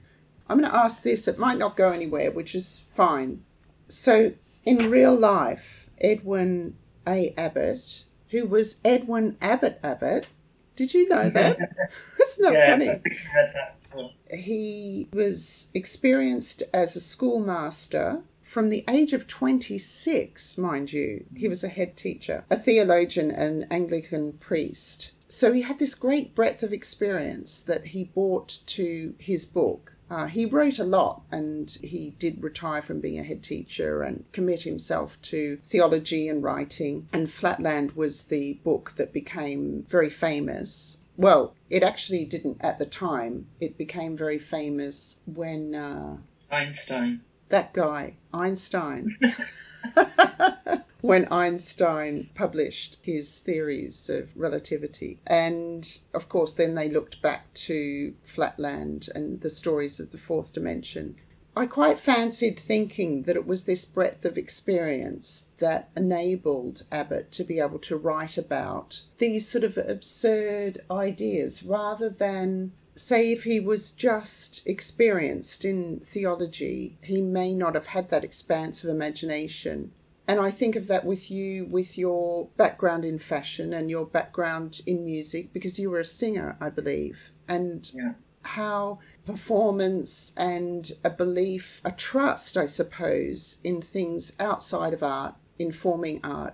I'm 0.47 0.59
going 0.59 0.71
to 0.71 0.77
ask 0.77 1.03
this, 1.03 1.27
it 1.27 1.37
might 1.37 1.57
not 1.57 1.75
go 1.75 1.91
anywhere, 1.91 2.31
which 2.31 2.55
is 2.55 2.85
fine. 2.95 3.43
So, 3.87 4.33
in 4.63 4.89
real 4.89 5.15
life, 5.15 5.89
Edwin 5.99 6.75
A. 7.05 7.33
Abbott, 7.37 8.05
who 8.29 8.47
was 8.47 8.77
Edwin 8.85 9.37
Abbott 9.41 9.79
Abbott, 9.83 10.27
did 10.79 10.93
you 10.93 11.09
know 11.09 11.29
that? 11.29 11.57
Isn't 12.21 12.43
that 12.45 12.53
yeah, 12.53 13.01
funny? 13.91 14.11
He 14.31 15.09
was 15.11 15.67
experienced 15.73 16.63
as 16.73 16.95
a 16.95 17.01
schoolmaster 17.01 18.21
from 18.43 18.69
the 18.69 18.85
age 18.89 19.11
of 19.11 19.27
26, 19.27 20.57
mind 20.57 20.93
you. 20.93 21.25
He 21.35 21.49
was 21.49 21.65
a 21.65 21.67
head 21.67 21.97
teacher, 21.97 22.45
a 22.49 22.55
theologian, 22.55 23.29
and 23.29 23.67
Anglican 23.69 24.31
priest. 24.37 25.11
So 25.27 25.51
he 25.51 25.63
had 25.63 25.79
this 25.79 25.95
great 25.95 26.33
breadth 26.33 26.63
of 26.63 26.71
experience 26.71 27.59
that 27.59 27.87
he 27.87 28.05
brought 28.05 28.59
to 28.67 29.15
his 29.19 29.45
book. 29.45 29.97
Uh, 30.09 30.25
he 30.25 30.45
wrote 30.45 30.79
a 30.79 30.83
lot 30.83 31.21
and 31.31 31.77
he 31.83 32.15
did 32.19 32.43
retire 32.43 32.81
from 32.81 32.99
being 32.99 33.19
a 33.19 33.23
head 33.23 33.43
teacher 33.43 34.01
and 34.01 34.25
commit 34.31 34.61
himself 34.61 35.21
to 35.21 35.57
theology 35.63 36.27
and 36.27 36.43
writing. 36.43 37.07
And 37.13 37.29
Flatland 37.29 37.91
was 37.91 38.25
the 38.25 38.53
book 38.63 38.93
that 38.97 39.13
became 39.13 39.85
very 39.89 40.09
famous 40.09 40.97
well, 41.19 41.53
it 41.69 41.83
actually 41.83 42.23
didn't 42.23 42.59
at 42.61 42.79
the 42.79 42.85
time. 42.85 43.47
It 43.59 43.77
became 43.77 44.15
very 44.15 44.39
famous 44.39 45.19
when 45.25 45.75
uh, 45.75 46.15
Einstein. 46.49 47.19
That 47.49 47.73
guy, 47.73 48.15
Einstein. 48.33 49.07
when 51.01 51.27
Einstein 51.31 52.29
published 52.35 52.97
his 53.01 53.39
theories 53.39 54.09
of 54.09 54.35
relativity. 54.35 55.19
And 55.27 55.99
of 56.13 56.29
course, 56.29 56.53
then 56.53 56.75
they 56.75 56.89
looked 56.89 57.21
back 57.21 57.53
to 57.53 58.13
Flatland 58.23 59.09
and 59.15 59.41
the 59.41 59.49
stories 59.49 59.99
of 59.99 60.11
the 60.11 60.17
fourth 60.17 60.53
dimension. 60.53 61.15
I 61.55 61.65
quite 61.65 61.99
fancied 61.99 62.59
thinking 62.59 63.23
that 63.23 63.35
it 63.35 63.45
was 63.45 63.65
this 63.65 63.83
breadth 63.83 64.23
of 64.23 64.37
experience 64.37 65.49
that 65.57 65.89
enabled 65.95 66.83
Abbott 66.91 67.31
to 67.33 67.43
be 67.43 67.59
able 67.59 67.79
to 67.79 67.97
write 67.97 68.37
about 68.37 69.01
these 69.17 69.47
sort 69.47 69.63
of 69.63 69.77
absurd 69.77 70.79
ideas 70.89 71.63
rather 71.63 72.09
than 72.09 72.71
say 72.95 73.31
if 73.31 73.43
he 73.43 73.59
was 73.59 73.91
just 73.91 74.65
experienced 74.67 75.65
in 75.65 75.99
theology, 75.99 76.97
he 77.03 77.21
may 77.21 77.53
not 77.53 77.75
have 77.75 77.87
had 77.87 78.09
that 78.09 78.23
expanse 78.23 78.83
of 78.83 78.89
imagination. 78.89 79.91
And 80.29 80.39
I 80.39 80.51
think 80.51 80.75
of 80.75 80.85
that 80.85 81.05
with 81.05 81.31
you, 81.31 81.65
with 81.65 81.97
your 81.97 82.49
background 82.55 83.03
in 83.03 83.17
fashion 83.17 83.73
and 83.73 83.89
your 83.89 84.05
background 84.05 84.81
in 84.85 85.03
music, 85.03 85.51
because 85.51 85.79
you 85.79 85.89
were 85.89 86.01
a 86.01 86.05
singer, 86.05 86.55
I 86.61 86.69
believe. 86.69 87.31
And 87.47 87.91
yeah. 87.95 88.13
how 88.45 88.99
performance 89.25 90.31
and 90.37 90.91
a 91.03 91.09
belief, 91.09 91.81
a 91.83 91.91
trust, 91.91 92.57
I 92.57 92.67
suppose, 92.67 93.57
in 93.63 93.81
things 93.81 94.33
outside 94.39 94.93
of 94.93 95.01
art, 95.01 95.33
informing 95.57 96.19
art. 96.23 96.53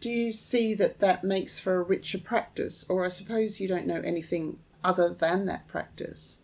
Do 0.00 0.10
you 0.10 0.32
see 0.32 0.74
that 0.74 0.98
that 0.98 1.22
makes 1.22 1.60
for 1.60 1.76
a 1.76 1.84
richer 1.84 2.18
practice, 2.18 2.84
or 2.90 3.04
I 3.04 3.08
suppose 3.08 3.60
you 3.60 3.68
don't 3.68 3.86
know 3.86 4.02
anything 4.04 4.58
other 4.82 5.10
than 5.10 5.46
that 5.46 5.68
practice? 5.68 6.40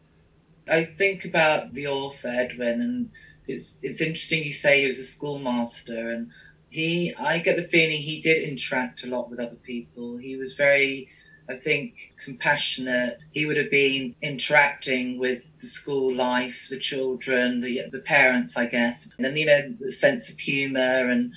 I 0.71 0.85
think 0.85 1.25
about 1.25 1.75
the 1.75 1.89
author 1.89 2.29
Edwin, 2.29 2.81
and 2.81 3.11
it's 3.47 3.79
it's 3.83 4.01
interesting 4.01 4.45
you 4.45 4.53
say 4.53 4.81
he 4.81 4.87
was 4.87 4.99
a 4.99 5.05
schoolmaster, 5.05 6.11
and 6.11 6.31
he 6.71 7.15
I 7.19 7.39
get 7.39 7.57
the 7.57 7.65
feeling 7.65 7.99
he 7.99 8.21
did 8.21 8.43
interact 8.43 9.05
a 9.05 9.07
lot 9.07 9.31
with 9.31 9.41
other 9.41 9.57
people. 9.57 10.17
He 10.17 10.37
was 10.37 10.55
very 10.55 11.09
I 11.49 11.55
think, 11.55 12.15
compassionate. 12.23 13.19
He 13.33 13.47
would 13.47 13.57
have 13.57 13.71
been 13.71 14.17
interacting 14.21 15.19
with 15.19 15.61
the 15.61 15.67
school 15.67 16.13
life, 16.15 16.67
the 16.71 16.79
children, 16.79 17.61
the, 17.61 17.83
the 17.91 18.01
parents, 18.01 18.57
I 18.57 18.67
guess. 18.67 19.09
And, 19.19 19.39
you 19.39 19.47
know, 19.47 19.75
a 19.87 19.91
sense 19.91 20.29
of 20.31 20.39
humour 20.39 21.09
and 21.09 21.35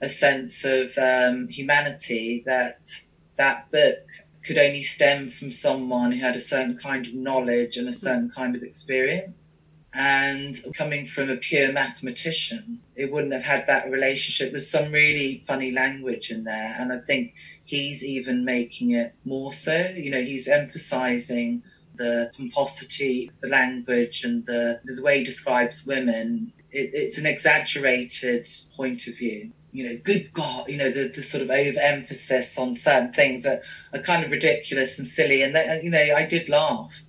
a 0.00 0.08
sense 0.08 0.64
of 0.64 0.96
um, 0.96 1.48
humanity 1.48 2.42
that 2.46 2.88
that 3.36 3.70
book 3.70 4.08
could 4.42 4.58
only 4.58 4.82
stem 4.82 5.30
from 5.30 5.50
someone 5.50 6.12
who 6.12 6.20
had 6.20 6.34
a 6.34 6.40
certain 6.40 6.76
kind 6.76 7.06
of 7.06 7.14
knowledge 7.14 7.76
and 7.76 7.88
a 7.88 7.92
certain 7.92 8.30
kind 8.30 8.56
of 8.56 8.62
experience. 8.62 9.56
And 9.94 10.56
coming 10.74 11.06
from 11.06 11.28
a 11.28 11.36
pure 11.36 11.70
mathematician, 11.70 12.80
it 12.96 13.12
wouldn't 13.12 13.34
have 13.34 13.42
had 13.42 13.66
that 13.66 13.90
relationship. 13.90 14.50
There's 14.50 14.70
some 14.70 14.90
really 14.90 15.44
funny 15.46 15.70
language 15.70 16.30
in 16.30 16.44
there. 16.44 16.74
And 16.78 16.92
I 16.92 16.98
think 16.98 17.34
he's 17.64 18.02
even 18.02 18.44
making 18.44 18.92
it 18.92 19.14
more 19.24 19.52
so. 19.52 19.92
You 19.94 20.10
know, 20.10 20.22
he's 20.22 20.48
emphasizing 20.48 21.62
the 21.94 22.30
pomposity, 22.34 23.30
the 23.40 23.48
language, 23.48 24.24
and 24.24 24.46
the, 24.46 24.80
the 24.84 25.02
way 25.02 25.18
he 25.18 25.24
describes 25.24 25.86
women. 25.86 26.54
It, 26.70 26.90
it's 26.94 27.18
an 27.18 27.26
exaggerated 27.26 28.48
point 28.74 29.06
of 29.06 29.18
view. 29.18 29.52
You 29.72 29.88
know, 29.88 29.98
good 30.02 30.32
God, 30.32 30.68
you 30.68 30.78
know, 30.78 30.90
the, 30.90 31.08
the 31.08 31.22
sort 31.22 31.42
of 31.42 31.50
overemphasis 31.50 32.58
on 32.58 32.74
certain 32.74 33.12
things 33.12 33.42
that 33.42 33.62
are 33.92 34.00
kind 34.00 34.24
of 34.24 34.30
ridiculous 34.30 34.98
and 34.98 35.06
silly. 35.06 35.42
And, 35.42 35.54
that, 35.54 35.84
you 35.84 35.90
know, 35.90 35.98
I 35.98 36.24
did 36.24 36.48
laugh. 36.48 37.02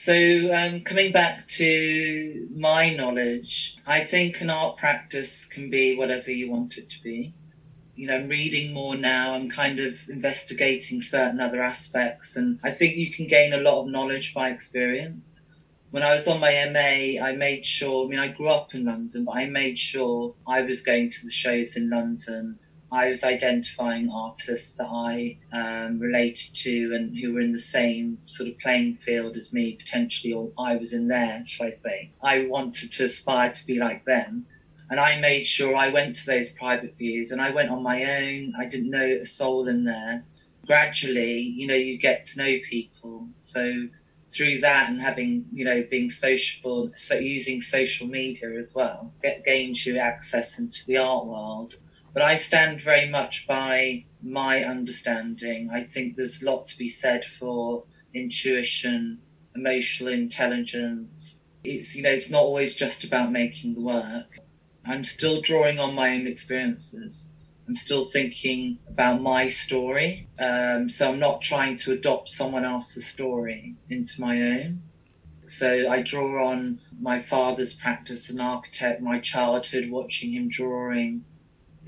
So, 0.00 0.14
um, 0.54 0.82
coming 0.82 1.10
back 1.10 1.46
to 1.58 2.48
my 2.54 2.94
knowledge, 2.94 3.76
I 3.84 4.00
think 4.04 4.40
an 4.40 4.48
art 4.48 4.76
practice 4.76 5.44
can 5.44 5.70
be 5.70 5.96
whatever 5.96 6.30
you 6.30 6.50
want 6.50 6.78
it 6.78 6.88
to 6.90 7.02
be 7.02 7.34
you 7.98 8.06
know, 8.06 8.14
I'm 8.14 8.28
reading 8.28 8.72
more 8.72 8.94
now. 8.94 9.34
I'm 9.34 9.48
kind 9.48 9.80
of 9.80 10.08
investigating 10.08 11.02
certain 11.02 11.40
other 11.40 11.60
aspects. 11.60 12.36
And 12.36 12.60
I 12.62 12.70
think 12.70 12.96
you 12.96 13.10
can 13.10 13.26
gain 13.26 13.52
a 13.52 13.60
lot 13.60 13.82
of 13.82 13.88
knowledge 13.88 14.32
by 14.32 14.50
experience. 14.50 15.42
When 15.90 16.04
I 16.04 16.12
was 16.12 16.28
on 16.28 16.38
my 16.38 16.52
MA, 16.72 17.20
I 17.20 17.34
made 17.34 17.66
sure, 17.66 18.06
I 18.06 18.08
mean, 18.08 18.20
I 18.20 18.28
grew 18.28 18.50
up 18.50 18.72
in 18.72 18.84
London, 18.84 19.24
but 19.24 19.34
I 19.34 19.46
made 19.46 19.80
sure 19.80 20.36
I 20.46 20.62
was 20.62 20.80
going 20.80 21.10
to 21.10 21.24
the 21.24 21.32
shows 21.32 21.76
in 21.76 21.90
London. 21.90 22.60
I 22.90 23.08
was 23.08 23.22
identifying 23.22 24.10
artists 24.10 24.76
that 24.76 24.88
I 24.90 25.38
um, 25.52 25.98
related 25.98 26.54
to 26.54 26.94
and 26.94 27.18
who 27.18 27.34
were 27.34 27.40
in 27.40 27.52
the 27.52 27.58
same 27.58 28.18
sort 28.24 28.48
of 28.48 28.58
playing 28.58 28.96
field 28.96 29.36
as 29.36 29.52
me, 29.52 29.74
potentially, 29.74 30.32
or 30.32 30.52
I 30.58 30.76
was 30.76 30.92
in 30.94 31.08
there, 31.08 31.42
shall 31.46 31.66
I 31.66 31.70
say. 31.70 32.12
I 32.22 32.46
wanted 32.46 32.92
to 32.92 33.04
aspire 33.04 33.50
to 33.50 33.66
be 33.66 33.78
like 33.78 34.04
them. 34.06 34.46
And 34.90 34.98
I 34.98 35.20
made 35.20 35.46
sure 35.46 35.76
I 35.76 35.90
went 35.90 36.16
to 36.16 36.26
those 36.26 36.50
private 36.50 36.96
views 36.96 37.30
and 37.30 37.42
I 37.42 37.50
went 37.50 37.68
on 37.68 37.82
my 37.82 38.04
own. 38.04 38.54
I 38.58 38.64
didn't 38.64 38.90
know 38.90 39.18
a 39.20 39.26
soul 39.26 39.68
in 39.68 39.84
there. 39.84 40.24
Gradually, 40.66 41.40
you 41.40 41.66
know, 41.66 41.74
you 41.74 41.98
get 41.98 42.24
to 42.24 42.38
know 42.38 42.56
people. 42.70 43.28
So 43.40 43.88
through 44.30 44.58
that 44.60 44.90
and 44.90 45.00
having, 45.00 45.46
you 45.52 45.64
know, 45.64 45.82
being 45.90 46.08
sociable, 46.08 46.90
so 46.94 47.14
using 47.16 47.60
social 47.60 48.06
media 48.06 48.50
as 48.56 48.74
well, 48.74 49.12
get 49.22 49.44
gains 49.44 49.84
you 49.86 49.98
access 49.98 50.58
into 50.58 50.86
the 50.86 50.96
art 50.96 51.26
world. 51.26 51.76
But 52.12 52.22
I 52.22 52.34
stand 52.36 52.80
very 52.80 53.08
much 53.08 53.46
by 53.46 54.04
my 54.22 54.64
understanding. 54.64 55.70
I 55.72 55.82
think 55.82 56.16
there's 56.16 56.42
a 56.42 56.46
lot 56.46 56.66
to 56.66 56.78
be 56.78 56.88
said 56.88 57.24
for 57.24 57.84
intuition, 58.14 59.18
emotional 59.54 60.12
intelligence. 60.12 61.42
It's 61.64 61.94
you 61.96 62.02
know, 62.02 62.10
it's 62.10 62.30
not 62.30 62.42
always 62.42 62.74
just 62.74 63.04
about 63.04 63.32
making 63.32 63.74
the 63.74 63.80
work. 63.80 64.38
I'm 64.84 65.04
still 65.04 65.40
drawing 65.40 65.78
on 65.78 65.94
my 65.94 66.14
own 66.14 66.26
experiences. 66.26 67.30
I'm 67.68 67.76
still 67.76 68.02
thinking 68.02 68.78
about 68.88 69.20
my 69.20 69.46
story. 69.46 70.28
Um, 70.38 70.88
so 70.88 71.10
I'm 71.10 71.18
not 71.18 71.42
trying 71.42 71.76
to 71.76 71.92
adopt 71.92 72.30
someone 72.30 72.64
else's 72.64 73.06
story 73.06 73.76
into 73.90 74.20
my 74.20 74.40
own. 74.40 74.82
So 75.44 75.90
I 75.90 76.00
draw 76.00 76.48
on 76.48 76.80
my 76.98 77.20
father's 77.20 77.74
practice 77.74 78.30
as 78.30 78.34
an 78.34 78.40
architect, 78.40 79.02
my 79.02 79.18
childhood, 79.18 79.90
watching 79.90 80.32
him 80.32 80.48
drawing. 80.48 81.24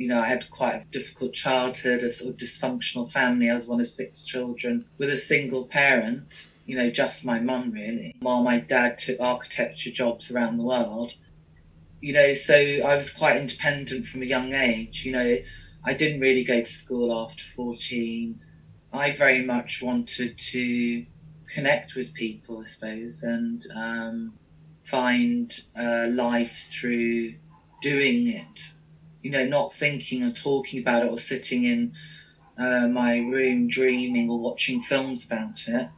You 0.00 0.08
know, 0.08 0.20
I 0.20 0.28
had 0.28 0.50
quite 0.50 0.74
a 0.74 0.84
difficult 0.90 1.32
childhood, 1.34 2.02
a 2.02 2.10
sort 2.10 2.30
of 2.30 2.36
dysfunctional 2.36 3.10
family. 3.10 3.50
I 3.50 3.54
was 3.54 3.68
one 3.68 3.80
of 3.80 3.86
six 3.86 4.22
children 4.22 4.86
with 4.98 5.10
a 5.10 5.16
single 5.16 5.66
parent, 5.66 6.48
you 6.66 6.76
know, 6.76 6.90
just 6.90 7.24
my 7.24 7.38
mum 7.38 7.70
really, 7.72 8.14
while 8.20 8.42
my 8.42 8.58
dad 8.60 8.98
took 8.98 9.20
architecture 9.20 9.90
jobs 9.90 10.30
around 10.30 10.56
the 10.56 10.64
world 10.64 11.14
you 12.00 12.14
know, 12.14 12.32
so 12.32 12.54
I 12.54 12.96
was 12.96 13.12
quite 13.12 13.36
independent 13.36 14.06
from 14.06 14.22
a 14.22 14.26
young 14.26 14.54
age. 14.54 15.04
You 15.04 15.12
know, 15.12 15.36
I 15.84 15.94
didn't 15.94 16.20
really 16.20 16.44
go 16.44 16.60
to 16.60 16.66
school 16.66 17.12
after 17.12 17.44
14. 17.44 18.40
I 18.92 19.12
very 19.12 19.44
much 19.44 19.82
wanted 19.82 20.38
to 20.38 21.06
connect 21.52 21.94
with 21.94 22.14
people, 22.14 22.60
I 22.60 22.64
suppose, 22.64 23.22
and 23.22 23.64
um, 23.74 24.38
find 24.84 25.52
uh, 25.78 26.06
life 26.10 26.68
through 26.70 27.34
doing 27.82 28.28
it. 28.28 28.70
You 29.22 29.30
know, 29.30 29.44
not 29.44 29.72
thinking 29.72 30.22
or 30.22 30.30
talking 30.30 30.80
about 30.80 31.04
it 31.04 31.12
or 31.12 31.18
sitting 31.18 31.64
in 31.64 31.92
uh, 32.58 32.88
my 32.88 33.18
room 33.18 33.68
dreaming 33.68 34.30
or 34.30 34.38
watching 34.38 34.80
films 34.80 35.26
about 35.26 35.66
it. 35.66 35.88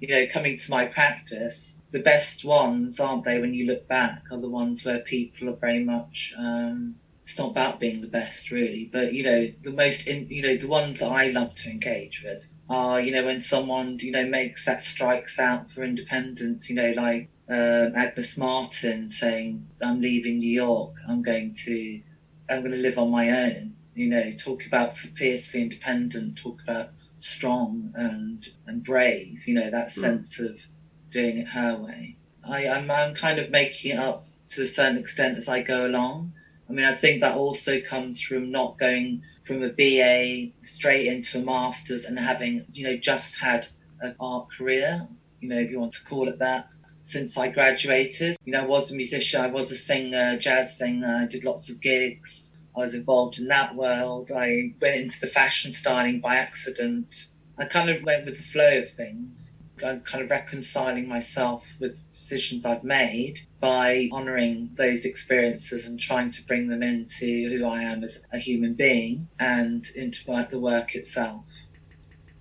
You 0.00 0.08
know, 0.08 0.26
coming 0.26 0.56
to 0.56 0.70
my 0.70 0.84
practice, 0.84 1.80
the 1.90 2.02
best 2.02 2.44
ones, 2.44 3.00
aren't 3.00 3.24
they, 3.24 3.40
when 3.40 3.54
you 3.54 3.66
look 3.66 3.88
back, 3.88 4.24
are 4.30 4.40
the 4.40 4.48
ones 4.48 4.84
where 4.84 4.98
people 4.98 5.48
are 5.48 5.56
very 5.56 5.82
much. 5.82 6.34
Um, 6.38 6.96
it's 7.22 7.38
not 7.38 7.50
about 7.50 7.80
being 7.80 8.02
the 8.02 8.06
best, 8.06 8.52
really, 8.52 8.88
but 8.92 9.12
you 9.12 9.24
know, 9.24 9.52
the 9.62 9.72
most, 9.72 10.06
in, 10.06 10.28
you 10.28 10.42
know, 10.42 10.56
the 10.56 10.68
ones 10.68 11.02
I 11.02 11.30
love 11.30 11.54
to 11.56 11.70
engage 11.70 12.22
with 12.22 12.46
are, 12.68 13.00
you 13.00 13.10
know, 13.10 13.24
when 13.24 13.40
someone, 13.40 13.98
you 14.00 14.12
know, 14.12 14.24
makes 14.26 14.64
that 14.66 14.80
strikes 14.80 15.40
out 15.40 15.70
for 15.70 15.82
independence, 15.82 16.70
you 16.70 16.76
know, 16.76 16.92
like 16.92 17.28
um, 17.48 17.96
Agnes 17.96 18.38
Martin 18.38 19.08
saying, 19.08 19.66
"I'm 19.82 20.00
leaving 20.00 20.38
New 20.38 20.50
York. 20.50 20.96
I'm 21.08 21.22
going 21.22 21.52
to, 21.64 22.00
I'm 22.48 22.60
going 22.60 22.72
to 22.72 22.78
live 22.78 22.98
on 22.98 23.10
my 23.10 23.30
own." 23.30 23.74
You 23.94 24.08
know, 24.08 24.30
talk 24.32 24.66
about 24.66 24.96
fiercely 24.96 25.62
independent. 25.62 26.36
Talk 26.36 26.62
about 26.62 26.90
strong 27.18 27.92
and 27.94 28.48
and 28.66 28.84
brave. 28.84 29.46
You 29.46 29.54
know, 29.54 29.70
that 29.70 29.88
mm. 29.88 29.92
sense 29.92 30.38
of 30.38 30.66
doing 31.10 31.38
it 31.38 31.48
her 31.48 31.76
way. 31.76 32.16
I, 32.48 32.68
I'm, 32.68 32.90
I'm 32.90 33.14
kind 33.14 33.38
of 33.38 33.50
making 33.50 33.92
it 33.92 33.98
up 33.98 34.28
to 34.48 34.62
a 34.62 34.66
certain 34.66 34.98
extent 34.98 35.36
as 35.36 35.48
I 35.48 35.62
go 35.62 35.86
along. 35.86 36.32
I 36.68 36.72
mean, 36.72 36.84
I 36.84 36.92
think 36.92 37.20
that 37.20 37.36
also 37.36 37.80
comes 37.80 38.20
from 38.20 38.50
not 38.50 38.78
going 38.78 39.22
from 39.44 39.62
a 39.62 39.68
BA 39.68 40.52
straight 40.62 41.06
into 41.06 41.38
a 41.38 41.42
master's 41.42 42.04
and 42.04 42.18
having, 42.18 42.66
you 42.72 42.84
know, 42.84 42.96
just 42.96 43.38
had 43.38 43.68
an 44.00 44.16
art 44.18 44.48
career, 44.56 45.08
you 45.40 45.48
know, 45.48 45.58
if 45.58 45.70
you 45.70 45.78
want 45.78 45.92
to 45.92 46.04
call 46.04 46.28
it 46.28 46.38
that 46.40 46.68
since 47.06 47.38
I 47.38 47.50
graduated. 47.50 48.36
You 48.44 48.52
know, 48.52 48.64
I 48.64 48.66
was 48.66 48.90
a 48.90 48.96
musician, 48.96 49.40
I 49.40 49.46
was 49.46 49.70
a 49.70 49.76
singer, 49.76 50.36
jazz 50.36 50.76
singer, 50.76 51.20
I 51.22 51.26
did 51.26 51.44
lots 51.44 51.70
of 51.70 51.80
gigs. 51.80 52.56
I 52.76 52.80
was 52.80 52.96
involved 52.96 53.38
in 53.38 53.46
that 53.46 53.76
world. 53.76 54.32
I 54.36 54.74
went 54.82 54.96
into 54.96 55.20
the 55.20 55.28
fashion 55.28 55.70
styling 55.70 56.20
by 56.20 56.34
accident. 56.34 57.28
I 57.56 57.66
kind 57.66 57.90
of 57.90 58.02
went 58.02 58.24
with 58.24 58.36
the 58.36 58.42
flow 58.42 58.78
of 58.78 58.90
things. 58.90 59.54
I'm 59.84 60.00
kind 60.00 60.24
of 60.24 60.30
reconciling 60.30 61.06
myself 61.06 61.76
with 61.78 61.94
decisions 61.94 62.64
I've 62.64 62.82
made 62.82 63.40
by 63.60 64.08
honoring 64.10 64.70
those 64.74 65.04
experiences 65.04 65.86
and 65.86 66.00
trying 66.00 66.30
to 66.32 66.44
bring 66.44 66.68
them 66.68 66.82
into 66.82 67.50
who 67.50 67.66
I 67.66 67.82
am 67.82 68.02
as 68.02 68.24
a 68.32 68.38
human 68.38 68.74
being 68.74 69.28
and 69.38 69.86
into 69.94 70.24
the 70.50 70.58
work 70.58 70.94
itself. 70.94 71.44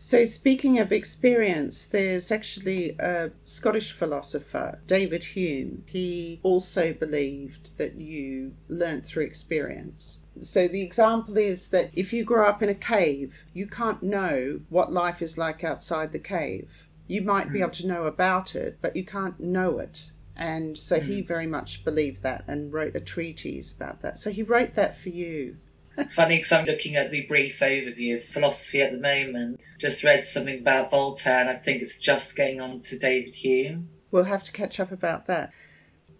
So, 0.07 0.23
speaking 0.23 0.77
of 0.77 0.91
experience, 0.91 1.83
there's 1.83 2.31
actually 2.31 2.95
a 2.99 3.31
Scottish 3.43 3.91
philosopher, 3.91 4.79
David 4.85 5.23
Hume. 5.23 5.83
He 5.87 6.39
also 6.43 6.93
believed 6.93 7.79
that 7.79 7.95
you 7.95 8.53
learnt 8.67 9.07
through 9.07 9.23
experience. 9.23 10.19
So, 10.41 10.67
the 10.67 10.83
example 10.83 11.39
is 11.39 11.69
that 11.69 11.89
if 11.93 12.13
you 12.13 12.23
grow 12.23 12.47
up 12.47 12.61
in 12.61 12.69
a 12.69 12.75
cave, 12.75 13.45
you 13.51 13.65
can't 13.65 14.03
know 14.03 14.59
what 14.69 14.93
life 14.93 15.23
is 15.23 15.39
like 15.39 15.63
outside 15.63 16.11
the 16.11 16.19
cave. 16.19 16.87
You 17.07 17.23
might 17.23 17.51
be 17.51 17.57
hmm. 17.57 17.63
able 17.63 17.71
to 17.71 17.87
know 17.87 18.05
about 18.05 18.53
it, 18.53 18.77
but 18.83 18.95
you 18.95 19.03
can't 19.03 19.39
know 19.39 19.79
it. 19.79 20.11
And 20.37 20.77
so 20.77 20.99
he 20.99 21.21
hmm. 21.21 21.27
very 21.27 21.47
much 21.47 21.83
believed 21.83 22.21
that 22.21 22.43
and 22.47 22.71
wrote 22.71 22.95
a 22.95 22.99
treatise 22.99 23.71
about 23.71 24.03
that. 24.03 24.19
So 24.19 24.29
he 24.29 24.43
wrote 24.43 24.75
that 24.75 24.95
for 24.95 25.09
you. 25.09 25.57
It's 25.97 26.13
funny 26.13 26.37
because 26.37 26.51
I'm 26.51 26.65
looking 26.65 26.95
at 26.95 27.11
the 27.11 27.25
brief 27.25 27.59
overview 27.59 28.17
of 28.17 28.23
philosophy 28.23 28.81
at 28.81 28.91
the 28.91 28.97
moment. 28.97 29.59
Just 29.79 30.03
read 30.03 30.25
something 30.25 30.59
about 30.59 30.91
Voltaire, 30.91 31.41
and 31.41 31.49
I 31.49 31.55
think 31.55 31.81
it's 31.81 31.97
just 31.97 32.35
getting 32.35 32.61
on 32.61 32.79
to 32.81 32.97
David 32.97 33.35
Hume. 33.35 33.89
We'll 34.11 34.25
have 34.25 34.43
to 34.43 34.51
catch 34.51 34.79
up 34.79 34.91
about 34.91 35.27
that. 35.27 35.51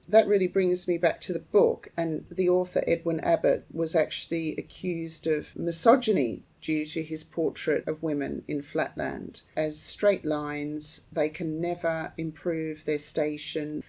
That 0.08 0.28
really 0.28 0.48
brings 0.48 0.88
me 0.88 0.98
back 0.98 1.20
to 1.22 1.34
the 1.34 1.40
book, 1.40 1.90
and 1.98 2.26
the 2.30 2.50
author 2.50 2.84
Edwin 2.88 3.20
Abbott 3.22 3.66
was 3.72 3.96
actually 3.96 4.56
accused 4.58 5.28
of 5.28 5.56
misogyny 5.56 6.44
due 6.62 6.86
to 6.86 7.04
his 7.04 7.24
portrait 7.24 7.88
of 7.88 8.02
women 8.02 8.44
in 8.48 8.62
Flatland. 8.62 9.42
As 9.56 9.80
straight 9.80 10.26
lines, 10.26 11.02
they 11.12 11.30
can 11.30 11.60
never 11.60 12.14
improve 12.18 12.86
their 12.86 13.00
station. 13.00 13.84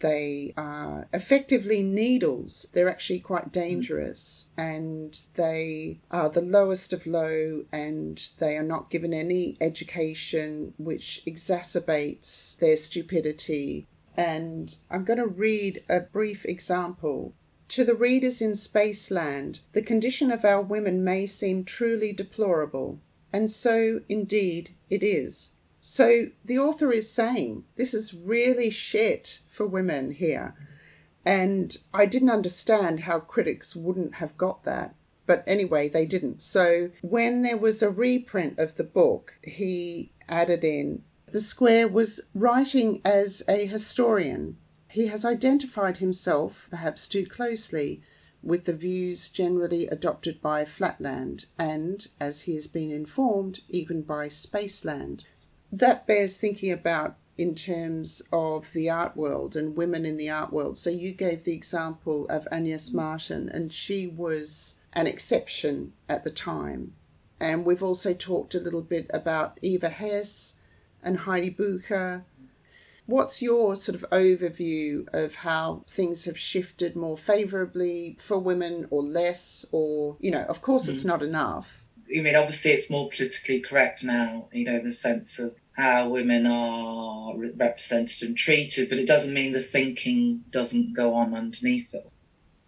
They 0.00 0.52
are 0.56 1.08
effectively 1.12 1.82
needles. 1.82 2.66
They're 2.72 2.88
actually 2.88 3.20
quite 3.20 3.52
mm-hmm. 3.52 3.60
dangerous 3.60 4.50
and 4.56 5.22
they 5.34 6.00
are 6.10 6.28
the 6.28 6.42
lowest 6.42 6.92
of 6.92 7.06
low 7.06 7.64
and 7.72 8.20
they 8.38 8.56
are 8.56 8.64
not 8.64 8.90
given 8.90 9.14
any 9.14 9.56
education, 9.60 10.74
which 10.78 11.22
exacerbates 11.26 12.58
their 12.58 12.76
stupidity. 12.76 13.86
And 14.16 14.74
I'm 14.90 15.04
going 15.04 15.18
to 15.18 15.26
read 15.26 15.84
a 15.88 16.00
brief 16.00 16.44
example 16.44 17.34
to 17.70 17.84
the 17.84 17.94
readers 17.94 18.42
in 18.42 18.52
Spaceland, 18.52 19.60
the 19.74 19.82
condition 19.82 20.32
of 20.32 20.44
our 20.44 20.60
women 20.60 21.04
may 21.04 21.24
seem 21.24 21.62
truly 21.62 22.12
deplorable, 22.12 23.00
and 23.32 23.48
so 23.48 24.00
indeed 24.08 24.70
it 24.88 25.04
is. 25.04 25.52
So 25.80 26.26
the 26.44 26.58
author 26.58 26.92
is 26.92 27.10
saying 27.10 27.64
this 27.76 27.94
is 27.94 28.14
really 28.14 28.70
shit 28.70 29.40
for 29.48 29.66
women 29.66 30.12
here. 30.12 30.54
And 31.24 31.76
I 31.92 32.06
didn't 32.06 32.30
understand 32.30 33.00
how 33.00 33.20
critics 33.20 33.76
wouldn't 33.76 34.14
have 34.14 34.36
got 34.36 34.64
that. 34.64 34.94
But 35.26 35.44
anyway, 35.46 35.88
they 35.88 36.06
didn't. 36.06 36.42
So 36.42 36.90
when 37.02 37.42
there 37.42 37.56
was 37.56 37.82
a 37.82 37.90
reprint 37.90 38.58
of 38.58 38.74
the 38.74 38.84
book, 38.84 39.38
he 39.44 40.12
added 40.28 40.64
in 40.64 41.04
the 41.32 41.40
Square 41.40 41.88
was 41.88 42.20
writing 42.34 43.00
as 43.04 43.44
a 43.46 43.64
historian. 43.64 44.56
He 44.88 45.06
has 45.06 45.24
identified 45.24 45.98
himself, 45.98 46.66
perhaps 46.70 47.08
too 47.08 47.24
closely, 47.24 48.02
with 48.42 48.64
the 48.64 48.74
views 48.74 49.28
generally 49.28 49.86
adopted 49.86 50.42
by 50.42 50.64
Flatland 50.64 51.46
and, 51.56 52.08
as 52.18 52.42
he 52.42 52.56
has 52.56 52.66
been 52.66 52.90
informed, 52.90 53.60
even 53.68 54.02
by 54.02 54.26
Spaceland 54.26 55.24
that 55.72 56.06
bears 56.06 56.38
thinking 56.38 56.72
about 56.72 57.16
in 57.38 57.54
terms 57.54 58.20
of 58.32 58.70
the 58.74 58.90
art 58.90 59.16
world 59.16 59.56
and 59.56 59.74
women 59.74 60.04
in 60.04 60.18
the 60.18 60.28
art 60.28 60.52
world. 60.52 60.76
So 60.76 60.90
you 60.90 61.12
gave 61.12 61.44
the 61.44 61.54
example 61.54 62.26
of 62.26 62.46
Agnes 62.52 62.92
Martin, 62.92 63.48
and 63.48 63.72
she 63.72 64.06
was 64.06 64.76
an 64.92 65.06
exception 65.06 65.94
at 66.08 66.22
the 66.22 66.30
time. 66.30 66.92
And 67.40 67.64
we've 67.64 67.82
also 67.82 68.12
talked 68.12 68.54
a 68.54 68.60
little 68.60 68.82
bit 68.82 69.10
about 69.14 69.58
Eva 69.62 69.88
Hesse 69.88 70.56
and 71.02 71.20
Heidi 71.20 71.48
Bucher. 71.48 72.26
What's 73.06 73.40
your 73.40 73.74
sort 73.74 73.96
of 73.96 74.08
overview 74.10 75.08
of 75.14 75.36
how 75.36 75.84
things 75.88 76.26
have 76.26 76.38
shifted 76.38 76.94
more 76.94 77.16
favourably 77.16 78.16
for 78.20 78.38
women 78.38 78.86
or 78.90 79.02
less? 79.02 79.64
Or, 79.72 80.18
you 80.20 80.30
know, 80.30 80.42
of 80.42 80.60
course, 80.60 80.86
mm. 80.86 80.90
it's 80.90 81.06
not 81.06 81.22
enough. 81.22 81.86
I 82.14 82.20
mean, 82.20 82.36
obviously, 82.36 82.72
it's 82.72 82.90
more 82.90 83.08
politically 83.08 83.60
correct 83.60 84.04
now, 84.04 84.48
you 84.52 84.64
know, 84.64 84.76
in 84.76 84.84
the 84.84 84.92
sense 84.92 85.38
of 85.38 85.56
how 85.72 86.08
women 86.08 86.46
are 86.46 87.34
represented 87.36 88.28
and 88.28 88.36
treated, 88.36 88.88
but 88.88 88.98
it 88.98 89.06
doesn't 89.06 89.34
mean 89.34 89.52
the 89.52 89.62
thinking 89.62 90.44
doesn't 90.50 90.94
go 90.94 91.14
on 91.14 91.34
underneath 91.34 91.94
it. 91.94 92.10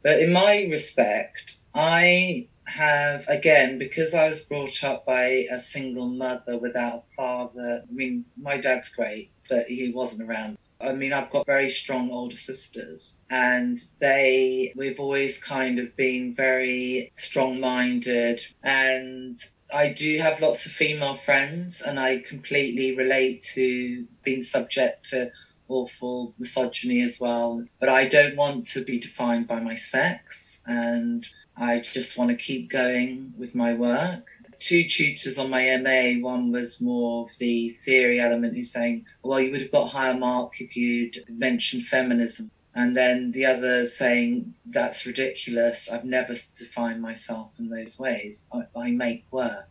But 0.02 0.20
in 0.20 0.32
my 0.32 0.66
respect, 0.70 1.58
I 1.74 2.48
have, 2.64 3.26
again, 3.28 3.78
because 3.78 4.14
I 4.14 4.26
was 4.26 4.40
brought 4.40 4.82
up 4.82 5.04
by 5.04 5.46
a 5.50 5.58
single 5.58 6.06
mother 6.06 6.58
without 6.58 7.04
a 7.10 7.14
father, 7.14 7.84
I 7.88 7.92
mean, 7.92 8.24
my 8.40 8.56
dad's 8.56 8.88
great, 8.88 9.30
but 9.48 9.66
he 9.66 9.92
wasn't 9.92 10.28
around. 10.28 10.58
I 10.80 10.92
mean, 10.92 11.12
I've 11.12 11.30
got 11.30 11.46
very 11.46 11.68
strong 11.68 12.10
older 12.10 12.36
sisters, 12.36 13.20
and 13.30 13.78
they, 14.00 14.72
we've 14.74 14.98
always 14.98 15.42
kind 15.42 15.78
of 15.78 15.94
been 15.96 16.34
very 16.34 17.12
strong 17.14 17.60
minded 17.60 18.40
and 18.64 19.38
I 19.72 19.88
do 19.92 20.18
have 20.18 20.40
lots 20.40 20.66
of 20.66 20.72
female 20.72 21.16
friends, 21.16 21.80
and 21.80 21.98
I 21.98 22.18
completely 22.18 22.94
relate 22.94 23.40
to 23.54 24.06
being 24.22 24.42
subject 24.42 25.08
to 25.10 25.30
awful 25.68 26.34
misogyny 26.38 27.02
as 27.02 27.18
well. 27.18 27.64
But 27.80 27.88
I 27.88 28.06
don't 28.06 28.36
want 28.36 28.66
to 28.66 28.84
be 28.84 28.98
defined 28.98 29.46
by 29.48 29.60
my 29.60 29.74
sex, 29.74 30.60
and 30.66 31.26
I 31.56 31.80
just 31.80 32.18
want 32.18 32.30
to 32.30 32.36
keep 32.36 32.70
going 32.70 33.32
with 33.38 33.54
my 33.54 33.74
work. 33.74 34.28
Two 34.58 34.84
tutors 34.84 35.38
on 35.38 35.50
my 35.50 35.76
MA, 35.78 36.22
one 36.26 36.52
was 36.52 36.80
more 36.80 37.24
of 37.24 37.38
the 37.38 37.70
theory 37.70 38.20
element, 38.20 38.54
who's 38.54 38.70
saying, 38.70 39.06
well, 39.22 39.40
you 39.40 39.50
would 39.50 39.62
have 39.62 39.72
got 39.72 39.90
higher 39.90 40.16
mark 40.16 40.60
if 40.60 40.76
you'd 40.76 41.24
mentioned 41.28 41.84
feminism. 41.84 42.50
And 42.74 42.94
then 42.94 43.32
the 43.32 43.44
other 43.44 43.84
saying, 43.86 44.54
that's 44.64 45.04
ridiculous. 45.04 45.90
I've 45.90 46.04
never 46.04 46.32
defined 46.32 47.02
myself 47.02 47.52
in 47.58 47.68
those 47.68 47.98
ways. 47.98 48.48
I, 48.52 48.62
I 48.78 48.90
make 48.92 49.24
work. 49.30 49.68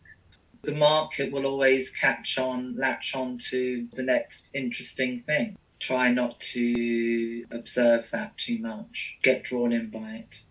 The 0.62 0.74
market 0.74 1.32
will 1.32 1.44
always 1.44 1.90
catch 1.90 2.38
on, 2.38 2.76
latch 2.76 3.16
on 3.16 3.38
to 3.50 3.88
the 3.94 4.04
next 4.04 4.50
interesting 4.54 5.18
thing. 5.18 5.58
Try 5.80 6.12
not 6.12 6.38
to 6.38 7.44
observe 7.50 8.08
that 8.12 8.38
too 8.38 8.58
much, 8.58 9.18
get 9.22 9.42
drawn 9.42 9.72
in 9.72 9.90
by 9.90 10.12
it. 10.12 10.42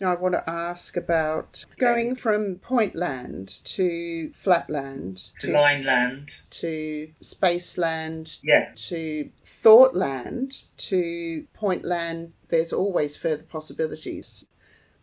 I 0.00 0.14
want 0.14 0.34
to 0.34 0.48
ask 0.48 0.96
about 0.96 1.64
going 1.76 2.14
from 2.14 2.56
Pointland 2.56 3.62
to 3.64 4.30
Flatland 4.30 5.30
to 5.40 5.50
Lineland 5.50 6.40
to 6.50 7.10
Spaceland 7.20 8.38
yeah. 8.44 8.70
to 8.76 9.30
Thoughtland 9.44 10.64
to 10.76 11.46
Pointland. 11.56 12.30
There's 12.48 12.72
always 12.72 13.16
further 13.16 13.42
possibilities. 13.42 14.48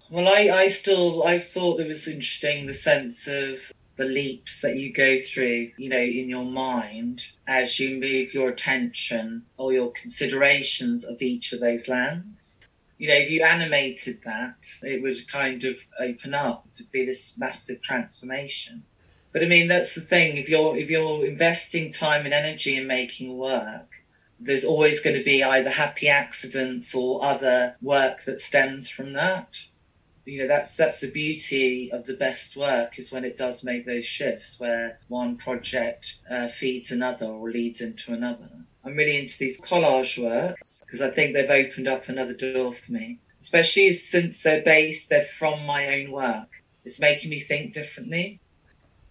Well, 0.09 0.27
I, 0.29 0.55
I 0.55 0.67
still 0.69 1.25
I 1.25 1.39
thought 1.39 1.81
it 1.81 1.87
was 1.87 2.07
interesting 2.07 2.65
the 2.65 2.73
sense 2.73 3.27
of 3.27 3.73
the 3.97 4.05
leaps 4.05 4.61
that 4.61 4.77
you 4.77 4.91
go 4.93 5.17
through, 5.17 5.71
you 5.77 5.89
know, 5.89 5.97
in 5.97 6.29
your 6.29 6.45
mind 6.45 7.31
as 7.47 7.79
you 7.79 7.99
move 7.99 8.33
your 8.33 8.49
attention 8.49 9.45
or 9.57 9.73
your 9.73 9.91
considerations 9.91 11.05
of 11.05 11.21
each 11.21 11.53
of 11.53 11.61
those 11.61 11.87
lands. 11.87 12.54
You 12.97 13.09
know, 13.09 13.15
if 13.15 13.29
you 13.29 13.43
animated 13.43 14.23
that, 14.23 14.65
it 14.81 15.01
would 15.01 15.27
kind 15.27 15.63
of 15.65 15.85
open 15.99 16.33
up 16.33 16.71
to 16.75 16.83
be 16.83 17.05
this 17.05 17.37
massive 17.37 17.81
transformation. 17.81 18.83
But 19.33 19.43
I 19.43 19.47
mean, 19.47 19.67
that's 19.67 19.95
the 19.95 20.01
thing. 20.01 20.37
If 20.37 20.47
you're 20.47 20.77
if 20.77 20.89
you're 20.89 21.25
investing 21.25 21.91
time 21.91 22.25
and 22.25 22.33
energy 22.33 22.75
in 22.77 22.87
making 22.87 23.37
work, 23.37 24.03
there's 24.39 24.63
always 24.63 25.01
going 25.01 25.17
to 25.17 25.23
be 25.23 25.43
either 25.43 25.69
happy 25.69 26.07
accidents 26.07 26.95
or 26.95 27.23
other 27.23 27.75
work 27.81 28.23
that 28.23 28.39
stems 28.39 28.89
from 28.89 29.13
that 29.13 29.65
you 30.25 30.39
know 30.39 30.47
that's 30.47 30.75
that's 30.75 31.01
the 31.01 31.11
beauty 31.11 31.91
of 31.91 32.05
the 32.05 32.15
best 32.15 32.57
work 32.57 32.97
is 32.97 33.11
when 33.11 33.23
it 33.23 33.37
does 33.37 33.63
make 33.63 33.85
those 33.85 34.05
shifts 34.05 34.59
where 34.59 34.99
one 35.07 35.37
project 35.37 36.17
uh, 36.29 36.47
feeds 36.47 36.91
another 36.91 37.27
or 37.27 37.49
leads 37.49 37.79
into 37.79 38.11
another 38.11 38.65
i'm 38.85 38.95
really 38.95 39.17
into 39.17 39.37
these 39.37 39.59
collage 39.59 40.21
works 40.21 40.81
because 40.85 41.01
i 41.01 41.09
think 41.09 41.33
they've 41.33 41.49
opened 41.49 41.87
up 41.87 42.07
another 42.07 42.33
door 42.33 42.73
for 42.73 42.91
me. 42.91 43.19
Especially 43.41 43.91
since 43.91 44.41
they're 44.41 44.63
based 44.63 45.09
they're 45.09 45.21
from 45.21 45.65
my 45.67 45.99
own 45.99 46.11
work. 46.11 46.63
It's 46.83 46.99
making 46.99 47.29
me 47.29 47.39
think 47.39 47.73
differently. 47.73 48.39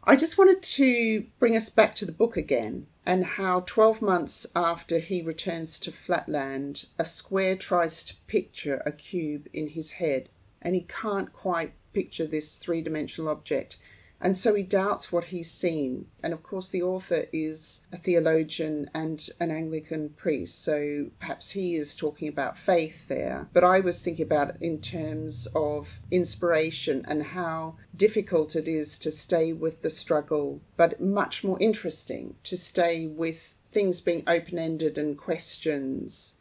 I 0.02 0.16
just 0.16 0.36
wanted 0.36 0.62
to 0.62 1.26
bring 1.38 1.56
us 1.56 1.70
back 1.70 1.94
to 1.96 2.04
the 2.04 2.12
book 2.12 2.36
again 2.36 2.86
and 3.06 3.24
how 3.24 3.60
12 3.60 4.02
months 4.02 4.46
after 4.54 4.98
he 4.98 5.22
returns 5.22 5.78
to 5.80 5.92
Flatland, 5.92 6.86
a 6.98 7.04
square 7.04 7.56
tries 7.56 8.04
to 8.04 8.16
picture 8.26 8.82
a 8.84 8.92
cube 8.92 9.46
in 9.52 9.68
his 9.68 9.92
head. 9.92 10.28
And 10.60 10.74
he 10.74 10.82
can't 10.82 11.32
quite 11.32 11.74
picture 11.92 12.26
this 12.26 12.56
three 12.56 12.82
dimensional 12.82 13.30
object. 13.30 13.76
And 14.20 14.36
so 14.36 14.54
he 14.54 14.62
doubts 14.62 15.12
what 15.12 15.24
he's 15.24 15.50
seen. 15.50 16.06
And 16.22 16.32
of 16.32 16.42
course, 16.42 16.70
the 16.70 16.82
author 16.82 17.24
is 17.32 17.86
a 17.92 17.96
theologian 17.96 18.88
and 18.94 19.28
an 19.38 19.50
Anglican 19.50 20.10
priest, 20.10 20.64
so 20.64 21.10
perhaps 21.18 21.50
he 21.50 21.74
is 21.74 21.94
talking 21.94 22.28
about 22.28 22.56
faith 22.56 23.08
there. 23.08 23.48
But 23.52 23.64
I 23.64 23.80
was 23.80 24.02
thinking 24.02 24.24
about 24.24 24.50
it 24.50 24.56
in 24.60 24.80
terms 24.80 25.46
of 25.54 26.00
inspiration 26.10 27.04
and 27.06 27.22
how 27.22 27.76
difficult 27.94 28.56
it 28.56 28.66
is 28.66 28.98
to 29.00 29.10
stay 29.10 29.52
with 29.52 29.82
the 29.82 29.90
struggle, 29.90 30.62
but 30.76 31.00
much 31.00 31.44
more 31.44 31.58
interesting 31.60 32.36
to 32.44 32.56
stay 32.56 33.06
with 33.06 33.58
things 33.72 34.00
being 34.00 34.22
open 34.26 34.58
ended 34.58 34.96
and 34.96 35.18
questions. 35.18 36.36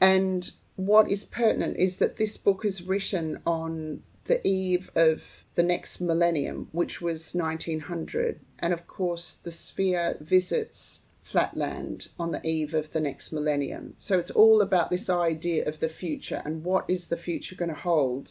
And 0.00 0.50
what 0.76 1.10
is 1.10 1.24
pertinent 1.24 1.76
is 1.76 1.98
that 1.98 2.16
this 2.16 2.36
book 2.36 2.64
is 2.64 2.82
written 2.82 3.40
on 3.46 4.02
the 4.30 4.46
eve 4.46 4.92
of 4.94 5.44
the 5.56 5.62
next 5.64 6.00
millennium, 6.00 6.68
which 6.70 7.00
was 7.00 7.34
1900. 7.34 8.38
And 8.60 8.72
of 8.72 8.86
course, 8.86 9.34
the 9.34 9.50
sphere 9.50 10.16
visits 10.20 11.02
Flatland 11.24 12.08
on 12.16 12.30
the 12.30 12.40
eve 12.46 12.72
of 12.72 12.92
the 12.92 13.00
next 13.00 13.32
millennium. 13.32 13.94
So 13.98 14.20
it's 14.20 14.30
all 14.30 14.62
about 14.62 14.90
this 14.90 15.10
idea 15.10 15.66
of 15.66 15.80
the 15.80 15.88
future 15.88 16.42
and 16.44 16.62
what 16.62 16.84
is 16.88 17.08
the 17.08 17.16
future 17.16 17.56
going 17.56 17.70
to 17.70 17.74
hold. 17.74 18.30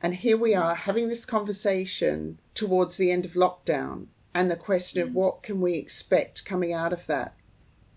And 0.00 0.14
here 0.14 0.36
we 0.36 0.54
are 0.54 0.76
having 0.76 1.08
this 1.08 1.26
conversation 1.26 2.38
towards 2.54 2.96
the 2.96 3.10
end 3.10 3.24
of 3.24 3.32
lockdown 3.32 4.06
and 4.32 4.48
the 4.48 4.56
question 4.56 5.02
of 5.02 5.08
mm. 5.08 5.14
what 5.14 5.42
can 5.42 5.60
we 5.60 5.74
expect 5.74 6.44
coming 6.44 6.72
out 6.72 6.92
of 6.92 7.08
that. 7.08 7.34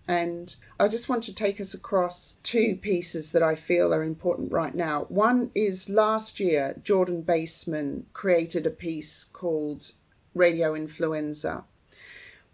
And 0.08 0.56
I 0.80 0.88
just 0.88 1.10
want 1.10 1.22
to 1.24 1.34
take 1.34 1.60
us 1.60 1.74
across 1.74 2.36
two 2.42 2.76
pieces 2.76 3.32
that 3.32 3.42
I 3.42 3.54
feel 3.54 3.92
are 3.92 4.02
important 4.02 4.50
right 4.50 4.74
now. 4.74 5.04
One 5.10 5.50
is 5.54 5.90
last 5.90 6.40
year, 6.40 6.80
Jordan 6.82 7.20
Baseman 7.20 8.06
created 8.14 8.66
a 8.66 8.70
piece 8.70 9.24
called 9.24 9.92
Radio 10.34 10.74
Influenza, 10.74 11.66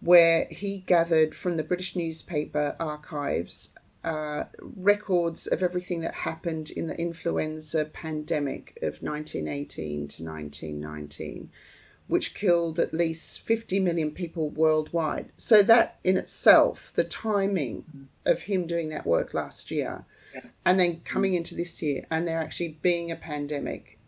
where 0.00 0.48
he 0.50 0.78
gathered 0.78 1.32
from 1.32 1.56
the 1.56 1.62
British 1.62 1.94
newspaper 1.94 2.74
archives 2.80 3.72
uh, 4.02 4.44
records 4.60 5.46
of 5.46 5.62
everything 5.62 6.00
that 6.00 6.12
happened 6.12 6.70
in 6.70 6.88
the 6.88 7.00
influenza 7.00 7.84
pandemic 7.84 8.76
of 8.82 9.00
1918 9.00 10.08
to 10.08 10.24
1919 10.24 11.50
which 12.06 12.34
killed 12.34 12.78
at 12.78 12.92
least 12.92 13.40
50 13.40 13.80
million 13.80 14.10
people 14.10 14.50
worldwide. 14.50 15.30
So, 15.36 15.62
that 15.62 15.98
in 16.04 16.16
itself, 16.16 16.92
the 16.94 17.04
timing 17.04 17.84
mm. 17.96 18.06
of 18.30 18.42
him 18.42 18.66
doing 18.66 18.90
that 18.90 19.06
work 19.06 19.32
last 19.32 19.70
year 19.70 20.04
yeah. 20.34 20.42
and 20.66 20.78
then 20.78 21.00
coming 21.00 21.32
mm. 21.32 21.38
into 21.38 21.54
this 21.54 21.82
year 21.82 22.04
and 22.10 22.28
there 22.28 22.40
actually 22.40 22.78
being 22.82 23.10
a 23.10 23.16
pandemic 23.16 23.98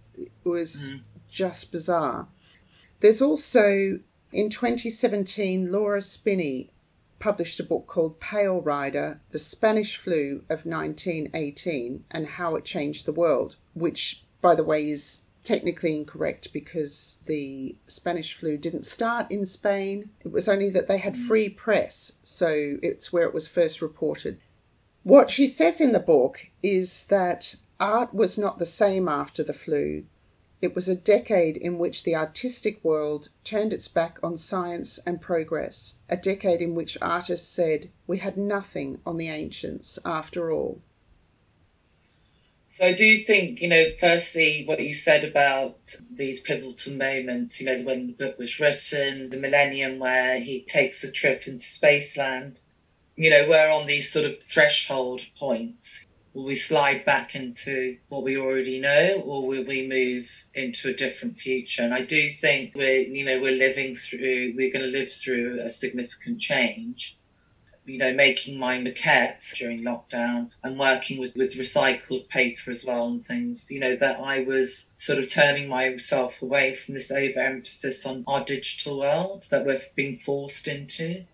was 0.45 0.93
mm. 0.93 1.01
just 1.29 1.73
bizarre. 1.73 2.29
There's 3.01 3.23
also 3.23 4.01
in 4.33 4.51
2017, 4.51 5.71
Laura 5.71 6.03
Spinney 6.03 6.71
published 7.19 7.61
a 7.61 7.65
book 7.65 7.87
called 7.87 8.21
Pale 8.21 8.61
Rider 8.63 9.21
The 9.31 9.39
Spanish 9.39 9.97
Flu 9.97 10.45
of 10.51 10.67
1918 10.67 12.05
and 12.11 12.27
How 12.27 12.57
It 12.57 12.65
Changed 12.65 13.07
the 13.07 13.13
World, 13.13 13.57
which, 13.75 14.25
by 14.43 14.55
the 14.55 14.65
way, 14.65 14.89
is 14.91 15.23
technically 15.47 15.97
incorrect 15.97 16.53
because 16.53 17.21
the 17.27 17.77
Spanish 17.87 18.35
flu 18.35 18.59
didn't 18.59 18.85
start 18.85 19.31
in 19.31 19.45
Spain. 19.45 20.11
It 20.25 20.33
was 20.33 20.49
only 20.49 20.69
that 20.71 20.89
they 20.89 20.99
had 20.99 21.15
mm. 21.15 21.27
free 21.27 21.49
press, 21.49 22.13
so 22.23 22.77
it's 22.83 23.13
where 23.13 23.27
it 23.27 23.33
was 23.33 23.49
first 23.49 23.81
reported. 23.81 24.39
What 25.05 25.31
she 25.31 25.47
says 25.47 25.81
in 25.81 25.93
the 25.93 26.01
book 26.01 26.51
is 26.63 27.07
that 27.07 27.55
art 27.79 28.13
was 28.13 28.37
not 28.37 28.59
the 28.59 28.67
same 28.67 29.09
after 29.09 29.45
the 29.45 29.55
flu. 29.55 30.05
It 30.61 30.75
was 30.75 30.89
a 30.89 30.97
decade 30.97 31.57
in 31.57 31.79
which 31.79 32.03
the 32.03 32.17
artistic 32.17 32.83
world 32.83 33.29
turned 33.45 33.73
its 33.73 33.87
back 33.87 34.19
on 34.23 34.37
science 34.37 34.99
and 35.07 35.21
progress, 35.21 35.97
a 36.09 36.17
decade 36.17 36.61
in 36.61 36.75
which 36.75 36.99
artists 37.01 37.49
said, 37.49 37.91
We 38.07 38.19
had 38.19 38.37
nothing 38.37 39.01
on 39.07 39.17
the 39.17 39.29
ancients 39.29 39.99
after 40.05 40.51
all. 40.51 40.81
So 42.77 42.85
I 42.85 42.93
do 42.93 43.16
think, 43.16 43.62
you 43.62 43.68
know, 43.68 43.87
firstly, 43.99 44.64
what 44.66 44.81
you 44.81 44.93
said 44.93 45.24
about 45.24 45.97
these 46.12 46.41
pivotal 46.41 46.93
moments, 46.93 47.59
you 47.59 47.64
know, 47.64 47.83
when 47.85 48.05
the 48.05 48.12
book 48.12 48.39
was 48.39 48.61
written, 48.61 49.31
the 49.31 49.39
millennium 49.39 49.99
where 49.99 50.39
he 50.41 50.61
takes 50.61 51.03
a 51.03 51.11
trip 51.11 51.47
into 51.47 51.64
Spaceland, 51.64 52.61
you 53.14 53.31
know, 53.31 53.47
we're 53.49 53.70
on 53.70 53.87
these 53.87 54.12
sort 54.12 54.27
of 54.27 54.35
threshold 54.45 55.22
points. 55.39 56.05
Will 56.35 56.45
we 56.45 56.55
slide 56.55 57.07
back 57.07 57.35
into 57.35 57.97
what 58.09 58.24
we 58.24 58.37
already 58.37 58.79
know, 58.79 59.22
or 59.24 59.47
will 59.47 59.64
we 59.64 59.89
move 59.89 60.45
into 60.53 60.91
a 60.91 60.95
different 60.95 61.39
future? 61.39 61.81
And 61.81 61.95
I 61.95 62.03
do 62.03 62.29
think 62.29 62.74
we're, 62.74 63.09
you 63.09 63.24
know, 63.24 63.41
we're 63.41 63.57
living 63.57 63.95
through, 63.95 64.53
we're 64.55 64.70
going 64.70 64.85
to 64.85 64.99
live 64.99 65.11
through 65.11 65.61
a 65.62 65.70
significant 65.70 66.43
change 66.43 67.16
you 67.87 67.99
know, 67.99 68.12
making 68.12 68.59
my 68.59 68.78
maquettes 68.78 69.57
during 69.57 69.82
lockdown 69.82 70.51
and 70.62 70.78
working 70.78 71.20
with, 71.20 71.34
with 71.37 71.55
recycled 71.55 72.28
paper 72.28 72.70
as 72.70 72.84
well 72.84 73.07
and 73.07 73.24
things, 73.24 73.70
you 73.70 73.78
know, 73.78 73.97
that 73.97 74.20
I 74.20 74.43
was 74.43 74.91
sort 74.97 75.18
of 75.18 75.32
turning 75.32 75.68
myself 75.68 76.43
away 76.43 76.74
from 76.74 76.95
this 76.95 77.12
overemphasis 77.12 78.05
on 78.05 78.24
our 78.26 78.45
digital 78.45 78.99
world 78.99 79.47
that 79.51 79.64
we're 79.64 79.80
being 79.95 80.18
forced 80.18 80.66
into. 80.66 81.24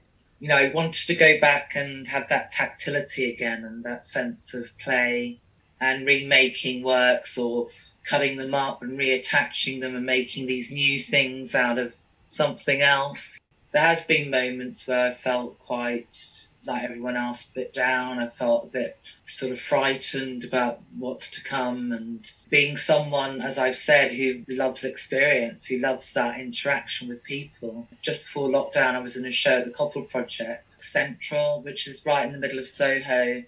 You 0.40 0.48
know, 0.48 0.56
I 0.56 0.72
wanted 0.74 1.06
to 1.06 1.14
go 1.14 1.40
back 1.40 1.72
and 1.74 2.06
have 2.08 2.28
that 2.28 2.50
tactility 2.50 3.32
again 3.32 3.64
and 3.64 3.82
that 3.84 4.04
sense 4.04 4.52
of 4.52 4.76
play 4.78 5.40
and 5.80 6.06
remaking 6.06 6.82
works 6.82 7.38
or 7.38 7.68
cutting 8.04 8.36
them 8.36 8.54
up 8.54 8.82
and 8.82 8.98
reattaching 8.98 9.80
them 9.80 9.96
and 9.96 10.04
making 10.04 10.46
these 10.46 10.70
new 10.70 10.98
things 10.98 11.54
out 11.54 11.78
of 11.78 11.96
something 12.28 12.82
else. 12.82 13.38
There 13.72 13.82
has 13.82 14.02
been 14.02 14.30
moments 14.30 14.86
where 14.86 15.10
I 15.10 15.14
felt 15.14 15.58
quite 15.58 16.48
like 16.66 16.82
everyone 16.84 17.16
else, 17.16 17.48
a 17.48 17.52
bit 17.52 17.74
down. 17.74 18.18
I 18.18 18.28
felt 18.28 18.64
a 18.64 18.68
bit 18.68 18.98
sort 19.26 19.52
of 19.52 19.60
frightened 19.60 20.44
about 20.44 20.80
what's 20.96 21.30
to 21.30 21.42
come 21.42 21.90
and 21.90 22.30
being 22.50 22.76
someone, 22.76 23.40
as 23.40 23.58
I've 23.58 23.76
said, 23.76 24.12
who 24.12 24.44
loves 24.48 24.84
experience, 24.84 25.66
who 25.66 25.78
loves 25.78 26.12
that 26.12 26.38
interaction 26.38 27.08
with 27.08 27.24
people. 27.24 27.88
Just 28.02 28.22
before 28.22 28.48
lockdown, 28.48 28.94
I 28.94 29.00
was 29.00 29.16
in 29.16 29.24
a 29.24 29.32
show 29.32 29.58
at 29.58 29.64
the 29.64 29.72
Koppel 29.72 30.08
Project 30.08 30.76
Central, 30.80 31.62
which 31.62 31.86
is 31.88 32.04
right 32.06 32.26
in 32.26 32.32
the 32.32 32.38
middle 32.38 32.58
of 32.58 32.66
Soho. 32.66 33.42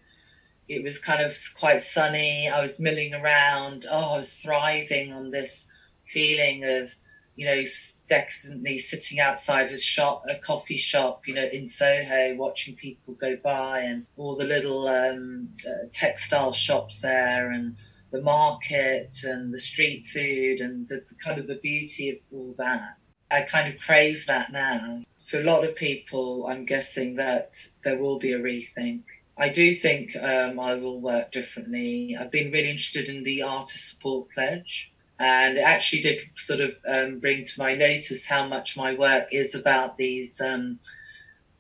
It 0.68 0.82
was 0.82 0.98
kind 0.98 1.22
of 1.22 1.36
quite 1.58 1.82
sunny. 1.82 2.48
I 2.48 2.62
was 2.62 2.80
milling 2.80 3.14
around. 3.14 3.86
Oh, 3.90 4.14
I 4.14 4.16
was 4.16 4.42
thriving 4.42 5.12
on 5.12 5.30
this 5.30 5.70
feeling 6.06 6.64
of 6.64 6.96
you 7.36 7.46
know, 7.46 7.62
decadently 8.06 8.78
sitting 8.78 9.18
outside 9.18 9.72
a 9.72 9.78
shop, 9.78 10.24
a 10.28 10.36
coffee 10.36 10.76
shop, 10.76 11.26
you 11.26 11.34
know, 11.34 11.48
in 11.52 11.66
Soho, 11.66 12.36
watching 12.36 12.76
people 12.76 13.14
go 13.14 13.36
by, 13.36 13.80
and 13.80 14.06
all 14.16 14.36
the 14.36 14.44
little 14.44 14.86
um, 14.86 15.48
uh, 15.66 15.86
textile 15.92 16.52
shops 16.52 17.00
there, 17.00 17.50
and 17.50 17.76
the 18.12 18.22
market 18.22 19.18
and 19.24 19.52
the 19.52 19.58
street 19.58 20.06
food 20.06 20.60
and 20.60 20.86
the, 20.88 21.04
the 21.08 21.14
kind 21.16 21.40
of 21.40 21.48
the 21.48 21.56
beauty 21.56 22.10
of 22.10 22.16
all 22.32 22.54
that. 22.56 22.96
I 23.30 23.42
kind 23.42 23.72
of 23.72 23.80
crave 23.80 24.26
that 24.26 24.52
now. 24.52 25.02
For 25.26 25.40
a 25.40 25.44
lot 25.44 25.64
of 25.64 25.74
people, 25.74 26.46
I'm 26.46 26.64
guessing 26.64 27.16
that 27.16 27.66
there 27.82 27.98
will 27.98 28.18
be 28.18 28.32
a 28.32 28.38
rethink. 28.38 29.02
I 29.36 29.48
do 29.48 29.72
think 29.72 30.14
um, 30.16 30.60
I 30.60 30.74
will 30.74 31.00
work 31.00 31.32
differently. 31.32 32.16
I've 32.18 32.30
been 32.30 32.52
really 32.52 32.70
interested 32.70 33.08
in 33.08 33.24
the 33.24 33.42
artist 33.42 33.90
support 33.90 34.28
pledge, 34.32 34.92
and 35.18 35.56
it 35.56 35.64
actually 35.64 36.02
did 36.02 36.18
sort 36.34 36.60
of 36.60 36.74
um, 36.88 37.20
bring 37.20 37.44
to 37.44 37.52
my 37.58 37.74
notice 37.74 38.28
how 38.28 38.46
much 38.46 38.76
my 38.76 38.94
work 38.94 39.28
is 39.32 39.54
about 39.54 39.96
these 39.96 40.40
um, 40.40 40.78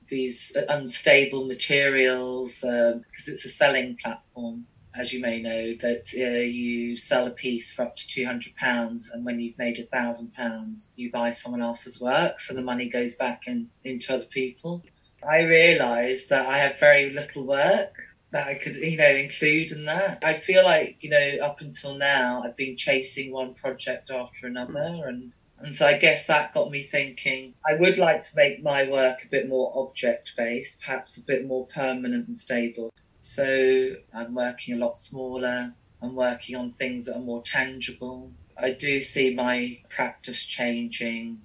these 0.08 0.56
unstable 0.68 1.46
materials 1.46 2.60
because 2.60 2.94
um, 2.94 3.04
it's 3.14 3.44
a 3.44 3.48
selling 3.48 3.96
platform 3.96 4.66
as 4.96 5.12
you 5.12 5.20
may 5.20 5.42
know, 5.42 5.72
that 5.80 6.06
uh, 6.16 6.42
you 6.42 6.94
sell 6.96 7.26
a 7.26 7.30
piece 7.30 7.72
for 7.72 7.82
up 7.82 7.96
to 7.96 8.06
two 8.06 8.24
hundred 8.24 8.54
pounds, 8.56 9.10
and 9.12 9.24
when 9.24 9.40
you've 9.40 9.58
made 9.58 9.78
a 9.78 9.82
thousand 9.82 10.32
pounds, 10.34 10.92
you 10.96 11.10
buy 11.10 11.30
someone 11.30 11.62
else's 11.62 12.00
work, 12.00 12.38
so 12.38 12.54
the 12.54 12.62
money 12.62 12.88
goes 12.88 13.16
back 13.16 13.46
in, 13.46 13.68
into 13.82 14.14
other 14.14 14.26
people. 14.26 14.84
I 15.28 15.42
realised 15.42 16.28
that 16.30 16.46
I 16.46 16.58
have 16.58 16.78
very 16.78 17.10
little 17.10 17.46
work 17.46 17.94
that 18.34 18.48
I 18.48 18.54
could, 18.54 18.74
you 18.74 18.96
know, 18.96 19.14
include 19.14 19.70
in 19.70 19.84
that. 19.84 20.18
I 20.24 20.32
feel 20.32 20.64
like, 20.64 20.96
you 21.04 21.08
know, 21.08 21.38
up 21.40 21.60
until 21.60 21.96
now, 21.96 22.42
I've 22.42 22.56
been 22.56 22.76
chasing 22.76 23.30
one 23.30 23.54
project 23.54 24.10
after 24.10 24.48
another, 24.48 24.88
hmm. 24.88 25.08
and 25.08 25.32
and 25.60 25.74
so 25.74 25.86
I 25.86 25.96
guess 25.96 26.26
that 26.26 26.52
got 26.52 26.72
me 26.72 26.80
thinking. 26.80 27.54
I 27.64 27.76
would 27.76 27.96
like 27.96 28.24
to 28.24 28.36
make 28.36 28.60
my 28.60 28.90
work 28.90 29.24
a 29.24 29.28
bit 29.28 29.48
more 29.48 29.72
object 29.76 30.34
based, 30.36 30.80
perhaps 30.80 31.16
a 31.16 31.22
bit 31.22 31.46
more 31.46 31.68
permanent 31.68 32.26
and 32.26 32.36
stable. 32.36 32.92
So 33.20 33.94
I'm 34.12 34.34
working 34.34 34.74
a 34.74 34.78
lot 34.78 34.96
smaller. 34.96 35.72
I'm 36.02 36.16
working 36.16 36.56
on 36.56 36.72
things 36.72 37.06
that 37.06 37.16
are 37.16 37.22
more 37.22 37.40
tangible. 37.40 38.32
I 38.58 38.72
do 38.72 39.00
see 39.00 39.32
my 39.32 39.80
practice 39.88 40.44
changing. 40.44 41.40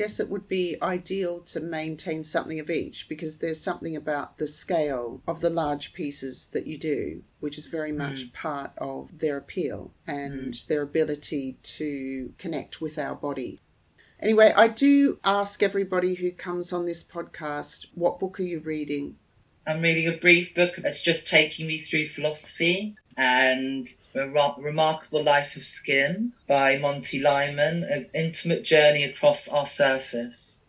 I 0.00 0.02
guess 0.02 0.18
it 0.18 0.30
would 0.30 0.48
be 0.48 0.78
ideal 0.80 1.40
to 1.40 1.60
maintain 1.60 2.24
something 2.24 2.58
of 2.58 2.70
each 2.70 3.06
because 3.06 3.36
there's 3.36 3.60
something 3.60 3.94
about 3.94 4.38
the 4.38 4.46
scale 4.46 5.20
of 5.28 5.42
the 5.42 5.50
large 5.50 5.92
pieces 5.92 6.48
that 6.54 6.66
you 6.66 6.78
do, 6.78 7.22
which 7.40 7.58
is 7.58 7.66
very 7.66 7.92
much 7.92 8.28
mm. 8.28 8.32
part 8.32 8.70
of 8.78 9.18
their 9.18 9.36
appeal 9.36 9.92
and 10.06 10.54
mm. 10.54 10.66
their 10.68 10.80
ability 10.80 11.58
to 11.64 12.32
connect 12.38 12.80
with 12.80 12.98
our 12.98 13.14
body. 13.14 13.60
Anyway, 14.18 14.54
I 14.56 14.68
do 14.68 15.18
ask 15.22 15.62
everybody 15.62 16.14
who 16.14 16.32
comes 16.32 16.72
on 16.72 16.86
this 16.86 17.04
podcast, 17.04 17.84
what 17.94 18.18
book 18.18 18.40
are 18.40 18.44
you 18.44 18.60
reading? 18.60 19.16
I'm 19.66 19.82
reading 19.82 20.08
a 20.08 20.16
brief 20.16 20.54
book 20.54 20.76
that's 20.76 21.02
just 21.02 21.28
taking 21.28 21.66
me 21.66 21.76
through 21.76 22.06
philosophy 22.06 22.96
and 23.16 23.88
a 24.14 24.28
Remarkable 24.58 25.22
Life 25.22 25.56
of 25.56 25.62
Skin 25.62 26.32
by 26.46 26.78
Monty 26.78 27.20
Lyman, 27.20 27.84
an 27.84 28.08
intimate 28.14 28.64
journey 28.64 29.04
across 29.04 29.48
our 29.48 29.66
surface. 29.66 30.60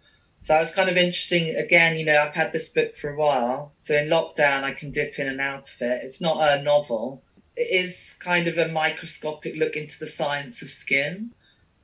So 0.42 0.56
it's 0.56 0.76
kind 0.76 0.90
of 0.90 0.98
interesting. 0.98 1.56
Again, 1.56 1.98
you 1.98 2.06
know, 2.06 2.20
I've 2.20 2.34
had 2.34 2.52
this 2.52 2.68
book 2.68 2.96
for 2.96 3.12
a 3.12 3.18
while. 3.18 3.74
So 3.80 3.96
in 3.96 4.10
lockdown, 4.10 4.64
I 4.64 4.74
can 4.74 4.92
dip 4.92 5.20
in 5.20 5.28
and 5.28 5.40
out 5.40 5.72
of 5.72 5.82
it. 5.82 6.02
It's 6.04 6.20
not 6.20 6.38
a 6.42 6.62
novel. 6.62 7.24
It 7.56 7.68
is 7.72 8.16
kind 8.20 8.48
of 8.48 8.58
a 8.58 8.68
microscopic 8.68 9.56
look 9.56 9.76
into 9.76 10.00
the 10.00 10.08
science 10.08 10.62
of 10.62 10.70
skin. 10.70 11.32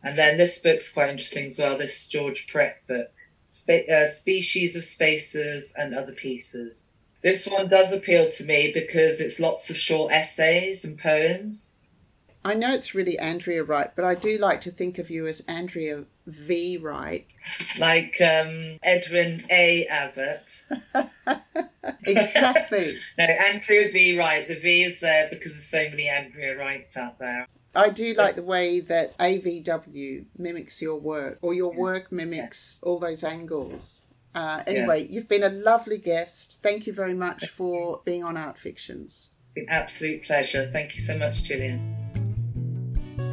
And 0.03 0.17
then 0.17 0.37
this 0.37 0.57
book's 0.57 0.89
quite 0.89 1.09
interesting 1.09 1.47
as 1.47 1.59
well. 1.59 1.77
This 1.77 2.07
Georges 2.07 2.47
Perec 2.51 2.87
book, 2.87 3.11
Spe- 3.45 3.89
uh, 3.91 4.07
Species 4.07 4.75
of 4.75 4.83
Spaces 4.83 5.73
and 5.77 5.93
Other 5.93 6.13
Pieces. 6.13 6.93
This 7.21 7.47
one 7.47 7.67
does 7.67 7.91
appeal 7.91 8.29
to 8.31 8.43
me 8.43 8.71
because 8.73 9.19
it's 9.19 9.39
lots 9.39 9.69
of 9.69 9.77
short 9.77 10.11
essays 10.11 10.85
and 10.85 10.97
poems. 10.97 11.73
I 12.45 12.53
know 12.53 12.71
it's 12.71 12.95
really 12.95 13.19
Andrea 13.19 13.63
Wright, 13.63 13.91
but 13.95 14.05
I 14.05 14.15
do 14.15 14.37
like 14.37 14.61
to 14.61 14.71
think 14.71 14.99
of 14.99 15.09
you 15.09 15.27
as 15.27 15.41
Andrea 15.49 16.05
V. 16.27 16.77
Wright. 16.77 17.27
Like 17.77 18.15
um, 18.21 18.77
Edwin 18.83 19.43
A. 19.51 19.85
Abbott. 19.87 20.63
exactly. 22.05 22.93
no, 23.17 23.25
Andrea 23.25 23.91
V. 23.91 24.17
Wright. 24.17 24.47
The 24.47 24.55
V 24.55 24.83
is 24.83 25.01
there 25.01 25.27
because 25.29 25.53
there's 25.53 25.65
so 25.65 25.89
many 25.89 26.07
Andrea 26.07 26.57
Wrights 26.57 26.95
out 26.95 27.19
there. 27.19 27.47
I 27.75 27.89
do 27.89 28.13
like 28.13 28.35
the 28.35 28.43
way 28.43 28.79
that 28.79 29.17
AVW 29.17 30.25
mimics 30.37 30.81
your 30.81 30.99
work, 30.99 31.37
or 31.41 31.53
your 31.53 31.73
work 31.73 32.11
mimics 32.11 32.79
all 32.81 32.97
those 32.97 33.23
angles. 33.23 34.06
Uh, 34.35 34.61
anyway, 34.67 35.01
yeah. 35.01 35.07
you've 35.09 35.27
been 35.27 35.43
a 35.43 35.49
lovely 35.49 35.97
guest. 35.97 36.61
Thank 36.61 36.85
you 36.87 36.93
very 36.93 37.13
much 37.13 37.47
for 37.49 38.01
being 38.05 38.23
on 38.23 38.37
Art 38.37 38.57
Fictions. 38.57 39.31
An 39.55 39.65
absolute 39.69 40.23
pleasure. 40.23 40.63
Thank 40.63 40.95
you 40.95 41.01
so 41.01 41.17
much, 41.17 41.43
Gillian. 41.43 41.95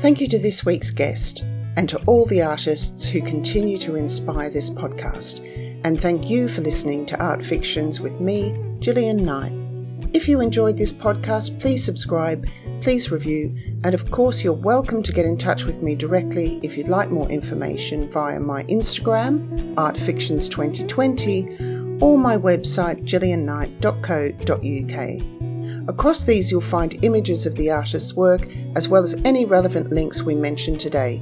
Thank 0.01 0.21
you 0.21 0.29
to 0.29 0.39
this 0.39 0.65
week's 0.65 0.91
guest 0.91 1.41
and 1.77 1.89
to 1.89 1.99
all 2.07 2.25
the 2.27 2.43
artists 2.43 3.07
who 3.07 3.21
continue 3.21 3.79
to 3.79 3.97
inspire 3.97 4.51
this 4.51 4.71
podcast. 4.71 5.41
And 5.85 6.01
thank 6.01 6.31
you 6.31 6.49
for 6.49 6.63
listening 6.63 7.05
to 7.07 7.23
Art 7.23 7.45
Fictions 7.45 8.01
with 8.01 8.21
me, 8.21 8.59
Gillian 8.79 9.25
Knight. 9.25 9.53
If 10.15 10.29
you 10.29 10.41
enjoyed 10.41 10.79
this 10.79 10.93
podcast, 10.93 11.61
please 11.61 11.85
subscribe, 11.85 12.49
please 12.81 13.11
review, 13.11 13.55
and 13.85 13.95
of 13.95 14.11
course, 14.11 14.43
you're 14.43 14.55
welcome 14.55 15.03
to 15.03 15.13
get 15.13 15.27
in 15.27 15.37
touch 15.37 15.67
with 15.67 15.83
me 15.83 15.95
directly 15.95 16.59
if 16.63 16.79
you'd 16.79 16.89
like 16.89 17.11
more 17.11 17.29
information 17.29 18.11
via 18.11 18.41
my 18.41 18.63
Instagram, 18.65 19.75
artfictions2020, 19.75 22.01
or 22.01 22.17
my 22.17 22.39
website, 22.39 23.05
gillianknight.co.uk. 23.05 25.89
Across 25.91 26.25
these, 26.25 26.51
you'll 26.51 26.63
find 26.63 27.05
images 27.05 27.45
of 27.45 27.57
the 27.57 27.71
artist's 27.71 28.15
work 28.15 28.49
as 28.75 28.89
well 28.89 29.03
as 29.03 29.21
any 29.27 29.45
relevant 29.45 29.91
links 29.91 30.23
we 30.23 30.35
mentioned 30.35 30.81
today. 30.81 31.21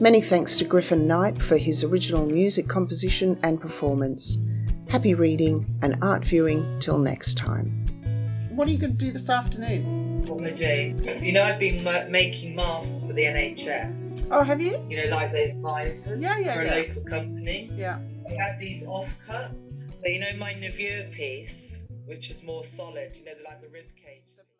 Many 0.00 0.22
thanks 0.22 0.56
to 0.56 0.64
Griffin 0.64 1.06
Knight 1.06 1.42
for 1.42 1.58
his 1.58 1.84
original 1.84 2.24
music 2.24 2.68
composition 2.68 3.38
and 3.42 3.60
performance. 3.60 4.38
Happy 4.88 5.12
reading 5.12 5.66
and 5.82 5.98
art 6.00 6.24
viewing 6.24 6.80
till 6.80 6.96
next 6.96 7.36
time. 7.36 7.84
What 8.52 8.66
are 8.66 8.70
you 8.70 8.78
going 8.78 8.96
to 8.96 9.04
do 9.04 9.12
this 9.12 9.28
afternoon? 9.28 10.07
Jay. 10.28 10.94
You 11.20 11.32
know, 11.32 11.42
I've 11.42 11.58
been 11.58 11.82
making 12.10 12.54
masks 12.54 13.06
for 13.06 13.14
the 13.14 13.22
NHS. 13.22 14.26
Oh, 14.30 14.42
have 14.42 14.60
you? 14.60 14.84
You 14.86 14.98
know, 14.98 15.16
like 15.16 15.32
those 15.32 15.52
visors 15.54 16.20
yeah, 16.20 16.38
yeah, 16.38 16.54
for 16.54 16.64
yeah. 16.64 16.74
a 16.74 16.80
local 16.80 17.02
company. 17.04 17.70
Yeah. 17.74 17.98
I 18.28 18.32
had 18.34 18.58
these 18.58 18.84
offcuts. 18.84 19.84
But 20.02 20.10
you 20.10 20.20
know, 20.20 20.32
my 20.38 20.52
Navure 20.52 21.10
piece, 21.12 21.80
which 22.04 22.30
is 22.30 22.42
more 22.42 22.62
solid, 22.62 23.16
you 23.16 23.24
know, 23.24 23.32
like 23.44 23.62
the 23.62 23.68
rib 23.68 23.86
cage. 23.96 24.22